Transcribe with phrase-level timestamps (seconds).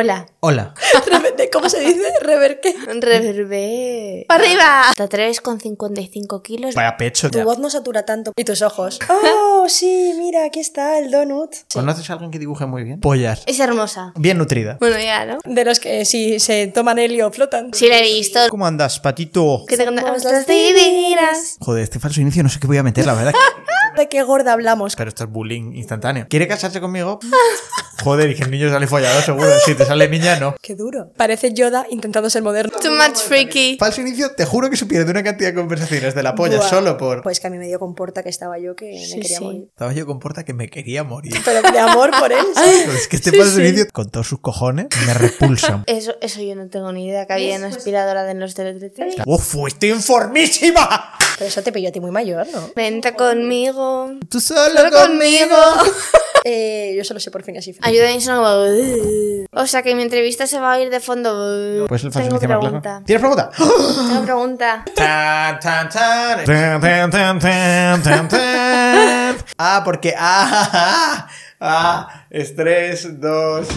[0.00, 0.26] Hola.
[0.38, 0.74] Hola.
[1.52, 2.04] ¿Cómo se dice?
[2.22, 2.72] ¿Rever qué?
[3.00, 4.26] Reverbe.
[4.28, 4.82] ¡Para arriba!
[4.90, 6.76] Hasta 3,55 kilos.
[6.76, 7.28] Vaya pecho.
[7.32, 8.30] Tu voz no satura tanto.
[8.36, 9.00] Y tus ojos.
[9.08, 11.52] Oh, sí, mira, aquí está el donut.
[11.52, 11.64] Sí.
[11.74, 13.00] ¿Conoces a alguien que dibuje muy bien?
[13.00, 13.42] Pollas.
[13.46, 14.12] Es hermosa.
[14.14, 14.76] Bien nutrida.
[14.78, 15.38] Bueno, ya, ¿no?
[15.44, 17.74] De los que si se toman helio flotan.
[17.74, 18.38] Sí, la he visto.
[18.50, 19.64] ¿Cómo andas, patito?
[19.66, 21.56] Que te Somos contamos las las divinas.
[21.58, 23.32] Joder, este falso inicio no sé qué voy a meter, la verdad.
[23.98, 24.94] ¿De qué gorda hablamos?
[24.94, 26.26] Pero esto es bullying instantáneo.
[26.30, 27.18] ¿Quiere casarse conmigo?
[28.04, 29.50] Joder, y que el niño sale follado, seguro.
[29.66, 30.54] Si te sale niña, no.
[30.62, 31.10] Qué duro.
[31.16, 32.78] Parece Yoda intentando ser moderno.
[32.80, 33.76] Too much freaky.
[33.76, 36.68] Falso inicio, te juro que se pierde una cantidad de conversaciones de la polla Buah.
[36.68, 37.22] solo por.
[37.22, 39.44] Pues que a mí me dio comporta que estaba yo que me quería sí.
[39.44, 39.64] morir.
[39.68, 41.34] Estaba yo con porta que me quería morir.
[41.44, 42.44] Pero de amor por él.
[42.54, 42.82] ¿sabes?
[42.84, 43.62] Pero es que este Sí, falso sí.
[43.66, 45.82] inicio, con todos sus cojones, me repulsa.
[45.88, 49.16] Eso, eso yo no tengo ni idea que había una aspiradora de los teletretes.
[49.26, 49.56] ¡Uf!
[49.66, 51.14] ¡Estoy informísima!
[51.38, 52.70] Pero eso te pilló a ti muy mayor, ¿no?
[52.74, 54.10] Vente conmigo.
[54.28, 55.56] ¡Tú solo, Solo conmigo.
[56.44, 57.76] Eh, yo solo sé por fin así.
[57.82, 59.60] Ayuda y suena como...
[59.60, 61.84] O sea que mi entrevista se va a ir de fondo.
[61.88, 63.02] Pues el Tengo pregunta.
[63.04, 63.50] ¿Tienes pregunta?
[63.56, 64.84] Tengo pregunta.
[64.94, 66.44] Tan, tan, tan.
[66.44, 69.36] Tan, tan, tan, tan, tan, tan.
[69.58, 70.14] Ah, porque.
[70.16, 71.28] Ah, ah,
[71.60, 72.24] ah.
[72.30, 73.68] Estrés, dos.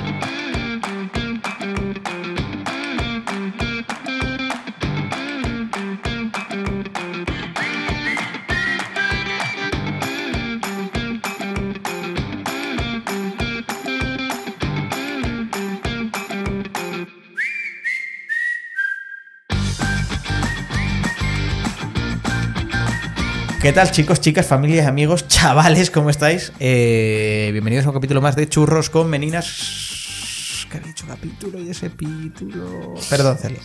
[23.61, 25.91] ¿Qué tal chicos, chicas, familias, amigos, chavales?
[25.91, 26.51] ¿Cómo estáis?
[26.59, 30.65] Eh, bienvenidos a un capítulo más de Churros con Meninas.
[30.71, 32.95] ¿Qué ha dicho capítulo y ese epítulo?
[33.07, 33.59] Perdón, Celia.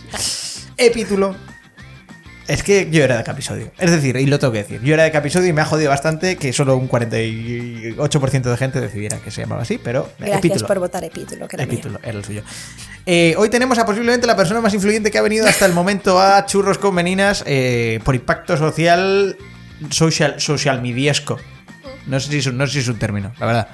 [0.77, 1.35] Epítulo.
[2.47, 3.71] Es que yo era de episodio.
[3.79, 5.89] Es decir, y lo tengo que decir, yo era de episodio y me ha jodido
[5.89, 10.67] bastante que solo un 48% de gente decidiera que se llamaba así, pero Gracias epítulo.
[10.67, 11.73] por votar epítulo, que era mío.
[11.73, 12.43] Epítulo, era el suyo.
[13.07, 16.21] Eh, hoy tenemos a posiblemente la persona más influyente que ha venido hasta el momento
[16.21, 19.35] a Churros con Meninas eh, por impacto social,
[19.89, 21.37] social, social mediesco.
[22.05, 23.67] No sé, si es un, no sé si es un término, la verdad.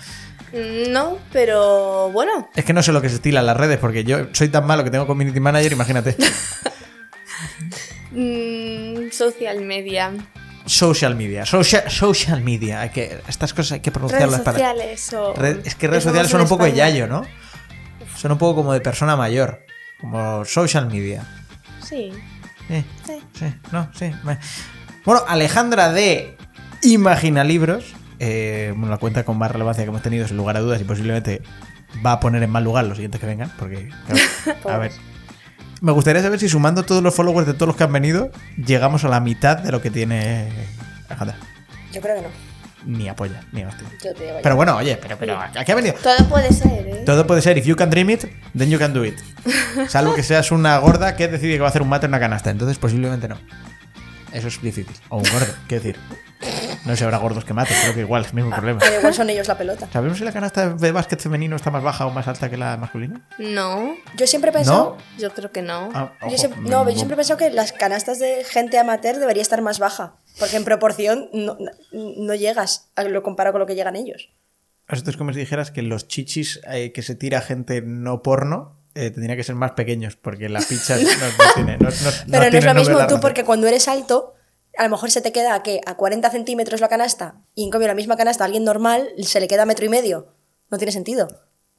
[0.89, 2.49] No, pero bueno.
[2.55, 4.65] Es que no sé lo que se estila en las redes porque yo soy tan
[4.67, 6.15] malo que tengo community manager, imagínate.
[8.11, 10.11] Mm, social media.
[10.65, 12.81] Social media, social, social media.
[12.81, 14.57] Hay que, estas cosas hay que Redes pronunciarlas para.
[14.57, 15.33] sociales o...
[15.33, 17.25] Red- es que redes sociales son un poco de yayo, ¿no?
[18.15, 19.65] Son un poco como de persona mayor.
[19.99, 21.25] Como social media.
[21.83, 22.11] Sí.
[22.69, 23.19] Eh, Sí.
[23.37, 24.11] sí, no, sí.
[25.05, 26.37] Bueno, Alejandra de
[26.81, 30.61] Imagina Libros, eh, bueno, la cuenta con más relevancia que hemos tenido, sin lugar a
[30.61, 31.41] dudas, y posiblemente
[32.05, 34.91] va a poner en mal lugar los siguientes que vengan, porque, claro, a ver.
[35.81, 39.03] Me gustaría saber si sumando todos los followers de todos los que han venido, llegamos
[39.03, 40.49] a la mitad de lo que tiene
[41.09, 41.35] Alejandra.
[41.91, 42.27] Yo creo que no.
[42.85, 43.87] Ni apoya, ni hostia.
[44.01, 44.39] Yo te.
[44.41, 45.95] Pero bueno, oye, pero, pero, ¿a qué ha venido?
[46.01, 47.03] Todo puede ser, ¿eh?
[47.05, 48.25] Todo puede ser, if you can dream it,
[48.57, 49.15] then you can do it.
[49.89, 52.19] Salvo que seas una gorda que decide que va a hacer un mate en una
[52.19, 52.49] canasta.
[52.49, 53.37] Entonces, posiblemente no.
[54.33, 54.95] Eso es difícil.
[55.09, 55.99] O un gordo, quiero decir.
[56.85, 58.79] No sé si habrá gordos que maten, creo que igual es el mismo problema.
[58.79, 59.87] Pero igual son ellos la pelota.
[59.93, 62.75] ¿Sabemos si la canasta de básquet femenino está más baja o más alta que la
[62.75, 63.25] masculina?
[63.37, 64.97] No, Yo siempre he pensado.
[65.17, 65.89] yo creo que no.
[65.93, 68.77] Ah, Yo ojo, siempre, me- no, yo siempre he pensado que las canastas de gente
[68.77, 70.15] amateur debería estar más baja.
[70.39, 71.57] Porque en proporción no,
[71.93, 74.29] no llegas a lo comparado con lo que llegan ellos.
[74.89, 78.75] Esto es como si dijeras que los chichis eh, que se tira gente no porno
[78.95, 81.79] eh, tendrían que ser más pequeños, porque las pichas no, no tienen.
[81.79, 81.95] No, no-
[82.31, 84.33] Pero no, es lo mismo tú porque cuando eres alto,
[84.77, 87.87] a lo mejor se te queda que a 40 centímetros la canasta y en cambio
[87.87, 90.27] la misma canasta a alguien normal se le queda a metro y medio.
[90.71, 91.27] No tiene sentido.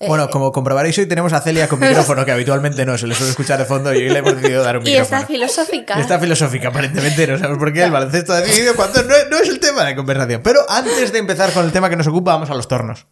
[0.01, 3.15] Eh, Bueno, como comprobaréis, hoy tenemos a Celia con micrófono, que habitualmente no se le
[3.15, 5.17] suele escuchar de fondo, y hoy le hemos decidido dar un Y micrófono.
[5.19, 6.01] está filosófica.
[6.01, 9.49] Está filosófica, aparentemente, no sabemos por qué el baloncesto ha decidido cuando no, no es
[9.49, 10.41] el tema de conversación.
[10.43, 13.07] Pero antes de empezar con el tema que nos ocupa, vamos a los tornos.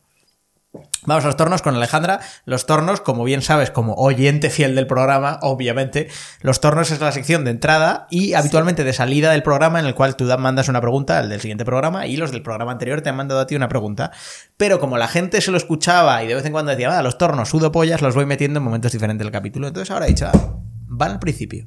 [1.05, 2.21] Vamos a los tornos con Alejandra.
[2.45, 6.09] Los tornos, como bien sabes, como oyente fiel del programa, obviamente,
[6.43, 9.95] los tornos es la sección de entrada y habitualmente de salida del programa en el
[9.97, 13.01] cual tú da- mandas una pregunta al del siguiente programa y los del programa anterior
[13.01, 14.13] te han mandado a ti una pregunta.
[14.57, 17.19] Pero como la gente se lo escuchaba y de vez en cuando decía, ah, los
[17.19, 19.67] tornos sudo pollas, los voy metiendo en momentos diferentes del capítulo.
[19.67, 20.57] Entonces ahora he dicho, ah,
[20.87, 21.67] van al principio.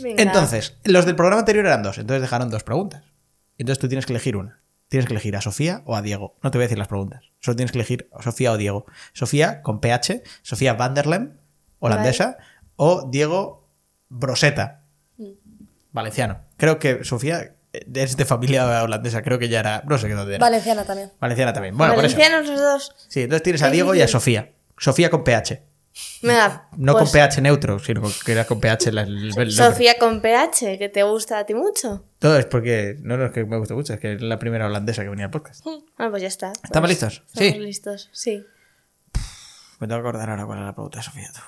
[0.00, 0.22] Venga.
[0.22, 3.02] Entonces, los del programa anterior eran dos, entonces dejaron dos preguntas.
[3.58, 4.60] Entonces tú tienes que elegir una.
[4.88, 6.36] Tienes que elegir a Sofía o a Diego.
[6.42, 7.24] No te voy a decir las preguntas.
[7.40, 8.86] Solo tienes que elegir a Sofía o Diego.
[9.12, 11.36] Sofía con PH, Sofía Vanderlem,
[11.78, 12.38] holandesa,
[12.76, 13.68] o Diego
[14.08, 14.82] Broseta,
[15.92, 16.40] valenciano.
[16.56, 20.36] Creo que Sofía es de familia holandesa, creo que ya era, no sé qué dónde
[20.36, 20.44] era.
[20.44, 21.12] Valenciana también.
[21.20, 21.76] Valenciana también.
[21.76, 22.16] Bueno, por eso.
[22.16, 22.94] Valencianos los dos.
[23.08, 24.52] Sí, entonces tienes a Diego y a Sofía.
[24.76, 25.62] Sofía con PH.
[26.76, 29.06] No pues, con PH neutro, sino que era con PH la-.
[29.50, 32.04] Sofía con PH, que te gusta a ti mucho.
[32.18, 32.96] Todo es porque.
[33.02, 35.26] No, no es que me gusta mucho, es que es la primera holandesa que venía
[35.26, 35.64] al podcast.
[35.98, 36.52] Ah, pues ya está.
[36.64, 37.22] ¿Estamos Pues listos?
[37.32, 37.58] Estamos Sí.
[37.60, 38.44] listos, sí.
[39.78, 41.30] Me tengo que acordar ahora cuál era la pregunta de Sofía.
[41.32, 41.40] tú.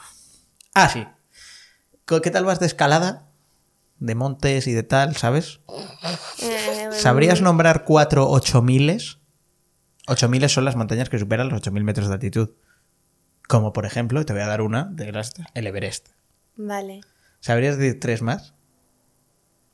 [0.75, 1.07] Ah, sí.
[2.23, 3.25] ¿Qué tal vas de escalada?
[3.99, 5.61] De montes y de tal, ¿sabes?
[6.43, 9.19] Eh, ¿Sabrías nombrar cuatro ocho miles?
[10.07, 12.51] Ocho miles son las montañas que superan los 8.000 metros de altitud.
[13.47, 16.09] Como por ejemplo, te voy a dar una de las el Everest.
[16.57, 17.01] Vale.
[17.41, 18.53] ¿Sabrías decir tres más?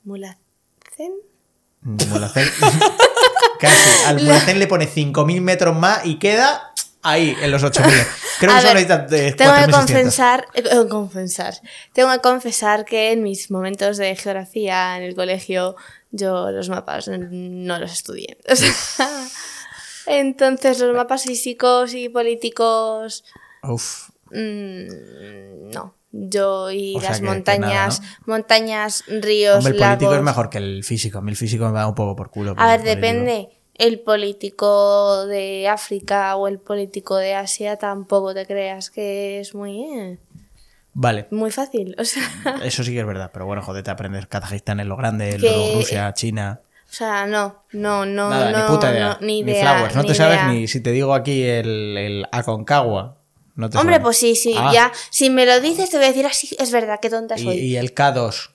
[0.04, 1.12] Mulacén.
[1.82, 2.48] Mulhacén.
[3.60, 4.04] Casi.
[4.06, 6.72] Al Mulhacén le pone 5.000 metros más y queda
[7.02, 8.06] ahí, en los 8.000.
[8.40, 9.70] Creo A que solo ver, necesitas eh, Tengo que 4.600.
[9.72, 11.54] confesar, eh, eh, confesar.
[11.92, 15.76] Tengo que confesar que en mis momentos de geografía en el colegio
[16.10, 18.38] yo los mapas no los estudié.
[18.50, 19.26] O sea,
[20.06, 23.24] entonces los mapas físicos y políticos
[23.62, 24.10] Uf.
[24.30, 25.94] mm, no.
[26.14, 29.96] Yo y O las montañas, nada, montañas, ríos, Hombre, el lagos.
[29.96, 31.18] político es mejor que el físico.
[31.18, 32.54] A mí el físico me va un poco por culo.
[32.58, 33.48] A ver, depende.
[33.74, 39.80] El político de África o el político de Asia tampoco te creas que es muy
[39.84, 40.18] eh,
[40.92, 41.28] Vale.
[41.30, 41.96] muy fácil.
[41.98, 42.22] O sea,
[42.62, 45.76] Eso sí que es verdad, pero bueno, joder, te aprendes Kazajistán es lo grande, luego
[45.76, 46.60] Rusia, China.
[46.90, 49.08] o sea, no, no, no, Nada, no, ni puta idea.
[49.18, 49.72] no, ni idea.
[49.72, 49.96] flowers.
[49.96, 53.16] No ni te sabes ni si te digo aquí el, el Aconcagua.
[53.54, 54.02] No te Hombre, suena.
[54.04, 54.92] pues sí, sí, Ah, ya.
[55.10, 57.56] Si me lo dices, te voy a decir así, es verdad, qué tonta soy.
[57.58, 58.50] y el K2.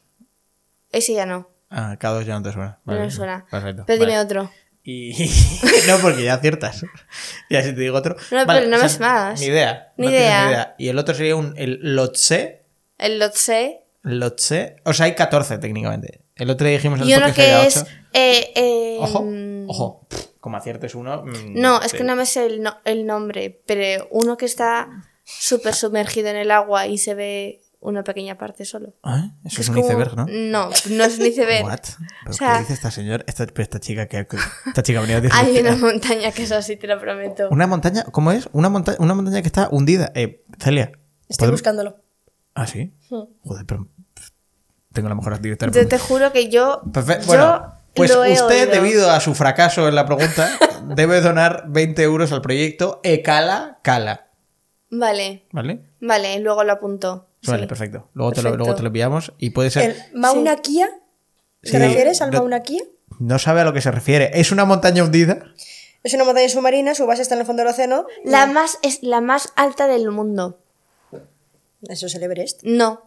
[0.91, 2.79] Ese ya no, Ah, K2 ya no te suena.
[2.85, 3.45] no me suena.
[3.51, 3.83] Perfecto.
[3.85, 4.25] Pero dime vale.
[4.25, 4.51] otro.
[4.83, 5.11] Y
[5.88, 6.85] no, porque ya aciertas.
[7.49, 8.15] Y así te digo otro.
[8.31, 9.39] No, Vale, pero no o me sea, más.
[9.41, 9.91] Ni idea.
[9.97, 10.75] Ni no tienes idea.
[10.77, 12.63] Y el otro sería un, el Lotse.
[12.97, 13.81] El Lotse.
[14.03, 14.77] Lotse.
[14.85, 16.21] O sea, hay 14 técnicamente.
[16.35, 17.83] El otro día dijimos en Y el uno que es.
[18.13, 19.23] eh, eh, Ojo,
[19.67, 20.07] ojo.
[20.39, 21.23] Como aciertes uno.
[21.23, 24.87] mm, No, es que no me sé el, no- el nombre, pero uno que está
[25.23, 28.93] súper sumergido en el agua y se ve una pequeña parte solo.
[29.03, 29.31] ¿Ah?
[29.45, 30.25] Eso es, un como- iceberg, ¿no?
[30.27, 31.65] No, no es un iceberg.
[31.65, 31.79] What?
[32.23, 33.23] ¿Pero O sea- qué dice esta señora?
[33.27, 34.27] Esta, esta chica que
[34.67, 37.49] esta chica ha venido a decir Hay una montaña que es así, te lo prometo.
[37.51, 38.49] Una montaña, ¿cómo es?
[38.53, 40.11] Una montaña, una montaña que está hundida.
[40.15, 40.91] Eh, Celia.
[41.29, 41.97] Estoy ¿podemos- buscándolo.
[42.55, 42.93] Ah, sí.
[43.09, 43.87] Joder, pero
[44.93, 45.71] tengo la mejor directora.
[45.71, 46.81] Yo te juro que yo.
[46.91, 47.23] Perfecto.
[47.23, 48.71] yo Bueno, pues lo usted, oído.
[48.81, 50.49] debido a su fracaso en la pregunta,
[50.95, 54.27] debe donar 20 euros al proyecto Ecala Cala.
[54.89, 55.79] Vale, ¿Vale?
[55.99, 57.27] vale, luego lo apunto.
[57.45, 57.67] Vale, Sí.
[57.67, 58.07] perfecto.
[58.13, 59.91] Luego te, lo, luego te lo enviamos y puede ser.
[60.11, 60.89] ¿El Mauna Kia?
[61.61, 61.77] ¿Te Sí.
[61.77, 62.81] refieres al No- Mauna Kia?
[63.19, 64.31] No sabe a lo que se refiere.
[64.33, 65.39] ¿Es una montaña hundida?
[66.03, 68.05] Es una montaña submarina, su base está en el fondo del océano.
[68.23, 70.57] La más es la más alta del mundo.
[71.89, 72.61] Eso es el Everest.
[72.63, 73.06] No,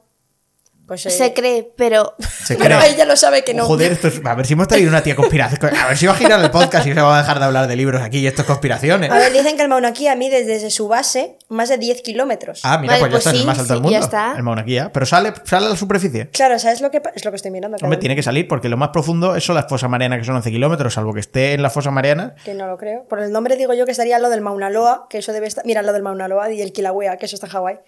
[0.90, 3.64] Pues se cree, pero Se Pero ella lo sabe que no.
[3.64, 5.76] Joder, esto es- a ver si hemos traído una tía conspiración.
[5.76, 7.68] A ver si va a girar el podcast y se va a dejar de hablar
[7.68, 9.08] de libros aquí y esto es conspiraciones.
[9.08, 12.62] A ver, dicen que el Mauna Kea mide desde su base más de 10 kilómetros.
[12.64, 13.98] Ah, mira, Vale, pues ya pues está, es el sí, más alto del sí, mundo.
[13.98, 14.34] ya está.
[14.36, 14.90] El Mauna Kea.
[14.92, 16.28] Pero sale, sale a la superficie.
[16.30, 17.76] Claro, ¿sabes lo que es lo que estoy mirando?
[17.80, 20.34] Hombre, tiene que salir porque lo más profundo es son las fosas marianas, que son
[20.34, 22.34] 11 kilómetros, salvo que esté en la fosa mariana.
[22.44, 23.04] Que no lo creo.
[23.08, 25.64] Por el nombre digo yo que estaría lo del Mauna Loa, que eso debe estar.
[25.64, 27.78] Mira, lo del Mauna Loa y el Kilauea, que eso está en Hawái.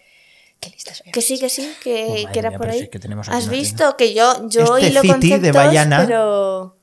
[0.62, 1.10] Qué lista soy.
[1.12, 2.80] que sí, que sí, que, Oh, que era mía, por ahí.
[2.80, 6.04] es que tenemos aquí ¿Has visto que yo yo Este los city de conceptos, Bayana-
[6.06, 6.76] pero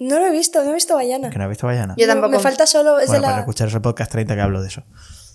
[0.00, 1.30] No lo he visto, no he visto Bayana.
[1.30, 1.94] Que no he visto Bayana.
[1.96, 2.32] Yo tampoco.
[2.32, 2.98] Me falta solo.
[2.98, 3.40] Es bueno, de para la.
[3.40, 4.82] escuchar ese podcast 30 que hablo de eso.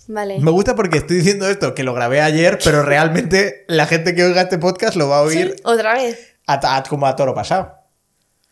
[0.08, 0.38] vale.
[0.40, 4.24] Me gusta porque estoy diciendo esto, que lo grabé ayer, pero realmente la gente que
[4.24, 6.34] oiga este podcast lo va a oír Otra vez.
[6.46, 7.74] a- a- como a toro pasado.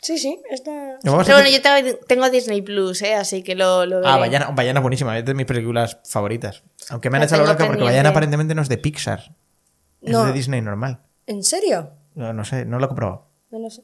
[0.04, 3.14] Sí, sí, a Pero bueno, hacer- yo tengo, tengo Disney Plus, ¿eh?
[3.14, 4.08] así que lo, lo veré.
[4.10, 6.62] Ah, Bayana, Bayana es buenísima, es de mis películas favoritas.
[6.90, 7.82] Aunque me han La hecho la bronca porque.
[7.82, 9.20] Bayana aparentemente no es de Pixar.
[10.02, 10.26] Es No.
[10.26, 10.98] de Disney normal.
[11.26, 11.90] ¿En serio?
[12.16, 13.28] No, no sé, no lo he comprobado.
[13.50, 13.82] No lo sé.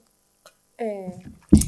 [0.77, 1.23] Eh,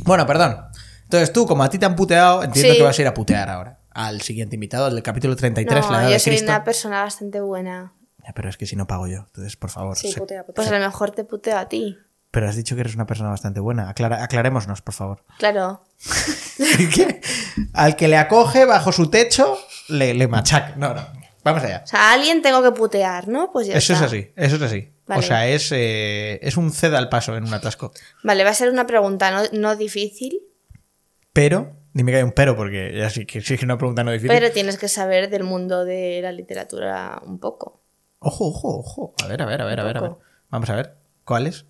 [0.04, 0.58] Bueno, perdón.
[1.04, 2.78] Entonces tú, como a ti te han puteado, entiendo Sí.
[2.78, 3.78] que vas a ir a putear ahora.
[3.90, 6.50] Al siguiente invitado, al del capítulo 33, la no, edad yo de soy Cristo.
[6.50, 7.92] una persona bastante buena.
[8.26, 9.20] Ya, pero es que si no pago yo.
[9.28, 9.96] Entonces, por favor.
[9.96, 10.54] sí, putea, putea.
[10.54, 11.96] Pues a lo mejor te puteo a ti.
[12.32, 13.88] Pero has dicho que eres una persona bastante buena.
[13.88, 15.22] Aclara- aclarémonos, por favor.
[15.38, 15.82] Claro.
[17.74, 19.58] Al que le acoge bajo su techo,
[19.88, 20.74] le, le machaca.
[20.76, 21.06] No, no.
[21.44, 21.82] Vamos allá.
[21.84, 23.50] O sea, a alguien tengo que putear, ¿no?
[23.52, 24.88] Pues ya Eso es así, eso es así.
[25.04, 25.22] O Vale.
[25.26, 27.92] sea, es, eh, es un ceda al paso en un atasco.
[28.22, 30.40] Vale, va a ser una pregunta no, no difícil,
[31.32, 34.12] Pero, dime que hay un pero, porque ya sí que sí es una pregunta no
[34.12, 34.28] difícil.
[34.30, 37.80] pero tienes que saber del mundo de la literatura un poco.
[38.20, 39.14] Ojo, ojo, ojo.
[39.24, 40.12] A ver, a ver, a ver, a ver, a ver.
[40.50, 40.94] Vamos a ver.
[41.24, 41.64] ¿Cuál es?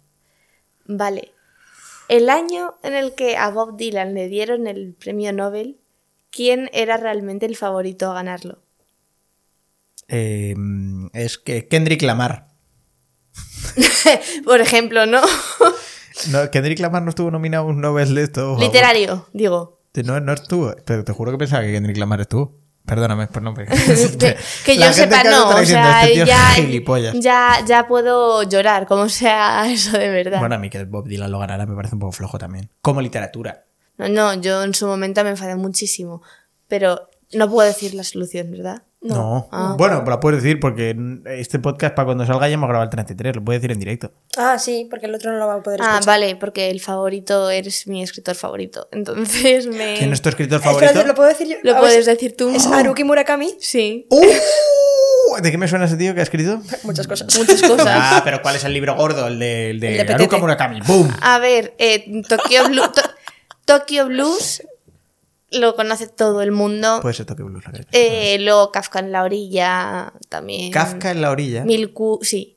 [0.96, 1.32] Vale.
[2.08, 5.78] El año en el que a Bob Dylan le dieron el premio Nobel,
[6.30, 8.58] ¿quién era realmente el favorito a ganarlo?
[10.08, 10.54] Eh,
[11.14, 12.48] es que Kendrick Lamar.
[14.44, 15.22] Por ejemplo, ¿no?
[16.30, 18.56] No, Kendrick Lamar no estuvo nominado a un Nobel de esto.
[18.60, 19.80] Literario, digo.
[20.04, 20.74] No, no estuvo.
[20.84, 22.52] Pero te juro que pensaba que Kendrick Lamar estuvo.
[22.84, 23.54] Perdóname por no.
[23.54, 25.50] que, que yo sepa, no.
[25.50, 26.56] O sea, este ya,
[27.14, 30.40] ya, ya puedo llorar, como sea eso de verdad.
[30.40, 32.70] Bueno, a mí que Bob Dylan lo ganara me parece un poco flojo también.
[32.80, 33.64] Como literatura.
[33.98, 36.22] No, no, yo en su momento me enfadé muchísimo.
[36.66, 38.82] Pero no puedo decir la solución, ¿verdad?
[39.02, 39.48] No.
[39.50, 39.74] Ah.
[39.76, 43.34] Bueno, la puedes decir porque este podcast para cuando salga ya hemos grabado el 33,
[43.36, 44.12] lo puedes decir en directo.
[44.36, 46.06] Ah, sí, porque el otro no lo va a poder Ah, escuchar.
[46.06, 48.88] vale, porque el favorito eres mi escritor favorito.
[48.92, 49.96] Entonces me.
[49.98, 51.04] ¿Quién es tu escritor Espera, favorito?
[51.06, 51.56] ¿Lo puedo decir yo?
[51.62, 52.50] Lo puedes decir tú.
[52.50, 53.56] ¿Es Haruki Murakami?
[53.58, 54.06] Sí.
[54.10, 55.40] ¡Uh!
[55.42, 56.60] ¿De qué me suena ese tío que ha escrito?
[56.84, 57.36] Muchas cosas.
[57.38, 57.86] Muchas cosas.
[57.88, 59.26] Ah, pero ¿cuál es el libro gordo?
[59.26, 60.14] El de, el de, El de Petete.
[60.14, 60.80] Haruka Murakami.
[60.86, 61.10] ¡Boom!
[61.22, 63.10] A ver, eh, Tokyo, Blu- To-
[63.64, 64.62] Tokyo Blues
[65.52, 66.98] lo conoce todo el mundo.
[67.02, 67.64] Puede ser Tokyo Blues.
[67.64, 70.70] la Eh, luego Kafka en la orilla también.
[70.72, 71.64] Kafka en la orilla.
[71.64, 72.56] Milku, sí.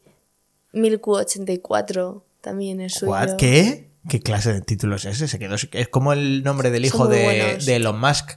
[0.73, 3.11] Milku 84 también es suyo.
[3.11, 3.35] What?
[3.37, 3.89] ¿Qué?
[4.07, 5.27] ¿Qué clase de título es ese?
[5.27, 8.33] Se quedó, es como el nombre del hijo de, Elon Musk.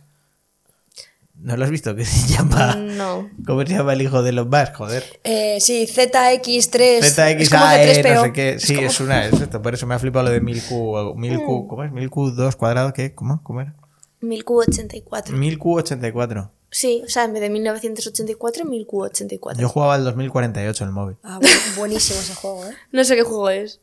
[1.41, 1.95] ¿No lo has visto?
[2.05, 2.75] Se llama.
[2.75, 3.29] No.
[3.47, 4.75] ¿Cómo se llama el hijo de Elon Musk?
[4.75, 5.05] Joder.
[5.25, 6.79] Eh, sí, ZX3.
[6.81, 8.15] es como ZXAE, C3PO.
[8.15, 8.59] no sé qué.
[8.59, 9.27] Sí, como- es una.
[9.27, 11.15] Es esto, por eso me ha flipado lo de 1000Q.
[11.17, 11.93] 1000Q ¿Cómo es?
[11.93, 13.15] 1000Q2 cuadrado, ¿qué?
[13.15, 13.43] ¿Cómo?
[13.43, 13.75] ¿Cómo era?
[14.21, 15.37] Milku 84.
[15.37, 16.51] 1000Q84.
[16.71, 19.59] Sí, o sea, en vez de 1984, Milku 84.
[19.61, 21.17] Yo jugaba el 2048 en el móvil.
[21.23, 22.75] Ah, bueno, buenísimo ese juego, ¿eh?
[22.93, 23.81] No sé qué juego es.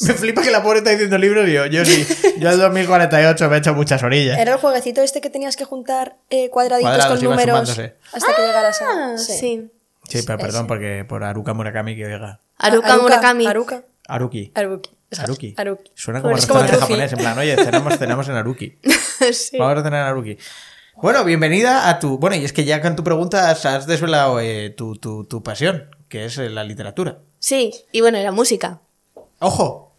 [0.00, 2.06] Me flipa que la pobre está diciendo libros y yo, yo sí.
[2.38, 4.38] Yo el 2048 me he hecho muchas orillas.
[4.38, 7.94] Era el jueguecito este que tenías que juntar eh, cuadraditos Cuadrados, con números sumándose.
[8.12, 9.12] hasta que llegaras a.
[9.14, 9.70] Ah, sí.
[10.08, 12.40] Sí, pero perdón, porque por Haruka Murakami que diga.
[12.58, 13.46] Haruka Murakami.
[13.46, 13.82] Haruka.
[14.08, 14.52] Haruki.
[14.54, 14.90] Haruki.
[15.18, 15.54] Haruki.
[15.94, 18.78] Suena como Pues restaurante japonés, en plan, oye, cenamos, cenamos en Haruki.
[19.32, 19.58] sí.
[19.58, 20.36] Vamos a tener a Haruki.
[20.96, 22.18] Bueno, bienvenida a tu.
[22.18, 25.90] Bueno, y es que ya con tu pregunta has, desvelado eh, tu, tu- tu pasión,
[26.08, 27.18] que es eh, la literatura.
[27.38, 28.80] Sí, y bueno, y la música.
[29.38, 29.92] ¡Ojo!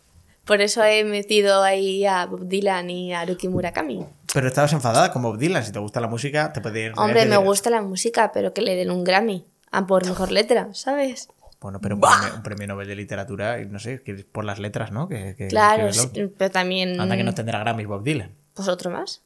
[0.46, 4.06] Por eso he metido ahí a Bob Dylan y a Haruki Murakami.
[4.34, 5.64] Pero estabas enfadada con Bob Dylan.
[5.64, 6.94] Si te gusta la música, te puede ir.
[6.98, 9.46] Hombre, me gusta la música, pero que le den un Grammy.
[9.72, 11.28] A por mejor letra, ¿sabes?
[11.60, 14.92] Bueno, pero un premio, un premio Nobel de literatura, no sé, que por las letras,
[14.92, 15.08] ¿no?
[15.10, 17.00] Que, que- Claro, que pero también.
[17.02, 18.32] Anda que no tendrá Grammys Bob Dylan.
[18.54, 19.22] Pues otro más.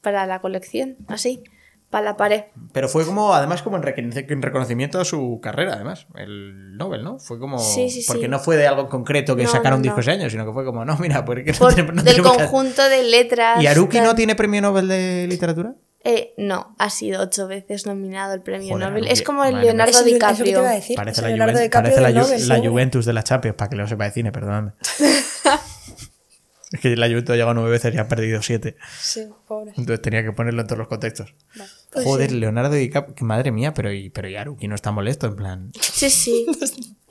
[0.00, 1.42] Para la colección, así.
[1.90, 2.42] Para la pared.
[2.72, 7.02] Pero fue como, además, como en, reconoci- en reconocimiento a su carrera, además, el Nobel,
[7.04, 7.18] ¿no?
[7.20, 7.58] Fue como.
[7.58, 8.06] Sí, sí, sí.
[8.08, 10.00] Porque no fue de algo concreto que No, sacaron no, disco no.
[10.02, 12.36] ese año, sino que fue como, no, mira, porque no Por- tenemos- no del tenemos
[12.36, 13.62] que- conjunto de letras.
[13.62, 14.06] ¿Y Haruki tal.
[14.06, 15.74] no tiene premio Nobel de literatura?
[16.08, 19.08] Eh, no, ha sido ocho veces nominado al premio Joder, Nobel.
[19.08, 19.60] Es como el.
[19.60, 20.58] Leonardo Eso es lo que te DiCaprio.
[20.60, 20.94] iba a decir.
[20.96, 22.66] Parece la, Leonardo Juven- DiCaprio parece la, del Ju- Nobel, la sí.
[22.68, 24.72] Juventus de la Champions, para que lo sepa de cine, perdóname.
[26.72, 28.76] es que la Juventus ha llegado nueve veces y ha perdido siete.
[29.00, 29.70] Sí, pobre.
[29.76, 31.34] Entonces tenía que ponerlo en todos los contextos.
[31.92, 35.26] Pues Joder, Leonardo DiCaprio, que madre mía, pero y, pero y Haruki no está molesto,
[35.28, 35.70] en plan.
[35.80, 36.46] Sí, sí.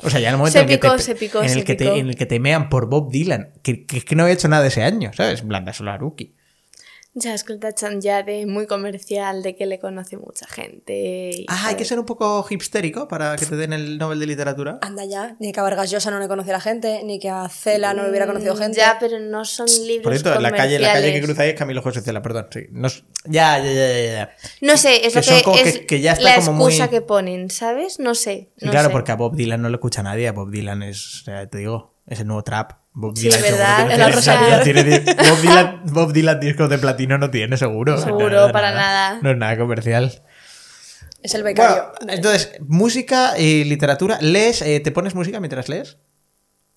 [0.04, 1.52] O sea, ya en el momento Se en, que picó, te, se picó, en, el
[1.52, 4.16] se que te, en el que te mean por Bob Dylan, que, que es que
[4.16, 5.42] no había hecho nada ese año, ¿sabes?
[5.42, 6.36] En plan, da solo a Haruki.
[7.18, 11.30] Ya es que el tachan ya de muy comercial, de que le conoce mucha gente.
[11.34, 14.26] y Ah, hay que ser un poco hipstérico para que te den el Nobel de
[14.28, 14.80] literatura.
[14.82, 17.30] Anda ya, ni que a Vargas Llosa no le conocía a la gente, ni que
[17.30, 18.78] a Cela no le hubiera conocido gente.
[18.78, 21.56] Mm, Ya, pero no son libros Por cierto, la calle, la calle que ahí es
[21.56, 22.48] Camilo José Cela, perdón.
[22.52, 22.68] Sí.
[22.72, 24.36] No es- ya, ya, ya, ya, ya.
[24.60, 26.84] No sé, es Que lo que, como es que- que ya está la como excusa
[26.84, 27.98] muy- que ponen, ¿sabes?
[27.98, 28.50] No sé.
[28.60, 28.92] No claro, sé.
[28.92, 30.28] porque a Bob Dylan no lo escucha nadie.
[30.28, 32.74] A Bob Dylan es, o sea, te digo, es el nuevo trap.
[32.94, 33.88] Bob Sí, Dylan seguro ¿verdad?
[33.90, 37.98] que no tiene- tiene Bob, Dylan, Bob Dylan discos de platino no tiene, seguro.
[38.02, 39.20] Seguro, para nada.
[39.22, 40.24] No es nada comercial.
[41.22, 41.92] Es el becario.
[42.00, 44.18] Bueno, entonces, música y literatura.
[44.22, 44.62] ¿Lees?
[44.62, 45.98] eh, ¿Te pones música mientras lees?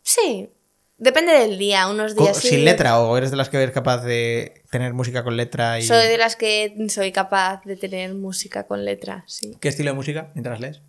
[0.02, 0.48] Sí.
[0.96, 1.86] Depende del día.
[1.88, 2.48] Unos días sí.
[2.48, 5.78] ¿Sin letra o eres de las que eres capaz de tener música con letra?
[5.78, 5.82] Y...
[5.84, 9.56] Soy de las que soy capaz de tener música con letra, sí.
[9.60, 10.80] ¿Qué estilo de música mientras lees?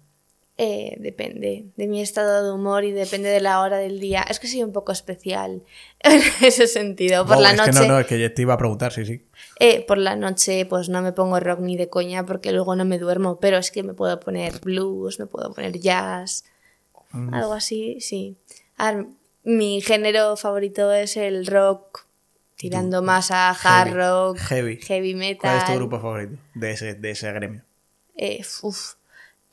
[0.62, 4.24] Eh, depende de mi estado de humor y depende de la hora del día.
[4.30, 5.62] Es que soy un poco especial
[6.02, 7.26] en ese sentido.
[7.26, 9.06] Por Oh, la es noche, que no, no, es que te iba a preguntar, sí,
[9.06, 9.26] sí.
[9.60, 12.84] eh, por la noche, pues no me pongo rock ni de coña porque luego no
[12.84, 13.40] me duermo.
[13.40, 16.44] Pero es que me puedo poner blues, me puedo poner jazz,
[17.12, 17.34] Mm.
[17.34, 18.36] algo así, sí.
[18.78, 19.06] Ver,
[19.44, 22.06] mi género favorito es el rock,
[22.58, 24.78] tirando más a hard rock, heavy.
[24.82, 25.40] heavy metal.
[25.40, 27.62] ¿Cuál es tu grupo favorito de ese, de ese gremio?
[28.16, 28.94] Eh, uf,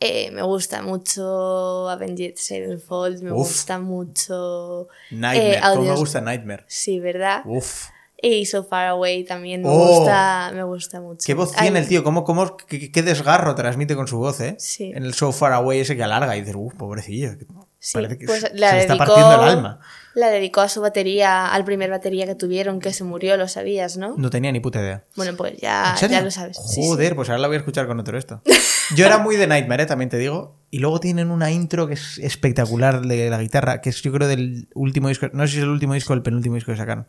[0.00, 3.38] eh, me gusta mucho Avenged Sevenfold, me Uf.
[3.48, 4.88] gusta mucho.
[5.10, 5.56] Nightmare.
[5.56, 6.64] eh, ¿Cómo me gusta Nightmare?
[6.68, 7.42] Sí, ¿verdad?
[7.46, 7.88] Uf.
[8.20, 9.98] Y So Far Away también me Oh.
[9.98, 11.20] gusta, me gusta mucho.
[11.24, 14.40] Qué voz Ay, tiene el tío, cómo, cómo, qué, qué desgarro transmite con su voz,
[14.40, 14.56] ¿eh?
[14.58, 14.90] Sí.
[14.94, 17.32] En el So Far Away ese que alarga y dices, uff, pobrecillo.
[17.78, 19.80] Sí, que pues se, la se le está dedicó- partiendo el alma.
[20.14, 23.98] La dedicó a su batería, al primer batería que tuvieron, que se murió, lo sabías,
[23.98, 24.14] ¿no?
[24.16, 25.04] No tenía ni puta idea.
[25.14, 26.56] Bueno, pues ya, ya lo sabes.
[26.56, 26.88] Sí, sí.
[26.88, 28.40] Joder, pues ahora la voy a escuchar con otro esto.
[28.94, 29.86] Yo era muy de Nightmare, ¿eh?
[29.86, 30.56] también te digo.
[30.70, 34.28] Y luego tienen una intro que es espectacular de la guitarra, que es yo creo
[34.28, 36.78] del último disco, no sé si es el último disco o el penúltimo disco que
[36.78, 37.06] sacaron.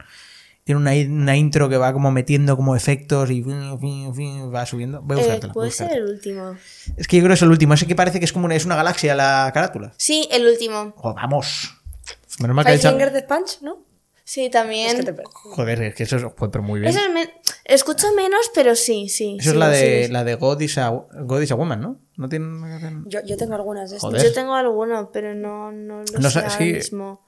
[0.64, 4.66] Tiene una, una intro que va como metiendo como efectos y fin, fin, fin, va
[4.66, 5.02] subiendo.
[5.02, 6.58] Voy a Eh, buscártela, a puede ser el último.
[6.98, 7.74] Es que yo creo que es el último.
[7.74, 9.94] Ese que parece que es como una, es una galaxia la carátula.
[9.98, 10.94] Sí, el último.
[10.98, 11.74] Oh, vamos.
[12.40, 13.80] Menos mal que Five Punch, ¿no?
[14.28, 14.88] Sí, también.
[14.90, 16.92] Es que te- Joder, es que eso es joder, pero muy bien.
[16.92, 17.30] Eso es
[17.64, 19.38] Escucho menos, pero sí, sí.
[19.40, 20.12] Eso es la de, sí.
[20.12, 22.02] la de God is a, God is a Woman, ¿no?
[22.18, 22.46] ¿No tiene?
[23.06, 24.22] Yo, yo tengo algunas de estas.
[24.22, 27.26] Yo tengo alguno, pero no, no lo No sé ahora mismo.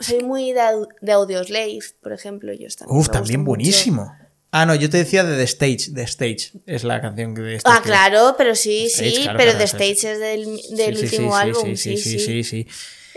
[0.00, 0.62] Soy muy de,
[1.02, 2.54] de Audioslave, por ejemplo.
[2.54, 3.48] Yo también Uf, también mucho.
[3.48, 4.10] buenísimo.
[4.52, 5.92] Ah, no, yo te decía de The Stage.
[5.94, 9.38] The Stage es la canción que de Stage Ah, claro, pero sí, Stage, sí, claro,
[9.38, 9.92] pero claro, The.
[9.92, 12.66] Stage es del, del último sí, álbum, sí, sí, sí, sí.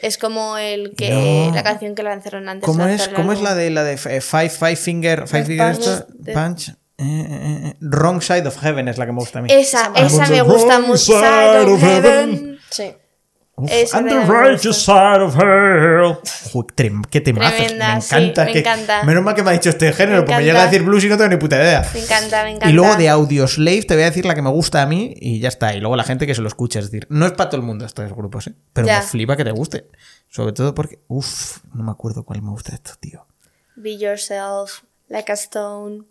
[0.01, 1.09] Es como el que
[1.49, 1.55] No.
[1.55, 2.65] la canción que lanzaron antes.
[2.65, 5.87] ¿Cómo es, ¿Cómo es la de la de eh, Five, five Finger, five finger Punch.
[5.87, 6.07] esto?
[6.19, 6.69] Death- Punch?
[6.69, 9.49] Eh, eh, eh, Wrong Side of Heaven es la que me gusta a mí.
[9.51, 10.79] Esa, Esa esa me gusta.
[10.79, 10.97] mucho.
[10.97, 12.31] side of of heaven.
[12.35, 12.59] Heaven.
[12.71, 12.93] Sí.
[13.59, 16.19] Uf, and the righteous side of hell.
[16.53, 17.21] Joder, trem- qué.
[17.21, 18.45] Tremenda, me sí, encanta.
[18.45, 19.03] me que- encanta.
[19.03, 21.03] Menos mal que me ha dicho este género, Me porque me llega a decir blues
[21.03, 21.89] y no tengo ni puta idea.
[21.91, 22.69] Me encanta, me encanta.
[22.69, 25.39] Y luego de Audioslave te voy a decir la que me gusta a mí y
[25.39, 25.73] ya está.
[25.73, 26.77] Y luego la gente que se lo escucha.
[26.77, 28.53] Es decir, no es para todo el mundo estos grupos, ¿eh?
[28.73, 28.99] Pero Ya.
[28.99, 29.87] me flipa que te guste.
[30.29, 33.25] Sobre todo porque, uff, no me acuerdo cuál me gusta de esto, tío.
[33.75, 36.03] Be Yourself, Like a Stone.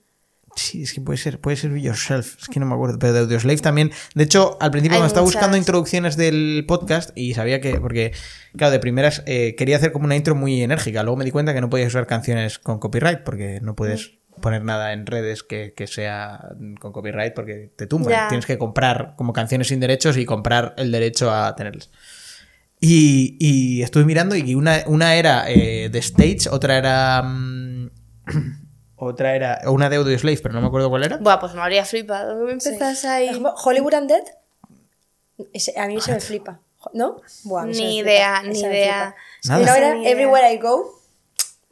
[0.56, 2.38] Sí, es que puede ser, puede ser Be Yourself.
[2.40, 2.98] Es que no me acuerdo.
[2.98, 3.92] Pero de Audioslave también.
[4.14, 5.34] De hecho, al principio Hay me estaba muchas.
[5.36, 8.12] buscando introducciones del podcast y sabía que, porque,
[8.56, 11.02] claro, de primeras eh, quería hacer como una intro muy enérgica.
[11.02, 14.40] Luego me di cuenta que no podías usar canciones con copyright porque no puedes Mm.
[14.42, 16.40] poner nada en redes que, que sea
[16.80, 18.10] con copyright porque te tumban.
[18.12, 18.28] Ya.
[18.28, 21.90] Tienes que comprar como canciones sin derechos y comprar el derecho a tenerlas.
[22.80, 27.22] Y, y estuve mirando y una, una era eh, de Stage, otra era.
[27.22, 27.90] mm,
[28.96, 29.60] otra era.
[29.66, 31.16] Una de Audioslave, pero no me acuerdo cuál era.
[31.18, 32.36] Buah, pues me habría flipado.
[32.44, 32.68] Me Sí.
[32.68, 33.42] empezás Por ahí.
[33.64, 34.24] Hollywood Undead.
[35.52, 36.60] Ese- a mí se me flipa.
[36.92, 37.20] ¿No?
[37.44, 37.90] Buah, Ni flipa.
[37.92, 39.14] idea, Esa ni idea.
[39.44, 39.62] Nada.
[39.62, 40.08] Y no era.
[40.08, 40.94] Everywhere I Go.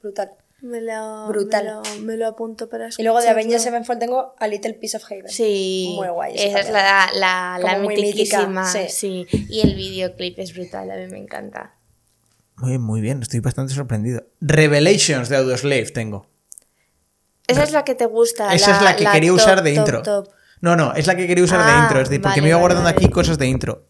[0.03, 0.31] Brutal.
[0.61, 1.65] Me lo, Brutal.
[1.65, 3.29] Me lo, me lo apunto para Y luego de.
[3.29, 5.29] Avengers Sevenfold tengo A Little Piece of Haven.
[5.29, 5.95] Sí.
[5.97, 6.35] Muy guay.
[6.37, 8.67] Esa es la, la, la mitiquísima.
[8.71, 8.87] sí.
[8.89, 9.27] sí.
[9.51, 11.75] Y el videoclip es brutal, a mí me encanta.
[12.57, 14.25] Muy bien, muy bien, estoy bastante sorprendido.
[14.41, 16.27] Revelations de Audioslave tengo.
[17.47, 18.55] Esa es la que te gusta.
[18.55, 20.03] Esa es la que quería top, usar de intro.
[20.03, 20.29] top.
[20.61, 22.01] No, no, es la que quería usar de Ah, intro.
[22.01, 22.97] Es decir, porque vale, me iba guardando vale.
[22.97, 23.87] aquí cosas de intro.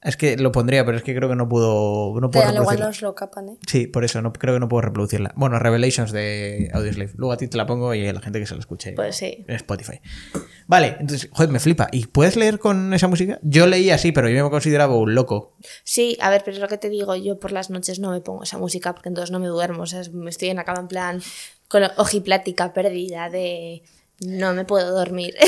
[0.00, 2.78] Es que lo pondría, pero es que creo que no puedo, no puedo Pero igual
[2.78, 3.58] nos lo capan, ¿eh?
[3.66, 5.32] Sí, por eso, no, creo que no puedo reproducirla.
[5.34, 7.12] Bueno, Revelations de Audioslave.
[7.16, 8.92] Luego a ti te la pongo y a la gente que se la escuche.
[8.92, 9.44] Pues sí.
[9.48, 10.00] En Spotify.
[10.68, 11.88] Vale, entonces, joder, me flipa.
[11.90, 13.40] ¿Y puedes leer con esa música?
[13.42, 15.56] Yo leía así, pero yo me consideraba un loco.
[15.82, 18.20] Sí, a ver, pero es lo que te digo, yo por las noches no me
[18.20, 20.80] pongo esa música porque entonces no me duermo, o sea, me estoy en la cama
[20.80, 21.22] en plan
[21.68, 23.82] con la ojiplática perdida de
[24.20, 25.34] no me puedo dormir.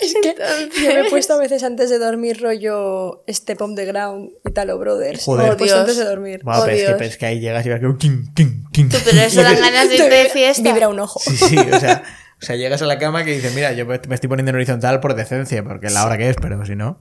[0.00, 0.34] Es que
[0.82, 4.78] yo me he puesto a veces antes de dormir rollo Step on the Ground, Italo
[4.78, 5.24] Brothers.
[5.24, 5.42] Joder.
[5.42, 6.04] Me lo he puesto Oh, antes Dios.
[6.04, 6.40] de dormir.
[6.44, 6.94] Bueno, pero, es que, Dios.
[6.98, 7.86] pero es que ahí llegas y vas que...
[7.98, 8.88] king, king, king.
[8.88, 10.62] Tú, pero eso dan ganas de irte de fiesta.
[10.62, 11.18] Vibra un ojo.
[11.18, 12.02] Sí, sí, o sea,
[12.42, 14.56] o sea, llegas a la cama que dices, mira, yo me me estoy poniendo en
[14.56, 17.00] horizontal por decencia, porque es la hora que es, pero si no...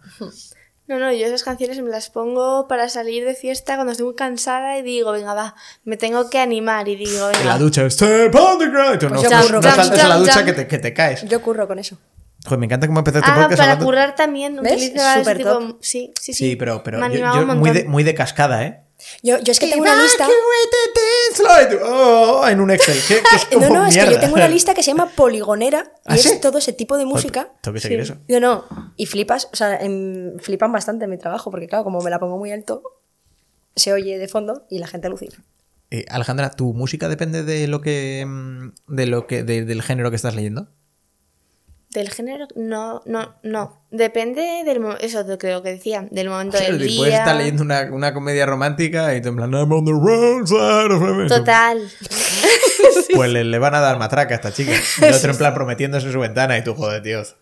[0.87, 4.15] No, no, yo esas canciones me las pongo para salir de fiesta cuando estoy muy
[4.15, 7.45] cansada y digo, venga, va, me tengo que animar y digo, En venga.
[7.45, 8.99] la ducha, step on the ground.
[8.99, 10.05] Tú, no, Pues yo no- curro no con saltes eso.
[10.05, 11.23] a la ducha que te, que te caes.
[11.27, 11.97] Yo curro con eso.
[12.45, 14.73] Joder, me encanta cómo empezaste Ah, podcast para hablando- currar también ¿Ves?
[14.73, 15.49] utilizo ese Súper tipo...
[15.49, 15.77] top.
[15.81, 16.49] Sí, sí, sí.
[16.49, 18.84] Sí, pero, pero me yo, yo un muy, de, muy de cascada, ¿eh?
[19.23, 20.27] Yo, yo es que tengo una lista.
[21.83, 22.97] Oh, en un Excel.
[23.07, 25.09] ¿Qué, qué es como No, no, es que yo tengo una lista que se llama
[25.15, 26.29] Poligonera y ¿Ah, sí?
[26.29, 27.49] es todo ese tipo de música.
[27.61, 28.17] Tengo que seguir eso.
[28.27, 28.65] Yo no,
[28.95, 32.19] y flipas, o sea, em, flipan bastante en mi trabajo, porque claro, como me la
[32.19, 32.83] pongo muy alto,
[33.75, 35.35] se oye de fondo y la gente alucina.
[35.91, 38.25] Eh, Alejandra, ¿tu música depende de lo que.
[38.27, 39.43] mm, de lo que.
[39.43, 40.67] de- del género que estás leyendo?
[41.95, 43.81] Del género, no, no, no.
[43.89, 46.97] Depende del eso de lo que decía, del momento O sea, del de- día.
[46.99, 50.45] puedes estar leyendo una, una comedia romántica y te en plan, I'm on the wrong
[50.45, 51.27] side of heaven".
[51.27, 51.81] Total.
[53.15, 54.73] Pues le, le van a dar matraca a esta chica.
[55.01, 57.23] Y el otro en plan prometiéndose su ventana y tú, joder, tío.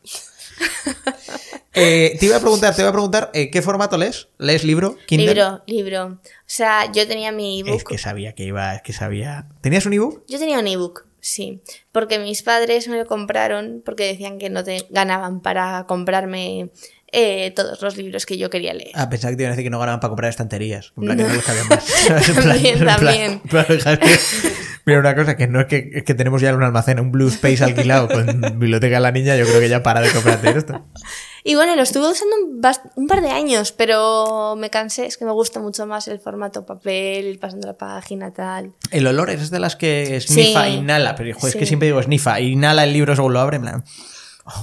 [1.76, 4.28] Eh, te iba a preguntar, te iba a preguntar, eh, ¿qué formato lees?
[4.38, 4.96] ¿Lees libro?
[5.08, 5.34] ¿Kindle?
[5.34, 6.06] Libro, libro.
[6.06, 7.78] O sea, yo tenía mi ebook.
[7.78, 9.48] Es que sabía que iba, es que sabía.
[9.62, 10.24] ¿Tenías un ebook?
[10.28, 11.62] Yo tenía un ebook, sí.
[11.92, 16.70] Porque mis padres me lo compraron porque decían que no te ganaban para comprarme
[17.14, 18.92] eh, todos los libros que yo quería leer.
[18.96, 20.92] Ah, pensaba que te iban a decir que no ganaban para comprar estanterías.
[20.98, 22.36] En plan, que no les más.
[22.44, 23.40] También, plan- también.
[23.42, 23.66] plan,
[24.86, 27.30] Mira, una cosa que no es que, es que tenemos ya un almacén, un Blue
[27.30, 30.86] Space alquilado con biblioteca de la niña, yo creo que ya para de comprarte esto.
[31.46, 32.62] Y bueno, lo estuve usando un,
[32.96, 35.06] un par de años, pero me cansé.
[35.06, 38.74] Es que me gusta mucho más el formato papel, ir pasando la página, tal.
[38.92, 40.72] El olor es de las que snifa, Sí.
[40.74, 43.62] inhala, pero hijo, es que siempre digo snifa, inhala el libro según lo abre, en
[43.62, 43.84] plan,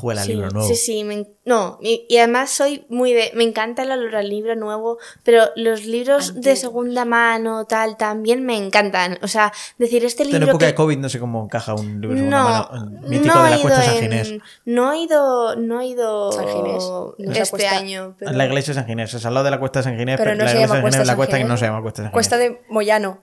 [0.03, 0.69] huele a Sí, libro nuevo.
[0.69, 4.14] Sí, sí, me en- no, y, y además soy muy de, me encanta el olor
[4.16, 9.19] al libro nuevo, pero los libros de segunda mano, tal, también me encantan.
[9.23, 10.73] O sea, decir este En libro época que...
[10.73, 12.45] de COVID no sé cómo encaja un libro de segunda No,
[12.81, 14.43] mano, mítico no de he la ido cuesta San en- Ginés.
[14.66, 17.77] No he ido, no he ido San Ginés, no este cuesta.
[17.79, 18.14] año.
[18.19, 18.33] Pero...
[18.33, 20.31] La iglesia de San Ginés, es al lado de la cuesta de San Ginés, Pero
[20.31, 21.83] pero, no la se iglesia de San Ginés es la cuesta que no se llama
[21.83, 22.14] cuesta de San Ginés.
[22.14, 23.19] Cuesta de Moyano.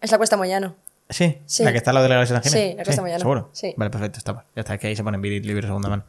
[0.00, 0.76] Es la Cuesta Moyano.
[1.08, 1.62] Sí, Sí.
[1.64, 2.52] la que está al lado de la Iglesia de San.
[2.52, 3.20] Sí, la que está mañana.
[3.20, 3.50] ¿Seguro?
[3.52, 3.74] Sí.
[3.76, 4.42] Vale, perfecto, estamos.
[4.56, 6.04] Ya está, que ahí se ponen libros de segunda mano.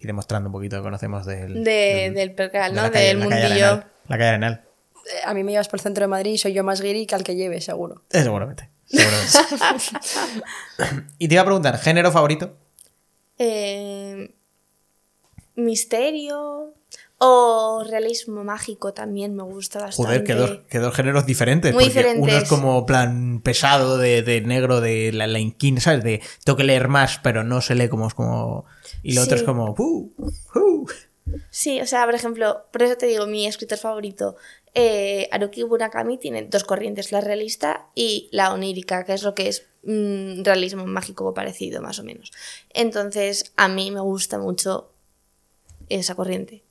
[0.00, 1.64] Y demostrando un poquito que conocemos del...
[1.64, 2.90] De- del percal, de ¿no?
[2.92, 3.44] calle- Del mundillo.
[3.46, 3.86] Arenal.
[4.08, 4.62] La calle Arenal.
[5.06, 7.06] Eh, A mí me llevas por el centro de Madrid y soy yo más guiri
[7.06, 8.02] que al que lleve, seguro.
[8.12, 8.68] Eh, seguramente.
[8.86, 9.38] seguramente.
[11.18, 12.54] y te iba a preguntar, ¿género favorito?
[13.38, 14.30] Eh,
[15.56, 16.74] misterio
[17.18, 20.06] o realismo mágico también me gusta bastante.
[20.06, 21.74] Joder, que dos, que dos géneros diferentes.
[21.74, 26.04] Muy Uno es como plan pesado de, de negro de la, la inquina, ¿sabes?
[26.04, 28.64] De tengo que leer más, pero no se lee como es como.
[29.02, 29.40] Y lo otro Sí.
[29.42, 29.74] es como.
[29.76, 30.10] "Uh,
[30.54, 30.86] uh".
[31.50, 34.36] Sí, o sea, por ejemplo, por eso te digo, mi escritor favorito,
[34.74, 39.48] eh, Haruki Murakami, tiene dos corrientes, la realista y la onírica, que es lo que
[39.48, 42.30] es mm, realismo mágico parecido, más o menos.
[42.72, 44.90] Entonces, a mí me gusta mucho
[45.90, 46.62] esa corriente.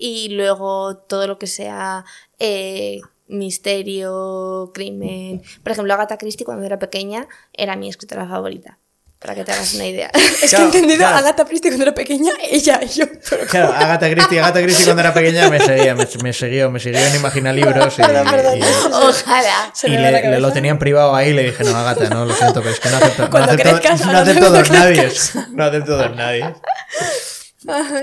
[0.00, 2.04] Y luego todo lo que sea
[2.38, 5.42] eh, misterio, crimen.
[5.62, 8.78] Por ejemplo, Agatha Christie cuando era pequeña era mi escritora favorita,
[9.18, 10.10] para que te hagas una idea.
[10.42, 11.16] Es Claro, que he entendido claro.
[11.16, 13.06] Agatha Christie cuando era pequeña, ella y yo.
[13.28, 16.78] Pero Claro, Agatha Christie, Agatha Christie cuando era pequeña me seguía, me, me siguió, me
[16.78, 18.58] siguió en Imagina Libros y, Perdón, perdón.
[18.58, 19.72] y- Ojalá.
[19.82, 22.60] Y le, le lo tenían privado ahí y le dije, no, Agatha, no, lo siento,
[22.60, 25.10] pero es que no acepto, no acepto, crezcas, no acepto cuando dos nadie.
[25.52, 26.54] No acepto dos nadie.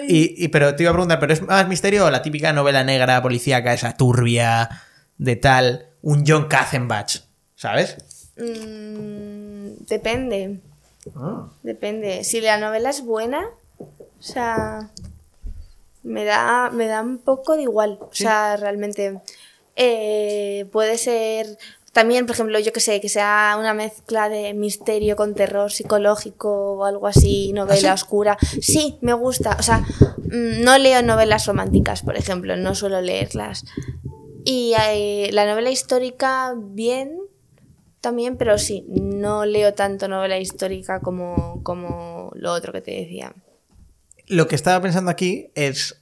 [0.07, 2.83] Y, y- pero te iba a preguntar, ¿pero es más misterio o la típica novela
[2.83, 4.69] negra policíaca, esa turbia
[5.17, 7.21] de tal, un John Katzenbach,
[7.55, 7.95] ¿sabes?
[8.37, 10.59] Mm, depende.
[11.63, 12.23] Depende.
[12.23, 13.45] Si la novela es buena,
[13.79, 13.87] o
[14.21, 14.89] sea,
[16.03, 17.97] me da, me da un poco de igual.
[18.01, 19.19] O sea, realmente
[19.75, 21.57] eh, puede ser
[21.95, 26.73] también, por ejemplo, yo que sé, que sea una mezcla de misterio con terror psicológico
[26.73, 28.37] o algo así, novela oscura.
[28.59, 29.55] Sí, me gusta.
[29.57, 33.63] O sea, mm, no leo novelas románticas, por ejemplo, no suelo leerlas.
[34.43, 37.17] Y eh, la novela histórica, bien,
[38.01, 43.33] también, pero sí, no leo tanto novela histórica como, como lo otro que te decía.
[44.27, 46.01] Lo que estaba pensando aquí es.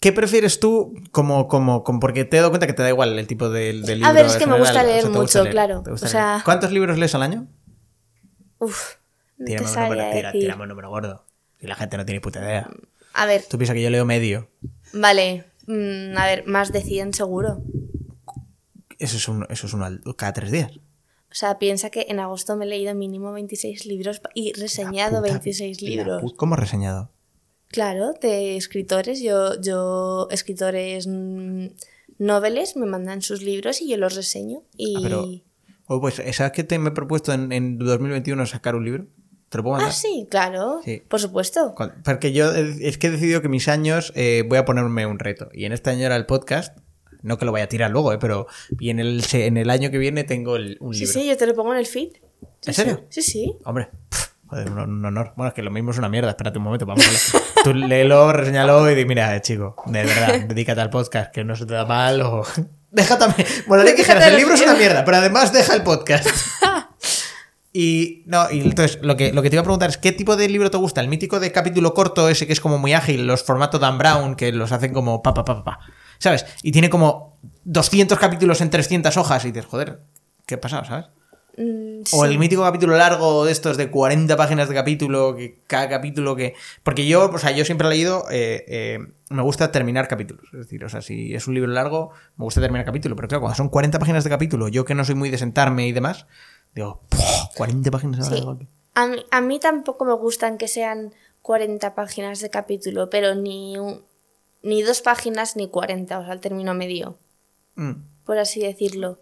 [0.00, 3.18] ¿Qué prefieres tú como, como, como- porque te he dado cuenta que te da igual
[3.18, 4.08] el tipo de, de libro?
[4.08, 5.82] A ver, es que me gusta leer mucho, claro.
[5.82, 6.44] te gusta O sea- leer.
[6.44, 7.48] ¿Cuántos libros lees al año?
[8.58, 8.94] Uf,
[9.38, 11.24] no te Tírame un, número, tira- un gordo.
[11.60, 12.68] Y la gente no tiene puta idea.
[13.14, 14.48] A ver, Tú piensas que yo leo medio.
[14.92, 17.60] vale, mm, a ver, más de 100 seguro.
[19.00, 20.72] Eso es, un, eso es uno al- cada tres días.
[21.30, 25.32] O sea, piensa que en agosto me he leído mínimo 26 libros y reseñado Puta-
[25.32, 26.32] 26 la libros.
[26.36, 27.10] ¿Cómo reseñado?
[27.68, 29.20] Claro, de escritores.
[29.20, 31.66] Yo, yo escritores mm,
[32.18, 34.62] noveles me mandan sus libros y yo los reseño.
[34.76, 34.96] Y...
[34.96, 35.26] Ah, pero-
[35.90, 39.06] Oh, pues, ¿sabes que te me he propuesto en, en 2021 sacar un libro?
[39.48, 39.88] ¿Te lo puedo mandar?
[39.88, 40.82] Ah, sí, claro.
[40.84, 41.02] Sí.
[41.08, 41.74] Por supuesto.
[42.04, 45.18] Porque yo eh, es que he decidido que mis años eh, voy a ponerme un
[45.18, 45.48] reto.
[45.54, 46.76] Y en este año era el podcast.
[47.22, 48.46] No que lo vaya a tirar luego, eh, pero.
[48.78, 51.20] Y en el, en el año que viene tengo el- un Sí, libro.
[51.20, 52.10] sí, yo te lo pongo en el feed.
[52.12, 52.18] Sí,
[52.66, 53.04] ¿En serio?
[53.08, 53.56] Sí, sí.
[53.64, 53.88] Hombre,
[54.48, 55.32] joder, un, un honor.
[55.36, 56.30] Bueno, es que lo mismo es una mierda.
[56.30, 57.48] Espérate un momento, vamos a leer.
[57.64, 61.56] Tú léelo, reseñalo y di, mira, eh, chico, de verdad, dedícate al podcast, que no
[61.56, 62.44] se te da mal o...
[63.18, 63.46] También...
[63.66, 66.26] Bueno, le dijeras, el libro es una mierda, pero además deja el podcast.
[67.72, 70.36] Y no, y entonces lo que, lo que te iba a preguntar es ¿qué tipo
[70.36, 71.00] de libro te gusta?
[71.02, 74.36] El mítico de capítulo corto, ese que es como muy ágil, los formatos Dan Brown,
[74.36, 75.80] que los hacen como pa pa pa pa, pa,
[76.18, 76.46] ¿sabes?
[76.62, 80.00] Y tiene como 200 capítulos en 300 hojas y dices, joder,
[80.46, 81.06] ¿qué ha pasado, sabes?
[81.58, 82.30] Mm, O sí.
[82.30, 86.54] el mítico capítulo largo de estos de 40 páginas de capítulo, que cada capítulo que...
[86.84, 90.44] Porque yo, o sea, yo siempre he leído, eh, eh, me gusta terminar capítulos.
[90.52, 93.16] Es decir, o sea, si es un libro largo, me gusta terminar capítulo.
[93.16, 95.86] Pero claro, cuando son 40 páginas de capítulo, yo que no soy muy de sentarme
[95.88, 96.26] y demás,
[96.76, 98.44] digo, "Puah, 40 páginas de Sí.
[98.44, 98.60] largo".
[98.94, 103.78] A mí, a mí tampoco me gustan que sean 40 páginas de capítulo, pero ni,
[103.78, 104.02] un-
[104.62, 107.16] ni dos páginas ni 40, o sea, el término medio,
[107.74, 107.92] Mm.
[108.24, 109.18] por así decirlo.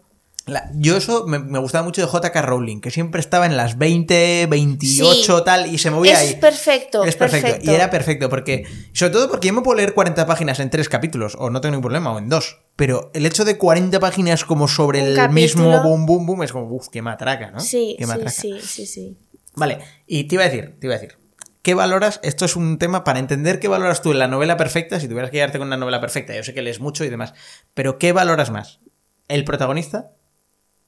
[0.47, 3.77] La- yo eso me, me gustaba mucho de JK Rowling, que siempre estaba en las
[3.77, 5.43] 20, 28 Sí.
[5.45, 6.35] tal, y se movía Es ahí.
[6.39, 7.47] perfecto, Es perfecto.
[7.47, 7.71] perfecto.
[7.71, 8.63] Y era perfecto, porque.
[8.93, 11.71] Sobre todo porque yo me puedo leer 40 páginas en tres capítulos, o no tengo
[11.71, 12.59] ningún problema, o en dos.
[12.75, 15.33] Pero el hecho de 40 páginas como sobre el capítulo.
[15.65, 17.59] mismo boom, boom, boom, es como, uff, qué matraca, ¿no?
[17.59, 19.17] Sí, Qué sí, sí, sí, sí.
[19.55, 21.17] Vale, y te iba a decir, te iba a decir.
[21.63, 22.21] ¿Qué valoras?
[22.23, 25.31] Esto es un tema para entender qué valoras tú en la novela perfecta, si tuvieras
[25.31, 27.33] que quedarte con una novela perfecta, yo sé que lees mucho y demás,
[27.73, 28.79] pero ¿qué valoras más?
[29.27, 30.11] ¿El protagonista?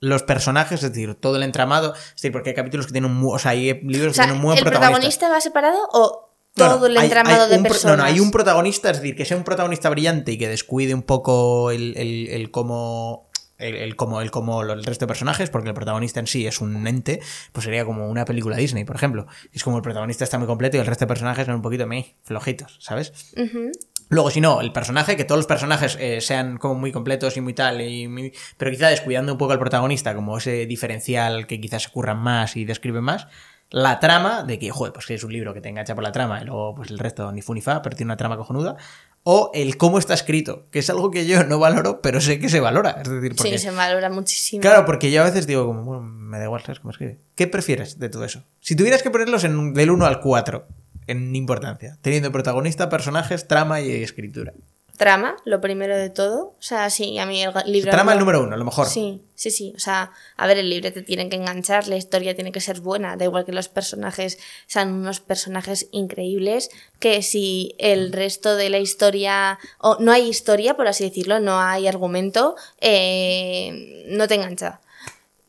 [0.02, 0.84] ¿Los personajes?
[0.84, 1.94] Es decir, todo el entramado.
[1.94, 4.24] Es decir, porque hay capítulos que tienen un mu- O sea, hay libros O sea,
[4.26, 4.90] que tienen un buen ¿el protagonista.
[5.20, 7.98] protagonista va separado o No, no, todo el entramado hay de pro- personas?
[7.98, 10.94] No, no, hay un protagonista, es decir, que sea un protagonista brillante y que descuide
[10.94, 13.28] un poco el, el, el cómo.
[13.58, 16.48] El, el cómo, el cómo lo- el resto de personajes, porque el protagonista en sí
[16.48, 17.20] es un ente,
[17.52, 19.28] pues sería como una película Disney, por ejemplo.
[19.52, 21.86] Es como el protagonista está muy completo y el resto de personajes son un poquito
[21.86, 23.12] meh, flojitos, ¿sabes?
[23.36, 23.70] Ujú.
[24.10, 27.42] Luego, si no, el personaje, que todos los personajes eh, sean como muy completos y
[27.42, 31.62] muy tal, y muy- pero quizá descuidando un poco al protagonista, como ese diferencial que
[31.62, 33.28] quizás se curran más y describe más.
[33.72, 36.12] La trama, de que, joder, pues que es un libro que te engancha por la
[36.12, 38.78] trama, y luego pues el resto ni fu ni fa, pero tiene una trama cojonuda.
[39.24, 42.50] O el cómo está escrito, que es algo que yo no valoro, pero sé que
[42.50, 43.00] se valora.
[43.04, 43.60] Es decir, porque...
[43.60, 44.62] Sí, se valora muchísimo.
[44.62, 47.20] Claro, porque yo a veces digo, como, bueno, me da igual, ¿sabes cómo escribe?
[47.36, 48.44] ¿Qué prefieres de todo eso?
[48.60, 50.66] Si tuvieras que ponerlos en, del 1 al 4,
[51.10, 54.54] en importancia, teniendo protagonista, personajes, trama y escritura.
[55.00, 56.56] Trama, lo primero de todo.
[56.60, 57.90] O sea, sí, a mí el libro...
[57.90, 58.86] Trama el número uno, lo mejor.
[58.86, 59.72] Sí, sí, sí.
[59.78, 62.82] O sea, a ver, el libro te tiene que enganchar, la historia tiene que ser
[62.82, 63.16] buena.
[63.16, 66.70] Da igual que los personajes sean unos personajes increíbles,
[67.00, 71.62] que si el resto de la historia, o no hay historia, por así decirlo, no
[71.62, 74.82] hay argumento, eh, no te engancha.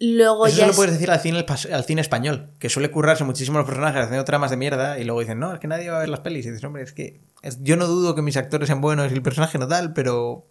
[0.03, 2.91] Luego Eso ya se lo es- puedes decir al cine, al cine español, que suele
[2.91, 5.91] currarse muchísimo los personajes haciendo tramas de mierda y luego dicen, no, es que nadie
[5.91, 6.47] va a ver las pelis.
[6.47, 9.15] Y dices, hombre, es que es- yo no dudo que mis actores sean buenos y
[9.15, 10.47] el personaje no tal, pero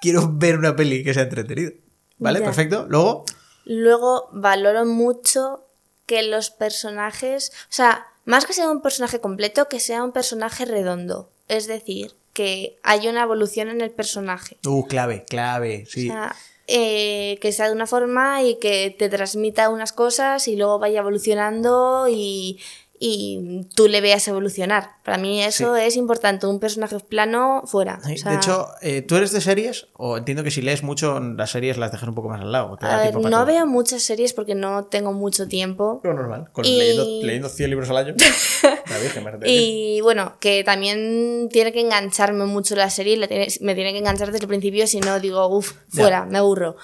[0.00, 1.72] quiero ver una peli que sea entretenida.
[2.18, 2.40] ¿Vale?
[2.40, 2.46] Ya.
[2.46, 2.86] Perfecto.
[2.88, 3.24] Luego,
[3.66, 5.66] Luego valoro mucho
[6.06, 10.64] que los personajes, o sea, más que sea un personaje completo, que sea un personaje
[10.64, 11.30] redondo.
[11.48, 14.56] Es decir, que haya una evolución en el personaje.
[14.66, 16.08] uh, clave, clave, sí.
[16.08, 16.34] O sea,
[16.66, 21.00] eh, que sea de una forma y que te transmita unas cosas y luego vaya
[21.00, 22.60] evolucionando y,
[22.98, 24.90] y tú le veas evolucionar.
[25.04, 26.46] Para mí eso es importante.
[26.46, 28.00] Un personaje plano fuera.
[28.04, 29.88] Sí, O sea, de hecho, eh, ¿tú eres de series?
[29.94, 32.76] O entiendo que si lees mucho, las series las dejas un poco más al lado.
[32.76, 33.46] te da ver, no todo.
[33.46, 36.00] veo muchas series porque no tengo mucho tiempo.
[36.04, 36.48] Lo normal.
[36.52, 38.14] Con, Y- leyendo, leyendo 100 libros al año.
[38.90, 43.16] La Virgen, me Y bueno, que también tiene que engancharme mucho la serie,
[43.60, 46.02] me tiene que enganchar desde el principio, si no digo, uff, Ya.
[46.02, 46.76] fuera, me aburro.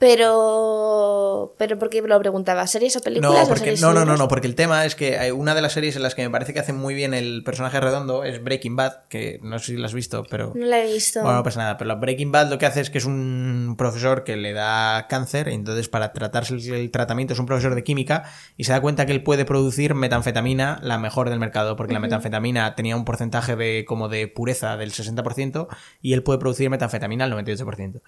[0.00, 2.66] Pero, pero ¿por qué lo preguntaba?
[2.66, 3.34] ¿Series o películas?
[3.34, 5.60] No, o porque, series no, no, no, porque el tema es que hay una de
[5.60, 8.42] las series en las que me parece que hace muy bien el personaje redondo es
[8.42, 10.54] Breaking Bad, que no sé si la has visto, pero...
[10.56, 11.20] No la he visto.
[11.20, 14.24] Bueno, no pasa nada, pero Breaking Bad lo que hace es que es un profesor
[14.24, 17.84] que le da cáncer, y entonces para tratarse el, el tratamiento es un profesor de
[17.84, 18.24] química
[18.56, 22.00] y se da cuenta que él puede producir metanfetamina, la mejor del mercado, porque la
[22.00, 25.68] metanfetamina tenía un porcentaje de como de pureza del 60%
[26.00, 28.00] y él puede producir metanfetamina al 98%.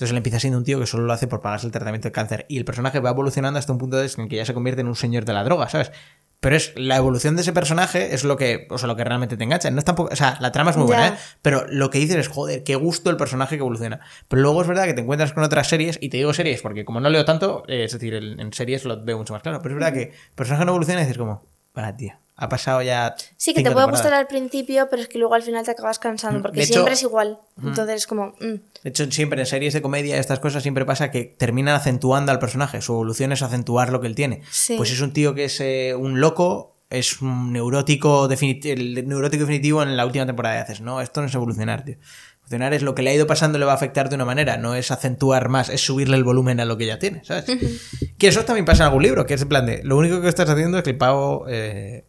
[0.00, 2.12] Entonces él empieza siendo un tío que solo lo hace por pagarse el tratamiento de
[2.12, 4.88] cáncer y el personaje va evolucionando hasta un punto en que ya se convierte en
[4.88, 5.92] un señor de la droga, ¿sabes?
[6.40, 9.36] Pero es la evolución de ese personaje es lo que, o sea, lo que realmente
[9.36, 9.70] te engancha.
[9.70, 11.08] No es tampoco, o sea, la trama es muy buena.
[11.08, 11.12] ¿eh?
[11.42, 14.00] Pero lo que dices es, joder, qué gusto el personaje que evoluciona.
[14.26, 16.86] Pero luego es verdad que te encuentras con otras series, y te digo series porque
[16.86, 19.60] como no leo tanto, eh, es decir, en, en series lo veo mucho más claro.
[19.60, 21.42] Pero es verdad que el personaje no evoluciona y dices como,
[21.74, 23.14] ah, tío, ha pasado ya.
[23.36, 23.90] Sí, que te puede temporadas".
[24.02, 26.64] gustar al principio, pero es que luego al final te acabas cansando, Mm, porque de
[26.64, 27.38] hecho- siempre es igual.
[27.62, 28.28] Entonces es como...
[28.40, 32.32] mm, De hecho, siempre en series de comedia estas cosas siempre pasa que terminan acentuando
[32.32, 32.80] al personaje.
[32.80, 34.42] Su evolución es acentuar lo que él tiene.
[34.50, 34.74] Sí.
[34.76, 39.42] Pues es un tío que es eh, un loco, es un neurótico, definit- el neurótico
[39.42, 40.80] definitivo en la última temporada de Haces.
[40.80, 41.96] No, esto no es evolucionar, tío.
[42.38, 44.56] Evolucionar es lo que le ha ido pasando le va a afectar de una manera,
[44.56, 47.44] no es acentuar más, es subirle el volumen a lo que ya tiene, ¿sabes?
[48.18, 50.28] Que eso también pasa en algún libro, que es en plan de, lo único que
[50.28, 51.44] estás haciendo es que el pavo...
[51.48, 52.06] eh.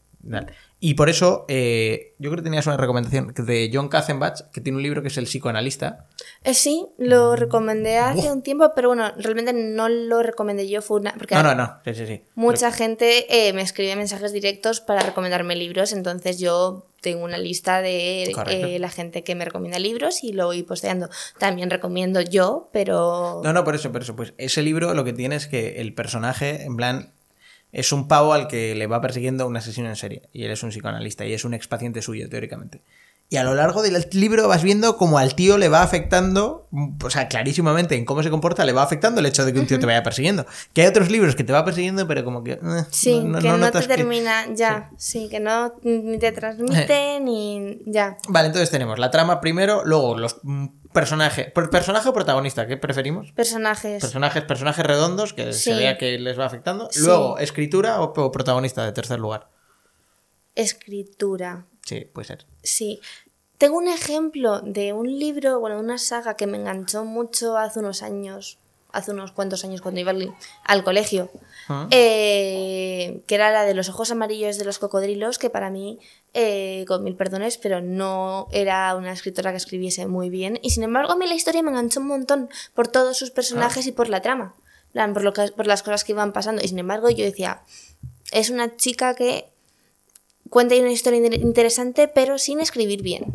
[0.80, 4.78] Y por eso, eh, yo creo que tenías una recomendación de John Katzenbach, que tiene
[4.78, 6.08] un libro que es El psicoanalista,
[6.44, 11.00] Eh, sí, lo recomendé hace un tiempo, pero bueno, realmente no lo recomendé yo, fue
[11.00, 11.14] una...
[11.14, 11.76] Porque No, no, no.
[11.86, 12.22] Sí, sí, sí.
[12.34, 17.82] Mucha gente eh, me escribe mensajes directos para recomendarme libros, entonces yo tengo una lista
[17.82, 21.10] de la gente que me recomienda libros y lo voy posteando.
[21.38, 23.42] También recomiendo yo, pero...
[23.44, 24.16] No, no, por eso, por eso.
[24.16, 27.14] Pues ese libro lo que tiene es que el personaje, en plan,
[27.72, 30.24] es un pavo al que le va persiguiendo un asesino en serie.
[30.34, 32.82] Y él es un psicoanalista y es un expaciente suyo, teóricamente.
[33.34, 36.68] Y a lo largo del libro vas viendo como al tío le va afectando,
[37.02, 39.68] o sea, clarísimamente en cómo se comporta, le va afectando el hecho de que un
[39.68, 40.46] tío te vaya persiguiendo.
[40.74, 42.52] Que hay otros libros que te va persiguiendo, pero como que.
[42.52, 42.60] eh,
[42.92, 45.30] Sí, que no, te que- termina, ya, sí.
[45.30, 48.18] que no ni te transmite ni ya.
[48.28, 51.50] Vale, entonces tenemos la trama primero, luego los mm, personajes.
[51.54, 52.68] ¿per- ¿Personaje o protagonista?
[52.68, 53.32] ¿Qué preferimos?
[53.32, 54.02] Personajes.
[54.02, 55.74] Personajes, personajes redondos que se Sí.
[55.74, 56.90] vea que les va afectando.
[56.98, 59.48] Luego, escritura o, o protagonista de tercer lugar.
[60.56, 61.64] Escritura.
[61.86, 62.46] Sí, puede ser.
[62.64, 63.00] Sí.
[63.58, 68.02] Tengo un ejemplo de un libro, bueno, una saga que me enganchó mucho hace unos
[68.02, 68.58] años,
[68.92, 70.34] hace unos cuantos años cuando iba al,
[70.66, 71.30] al colegio,
[71.70, 71.88] Ah.
[71.92, 76.00] eh, que era la de los ojos amarillos de los cocodrilos, que para mí,
[76.34, 80.60] eh, con mil perdones, pero no era una escritora que escribiese muy bien.
[80.64, 83.86] Y sin embargo, a mí la historia me enganchó un montón por todos sus personajes
[83.88, 84.56] y por la trama,
[85.14, 86.62] por, lo que, por las cosas que iban pasando.
[86.64, 87.62] Y sin embargo, yo decía,
[88.32, 89.51] es una chica que
[90.52, 93.26] cuenta una historia inter- interesante, pero sin escribir bien.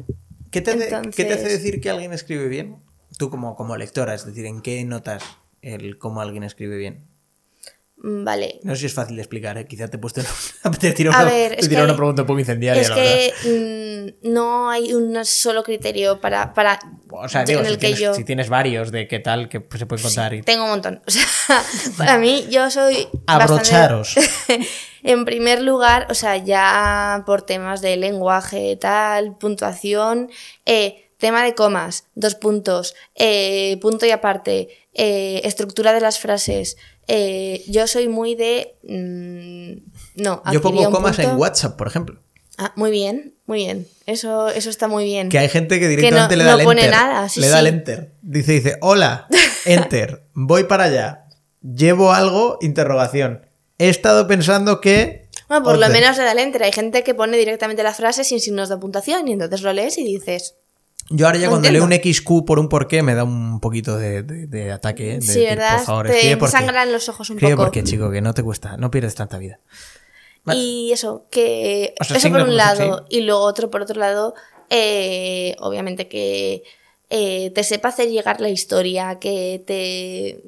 [0.53, 2.77] ¿Qué te, hace- Entonces- qué te hace decir que alguien escribe bien?
[3.19, 5.23] Tú como, como lectora, es decir, ¿en qué notas
[5.63, 7.05] el cómo alguien escribe bien?
[7.99, 8.61] Mm, Vale.
[8.63, 9.67] No sé si es fácil de explicar, ¿eh?
[9.67, 10.21] quizá te he puesto
[10.81, 13.33] te A una, ver, te una pregunta un poco incendiaria, Es la que
[14.23, 16.79] mm, no hay un solo criterio para, para
[17.11, 19.49] O sea, digo, en si el que tienes, yo si tienes varios de qué tal,
[19.49, 20.35] que se pueden contar.
[20.35, 20.43] y...
[20.43, 21.03] tengo un montón.
[21.07, 21.63] O sea,
[21.97, 24.15] para mí yo soy Abrocharos.
[24.15, 24.67] bastante-
[25.07, 30.31] en primer lugar, o sea, ya por temas de lenguaje, tal, puntuación,
[30.66, 36.77] eh, tema de comas, dos puntos, eh, punto y aparte, eh, estructura de las frases.
[37.09, 40.42] eh, yo soy muy de mm, no.
[40.53, 42.21] Yo pongo comas en WhatsApp, por ejemplo.
[42.59, 43.87] Ah, muy bien, muy bien.
[44.07, 45.29] Eso, eso está muy bien.
[45.29, 46.95] Que hay gente que directamente no- le da no pone enter.
[46.99, 47.66] nada, sí, le da sí.
[47.69, 48.12] enter.
[48.23, 49.29] Dice, dice, hola,
[49.66, 51.27] enter, voy para allá.
[51.62, 53.46] Llevo algo, interrogación.
[53.79, 55.27] He estado pensando que.
[55.49, 56.62] Bueno, por lo menos le da el enter.
[56.65, 59.97] Hay gente que pone directamente la frase sin signos de puntuación y entonces lo lees
[59.99, 60.55] y dices,
[61.11, 61.93] Yo ahora ya cuando leo un.
[61.93, 65.17] XQ por un porqué me da un poquito de, de- de ataque.
[65.17, 65.77] De sí, ¿verdad?
[65.77, 67.55] Por favor, Te sangran los ojos un poco.
[67.57, 69.61] por qué, chico, que no te cuesta, no pierdes tanta vida.
[70.45, 70.59] Vale.
[70.61, 73.05] Y eso, que O sea, eso por un lado.
[73.09, 74.35] Y luego otro por otro lado,
[74.71, 76.62] eh, obviamente que
[77.11, 80.41] eh, te sepa hacer llegar la historia, que te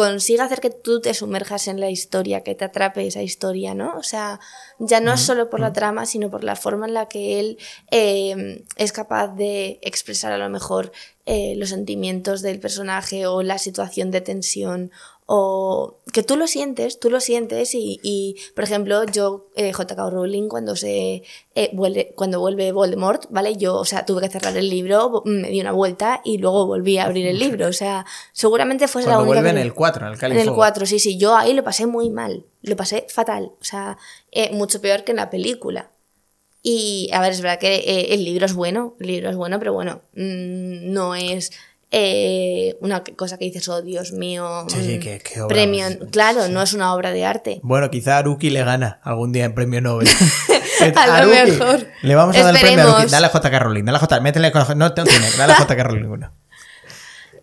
[0.00, 3.98] consiga hacer que tú te sumerjas en la historia, que te atrape esa historia, ¿no?
[3.98, 4.40] O sea,
[4.78, 7.58] ya no es solo por la trama, sino por la forma en la que él
[7.90, 10.90] eh, es capaz de expresar a lo mejor
[11.26, 14.90] eh, los sentimientos del personaje o la situación de tensión
[15.32, 20.10] o que tú lo sientes, tú lo sientes y, y, por ejemplo, yo, eh, J.K.
[20.10, 21.22] Rowling, cuando se
[21.54, 23.54] eh, vuelve, cuando vuelve Voldemort, ¿vale?
[23.56, 26.98] Yo, o sea, tuve que cerrar el libro, me di una vuelta y luego volví
[26.98, 30.12] a abrir el libro, o sea, seguramente Cuando la única vuelve en el 4, en
[30.12, 30.62] el Cáliz en el Fuego.
[30.62, 33.98] 4, sí, sí, yo ahí lo pasé muy mal, lo pasé fatal, o sea,
[34.32, 35.90] eh, mucho peor que en la película.
[36.60, 39.60] Y, a ver, es verdad que eh, el libro es bueno, el libro es bueno,
[39.60, 41.52] pero bueno, mm, no es
[41.92, 45.86] eh, una cosa que dices, oh Dios mío, Sí, sí, mm, qué- qué obra premio,
[46.12, 47.60] claro, no es una obra de arte.
[47.62, 50.08] Bueno, quizá Aruki le gana algún día en premio Nobel.
[50.96, 51.86] A lo Aruki, mejor.
[52.02, 53.10] Le vamos a dar el premio a Aruki.
[53.10, 53.58] Dale a J.K.
[53.58, 54.20] Rowling, dale a J.
[54.20, 54.62] Métele con...
[54.78, 55.82] No, no tiene, dale a J.K.
[55.82, 56.32] Rowling uno.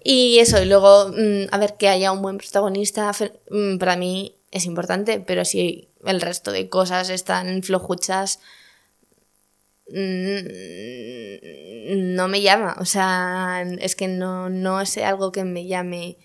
[0.04, 3.12] Y eso, y luego, mm, a ver, que haya un buen protagonista,
[3.52, 8.40] mm, para mí es importante, pero si el resto de cosas están flojuchas,
[11.95, 12.76] no me llama.
[12.80, 16.17] O sea, es que no, no es algo que me llame.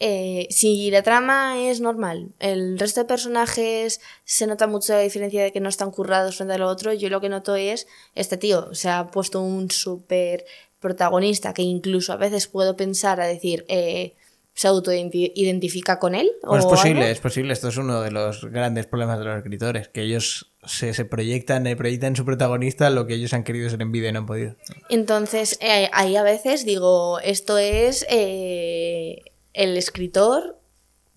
[0.00, 5.42] Eh, si la trama es normal, el resto de personajes se nota mucho la diferencia
[5.42, 6.92] de que no están currados frente al otro.
[6.92, 10.44] Yo lo que noto es este tío, se ha puesto un súper
[10.80, 14.14] protagonista que incluso a veces puedo pensar a decir, eh,
[14.52, 16.30] ¿se autoidentifica con él?
[16.42, 17.12] Pues es o posible, algo?
[17.12, 17.52] es posible.
[17.52, 21.66] Esto es uno de los grandes problemas de los escritores, que ellos se, se proyectan,
[21.66, 24.20] eh, proyectan en su protagonista lo que ellos han querido ser en vida y no
[24.20, 24.56] han podido.
[24.88, 29.22] Entonces, eh, ahí a veces digo, esto es eh,
[29.52, 30.58] el escritor,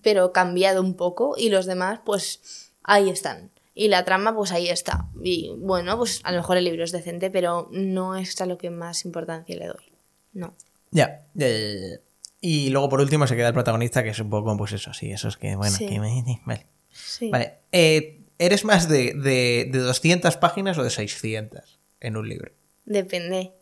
[0.02, 3.50] pero cambiado un poco, y los demás, pues ahí están.
[3.74, 5.06] Y la trama, pues ahí está.
[5.22, 8.58] Y bueno, pues a lo mejor el libro es decente, pero no es a lo
[8.58, 9.84] que más importancia le doy.
[10.32, 10.52] No.
[10.90, 12.00] Ya, ya, ya, ya, ya.
[12.40, 15.10] Y luego por último se queda el protagonista, que es un poco, pues eso, sí,
[15.12, 15.86] eso es que, bueno, Sí.
[15.86, 16.66] que me- Vale.
[16.92, 17.30] Sí.
[17.30, 17.54] Vale.
[17.72, 22.52] eh, ¿Eres más de, de, de 200 páginas o de 600 en un libro?
[22.84, 23.52] Depende.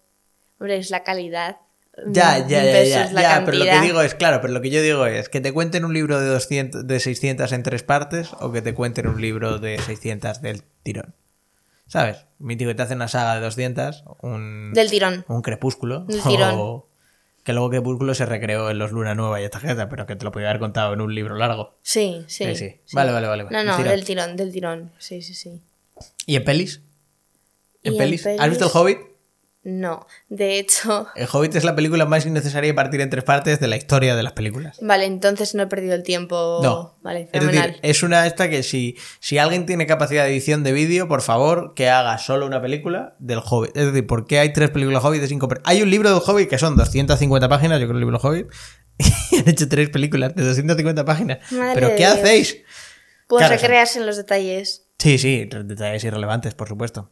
[0.59, 1.57] Hombre, es la calidad.
[2.09, 4.83] Ya, ya, ya, ya, ya, pero lo que digo es, claro, pero lo que yo
[4.83, 8.53] digo es que te cuenten un libro de 200, de 600 en tres partes o
[8.53, 11.15] que te cuenten un libro de 600 del tirón.
[11.87, 12.27] ¿Sabes?
[12.39, 15.25] Mítico que te hace una saga de 200, un, Del tirón.
[15.29, 16.01] un crepúsculo.
[16.01, 16.51] Del tirón.
[16.55, 16.87] O
[17.47, 20.25] que luego crepúsculo se recreó en los Luna Nueva y esta gente, pero que te
[20.25, 21.79] lo podía haber contado en un libro largo.
[21.81, 22.45] Sí, sí.
[22.45, 22.81] Sí, sí.
[22.93, 23.45] Vale, vale, vale.
[23.45, 23.93] No, no, tirón.
[23.93, 24.91] del tirón, del tirón.
[24.99, 25.63] Sí, sí, sí.
[26.27, 26.81] ¿Y en pelis?
[27.85, 28.27] ¿En, Y en pelis?
[28.27, 28.99] ¿Has visto El Hobbit?
[29.69, 30.07] No.
[30.29, 33.67] De hecho, El Hobbit es la película más innecesaria de partir en tres partes de
[33.67, 34.79] la historia de las películas.
[34.81, 36.61] vale, entonces no he perdido el tiempo.
[36.63, 36.97] No.
[37.03, 37.71] Vale, es fenomenal.
[37.71, 41.21] decir, es una esta que si, si alguien tiene capacidad de edición de vídeo, por
[41.21, 43.77] favor, que haga solo una película del Hobbit.
[43.77, 46.49] Es decir, ¿por qué hay tres películas Hobbit de cinco Hay un libro del Hobbit
[46.49, 48.47] que son 250 páginas, yo creo el libro Hobbit,
[49.33, 51.39] y han hecho tres películas de 250 páginas.
[51.51, 52.13] Madre ¿Pero qué Dios.
[52.13, 52.59] hacéis?
[53.27, 54.86] Pues Claro, recrearse en los detalles.
[54.99, 57.11] Sí, sí, detalles irrelevantes, por supuesto.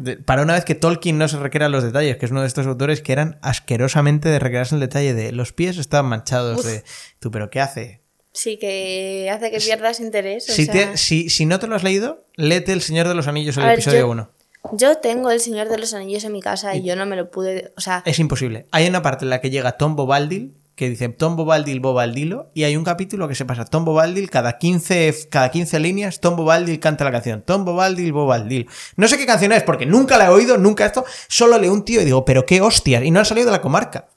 [0.00, 2.48] De- para una vez que Tolkien no se recrea los detalles, que es uno de
[2.48, 6.64] estos autores que eran asquerosamente de recrearse en el detalle de los pies estaban manchados
[6.64, 6.82] de...
[7.20, 8.02] Tú, pero ¿qué hace?
[8.32, 10.48] Sí, que hace que pierdas interés.
[10.48, 13.14] o Si, sea, te- si, si no te lo has leído, léete El Señor de
[13.14, 14.30] los Anillos, el A ver, episodio yo- 1.
[14.72, 17.30] Yo tengo El Señor de los Anillos en mi casa y yo no me lo
[17.30, 17.72] pude.
[17.76, 18.66] O sea, Es imposible.
[18.70, 22.64] Hay una parte en la que llega Tom Bobaldil, que dice Tom Bobaldil Bobaldilo, y
[22.64, 26.80] hay un capítulo que se pasa Tom Bobaldil, cada 15, cada 15 líneas, Tom Bobaldil
[26.80, 27.42] canta la canción.
[27.42, 28.68] Tom Bobaldil Bobaldil.
[28.96, 31.04] No sé qué canción es, porque nunca la he oído, nunca esto.
[31.28, 33.60] Solo leo un tío y digo, pero qué hostias, y no han salido de la
[33.60, 34.08] comarca.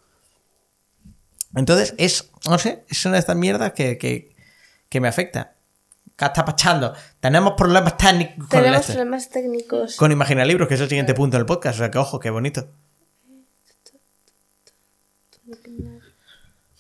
[1.56, 4.36] Entonces, es, no sé, es una de estas mierdas que, que,
[4.90, 5.56] que me afecta.
[6.16, 6.94] ¿Qué está pasando?
[7.20, 8.94] Tenemos problemas técnicos Tenemos este.
[8.94, 9.96] problemas técnicos.
[9.98, 11.76] Con Imagina Libros, que es el siguiente punto del podcast.
[11.76, 12.68] O sea que ojo, qué bonito.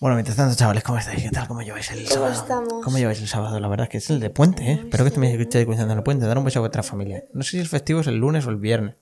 [0.05, 1.23] Bueno, mientras tanto, chavales, ¿cómo estáis?
[1.23, 1.47] ¿Qué tal?
[1.47, 2.33] ¿Cómo lleváis el ¿Cómo sábado?
[2.33, 2.73] estamos?
[2.83, 3.59] ¿Cómo lleváis el sábado?
[3.59, 4.81] La verdad es que es el de puente, ¿eh?
[4.83, 6.27] Espero que me estéis cuidando en el puente.
[6.27, 7.23] Dar un beso a vuestra familia.
[7.33, 8.93] No sé si el festivo es el lunes o el viernes.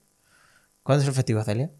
[0.82, 1.72] ¿Cuándo es el festivo, Celia?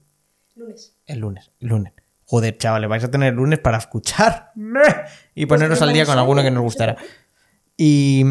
[0.58, 0.92] Lunes.
[1.06, 1.52] El lunes.
[1.62, 1.94] El lunes.
[2.26, 4.52] Joder, chavales, vais a tener lunes para escuchar
[5.36, 6.98] y poneros al día con alguno que nos gustará.
[7.78, 8.26] Y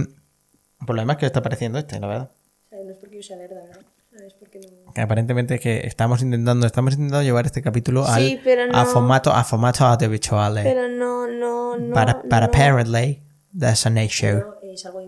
[0.86, 2.30] por lo demás, ¿qué os está pareciendo este, la verdad?
[2.66, 3.80] O sea, no es porque yo sea lerda, ¿verdad?
[4.26, 4.92] Es porque no...
[4.92, 8.76] Que aparentemente es que estamos intentando, estamos intentando llevar este capítulo al, Sí, pero no-
[8.78, 10.58] a formato, a formato audiovisual.
[10.58, 10.62] eh.
[10.64, 11.94] Pero no, no, no.
[11.94, 12.52] para, para no.
[12.52, 13.20] apparently,
[13.58, 14.26] that's an issue.
[14.26, 14.44] Me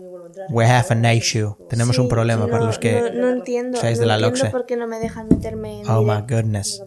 [0.07, 0.47] vuelvo a entrar.
[0.49, 1.55] We have an issue.
[1.69, 3.11] Tenemos un Sí, problema no, para los que...
[3.13, 3.79] No, entiendo.
[3.79, 4.51] seáis no de la entiendo LOXE.
[4.51, 5.89] por qué no me dejan meterme en.
[5.89, 6.81] Oh my goodness.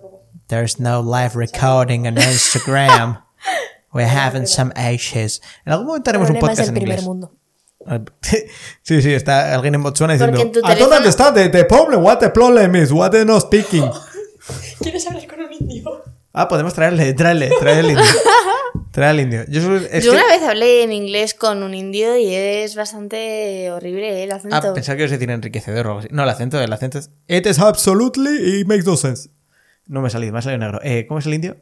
[0.49, 3.23] There's no live recording on Instagram.
[3.93, 5.41] We're having some issues.
[5.65, 7.03] En algún momento haremos un podcast en inglés.
[7.05, 7.33] mundo.
[8.83, 11.65] Sí, sí, está alguien en Botswana diciendo en tu I don't teléfono- understand the, the
[11.65, 13.85] problem, what the problem is, what they not speaking.
[14.81, 16.03] ¿Quieres hablar con un indio?
[16.33, 18.05] Ah, podemos traerle, traerle, traer el indio.
[18.93, 19.45] Traer al indio.
[19.49, 22.75] Yo, solo- es Yo que- una vez hablé en inglés con un indio y es
[22.75, 24.25] bastante horrible ¿eh?
[24.25, 24.57] el acento.
[24.57, 26.09] Ah, pensaba que os decir enriquecedor o algo así.
[26.11, 27.11] No, el acento, el acento es...
[27.27, 29.31] It is absolutely, it makes no sense.
[29.87, 30.81] No me ha salido, me ha salido negro.
[30.83, 31.57] Eh, ¿Cómo es el indio?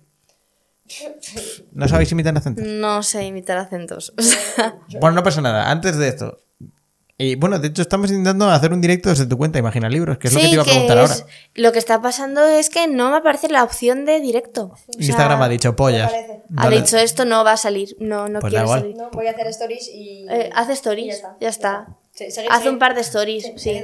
[1.76, 2.64] ¿No sabéis imitar acentos?
[2.66, 4.12] No sé imitar acentos.
[4.18, 5.70] O sea, Bueno, no pasa nada.
[5.70, 6.38] Antes de esto...
[7.18, 10.28] Y bueno, de hecho estamos intentando hacer un directo desde tu cuenta, Imagina Libros, que
[10.28, 11.26] es lo que te iba a que preguntar es- ahora.
[11.54, 14.72] Lo que está pasando es que no me aparece la opción de directo.
[14.74, 16.12] O sea, Instagram ha dicho pollas.
[16.58, 17.96] ha dicho esto no va a salir.
[18.00, 18.80] No, no Pues igual.
[18.80, 18.96] salir.
[18.96, 20.26] No, voy a hacer stories y...
[20.28, 21.86] Eh, haz y stories, ya está.
[22.12, 23.80] Sí, seguid- Haz un par de stories, sí, sí.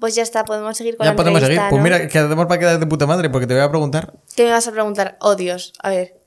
[0.00, 1.60] pues ya está, podemos seguir con Ya la podemos seguir.
[1.70, 4.14] Pues mira, quedamos para quedar de puta madre, porque te voy a preguntar.
[4.34, 5.16] ¿Qué me vas a preguntar?
[5.20, 5.72] Oh, Dios.
[5.80, 6.23] A ver.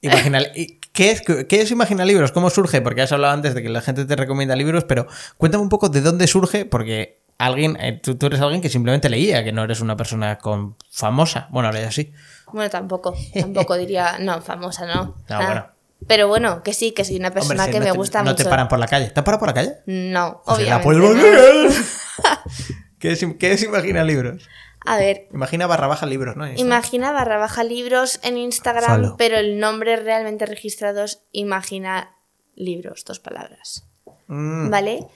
[0.00, 2.32] Imagina, ¿y ¿qué, es, ¿Qué es Imagina Libros?
[2.32, 2.80] ¿Cómo surge?
[2.80, 5.88] Porque has hablado antes de que la gente te recomienda libros, pero cuéntame un poco
[5.88, 9.64] de dónde surge, porque alguien, eh, tú, tú eres alguien que simplemente leía, que no
[9.64, 11.48] eres una persona con famosa.
[11.50, 12.12] Bueno, ahora ya sí.
[12.52, 13.14] Bueno, tampoco.
[13.34, 14.18] Tampoco diría.
[14.20, 15.16] No, famosa, no.
[15.28, 15.66] Ah, bueno.
[16.06, 18.18] Pero bueno, que sí, que soy una persona Hombre, si que no me te- gusta
[18.22, 18.44] No mucho.
[18.44, 19.10] te paran por la calle.
[19.10, 19.72] ¿Te han parado por la calle?
[19.86, 21.22] No, O sea, la obviamente.
[21.66, 21.70] no.
[23.00, 24.48] ¿Qué es, ¿Qué es Imagina Libros?
[24.86, 26.46] A ver, Imagina barra baja libros, ¿no?
[26.54, 29.16] Imagina barra baja libros en Instagram, Follow.
[29.16, 32.14] pero el nombre realmente registrado es Imagina
[32.54, 33.84] libros, dos palabras.
[34.28, 35.06] Mm, ¿Vale?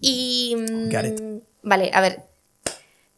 [0.00, 0.56] Y.
[0.56, 1.42] mm, Got it.
[1.62, 2.22] Vale, a ver.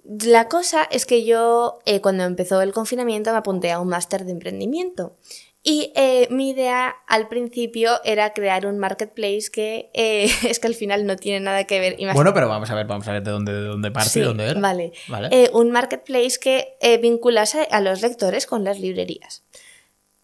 [0.05, 4.24] La cosa es que yo, eh, cuando empezó el confinamiento, me apunté a un máster
[4.24, 5.16] de emprendimiento.
[5.62, 10.74] Y eh, mi idea al principio era crear un marketplace que eh, es que al
[10.74, 11.92] final no tiene nada que ver.
[11.94, 14.20] Imagina- Bueno, pero vamos a ver, vamos a ver de dónde, de dónde parte, Sí,
[14.20, 14.61] de dónde era.
[14.61, 14.92] Vale.
[15.08, 15.28] Vale.
[15.30, 19.42] Eh, un marketplace que eh, vinculase a los lectores con las librerías.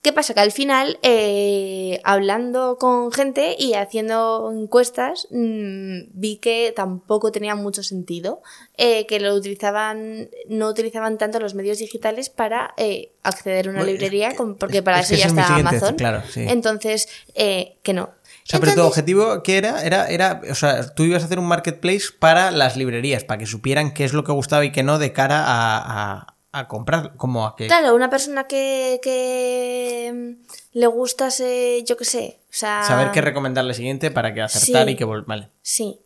[0.07, 0.35] ¿Qué pasa?
[0.35, 7.57] Que al final, eh, hablando con gente y haciendo encuestas, mm, vi que tampoco tenía
[7.57, 8.41] mucho sentido,
[8.79, 13.79] eh, que lo utilizaban, no utilizaban tanto los medios digitales para eh, acceder a una
[13.81, 15.97] Bueno, librería, es que- con- porque es para eso ya es está siguiente, Amazon.
[15.97, 16.45] claro, sí.
[16.49, 18.05] Entonces, que no.
[18.05, 18.11] O
[18.45, 19.83] sea, pero tu objetivo, ¿qué era?
[19.83, 23.47] Era, era, o sea, tú ibas a hacer un marketplace para las librerías, para que
[23.47, 27.17] supieran qué es lo que gustaba y qué no de cara a, a, a comprar,
[27.17, 27.67] como a que...
[27.67, 32.83] Claro, una persona que, que mm, le gustase, yo qué sé, o sea...
[32.85, 34.93] Saber qué recomendarle siguiente para que acertar Sí.
[34.93, 35.49] y que Vale.
[35.63, 36.01] Sí.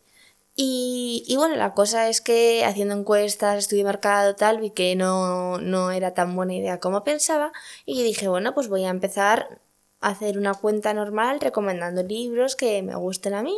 [0.55, 5.57] Y, y bueno, la cosa es que haciendo encuestas, estudio mercado, tal, vi que no,
[5.59, 7.51] no era tan buena idea como pensaba.
[7.85, 9.59] Y dije, bueno, pues voy a empezar
[10.01, 13.57] a hacer una cuenta normal recomendando libros que me gusten a mí.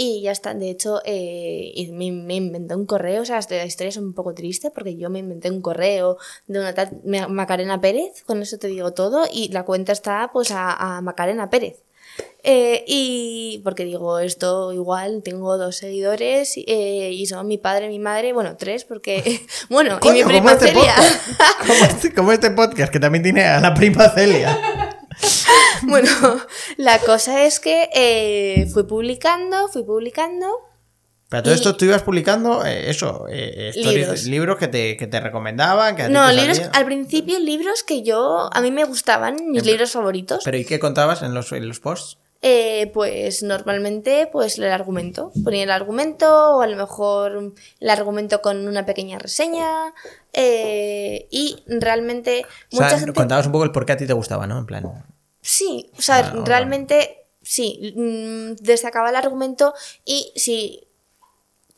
[0.00, 0.54] Y ya está.
[0.54, 3.22] De hecho, eh, y me, me inventé un correo.
[3.22, 6.60] O sea, la historia es un poco triste porque yo me inventé un correo de
[6.60, 8.22] una tal Ma- Macarena Pérez.
[8.24, 9.24] Con eso te digo todo.
[9.32, 11.82] Y la cuenta está pues a, a Macarena Pérez.
[12.44, 17.98] Eh, y porque digo, esto igual tengo dos seguidores eh, y son mi padre, mi
[17.98, 19.40] madre, bueno, tres, porque.
[19.68, 20.94] Bueno, y mi como prima este Celia.
[20.94, 21.58] podcast.
[21.66, 24.56] como, este, como este podcast, que también tiene a la prima Celia.
[25.82, 26.10] bueno,
[26.76, 30.46] la cosa es que eh, fui publicando, fui publicando.
[31.30, 34.24] Pero todo Y- esto tú ibas publicando eh, eso, eh, stories- Libros.
[34.24, 38.48] libros que te, que te recomendaban, que No, te libros, al principio libros que yo,
[38.52, 40.42] a mí me gustaban, mis En- libros favoritos.
[40.44, 42.16] Pero ¿y qué contabas en los, en los posts?
[42.40, 45.32] Eh, pues normalmente pues el argumento.
[45.42, 49.92] Ponía el argumento o a lo mejor el argumento con una pequeña reseña.
[50.32, 53.12] eh, y realmente O sea, gente...
[53.12, 54.58] contabas un poco el por qué a ti te gustaba, ¿no?
[54.58, 54.84] En plan...
[55.40, 59.74] Sí, o sea, Ah, realmente sí, mm, destacaba el argumento
[60.04, 60.87] y si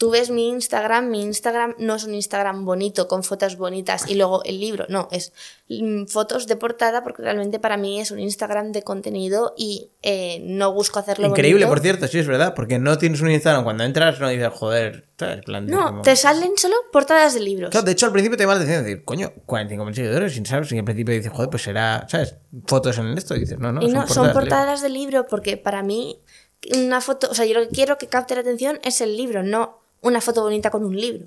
[0.00, 4.14] tú ves mi Instagram, mi Instagram no es un Instagram bonito con fotos bonitas y
[4.14, 5.34] luego el libro, no, es
[5.68, 10.40] mm, fotos de portada porque realmente para mí es un Instagram de contenido y eh,
[10.42, 11.68] no busco hacerlo Increíble, bonito.
[11.68, 15.04] por cierto, sí, es verdad, porque no tienes un Instagram cuando entras, no dices, joder.
[15.18, 17.68] En plan de No, como- te salen solo portadas de libros.
[17.68, 20.72] Claro, de hecho al principio te llama la atención decir, coño, 45.000 seguidores, sin sabes,
[20.72, 22.36] y al principio dices, joder, pues será, ¿sabes?
[22.66, 25.58] Fotos en esto, y dices, no, no, y no, son de portadas de libro porque
[25.58, 26.22] para mí
[26.74, 29.42] una foto, o sea, yo lo que quiero que capte la atención es el libro,
[29.42, 31.26] no una foto bonita con un libro.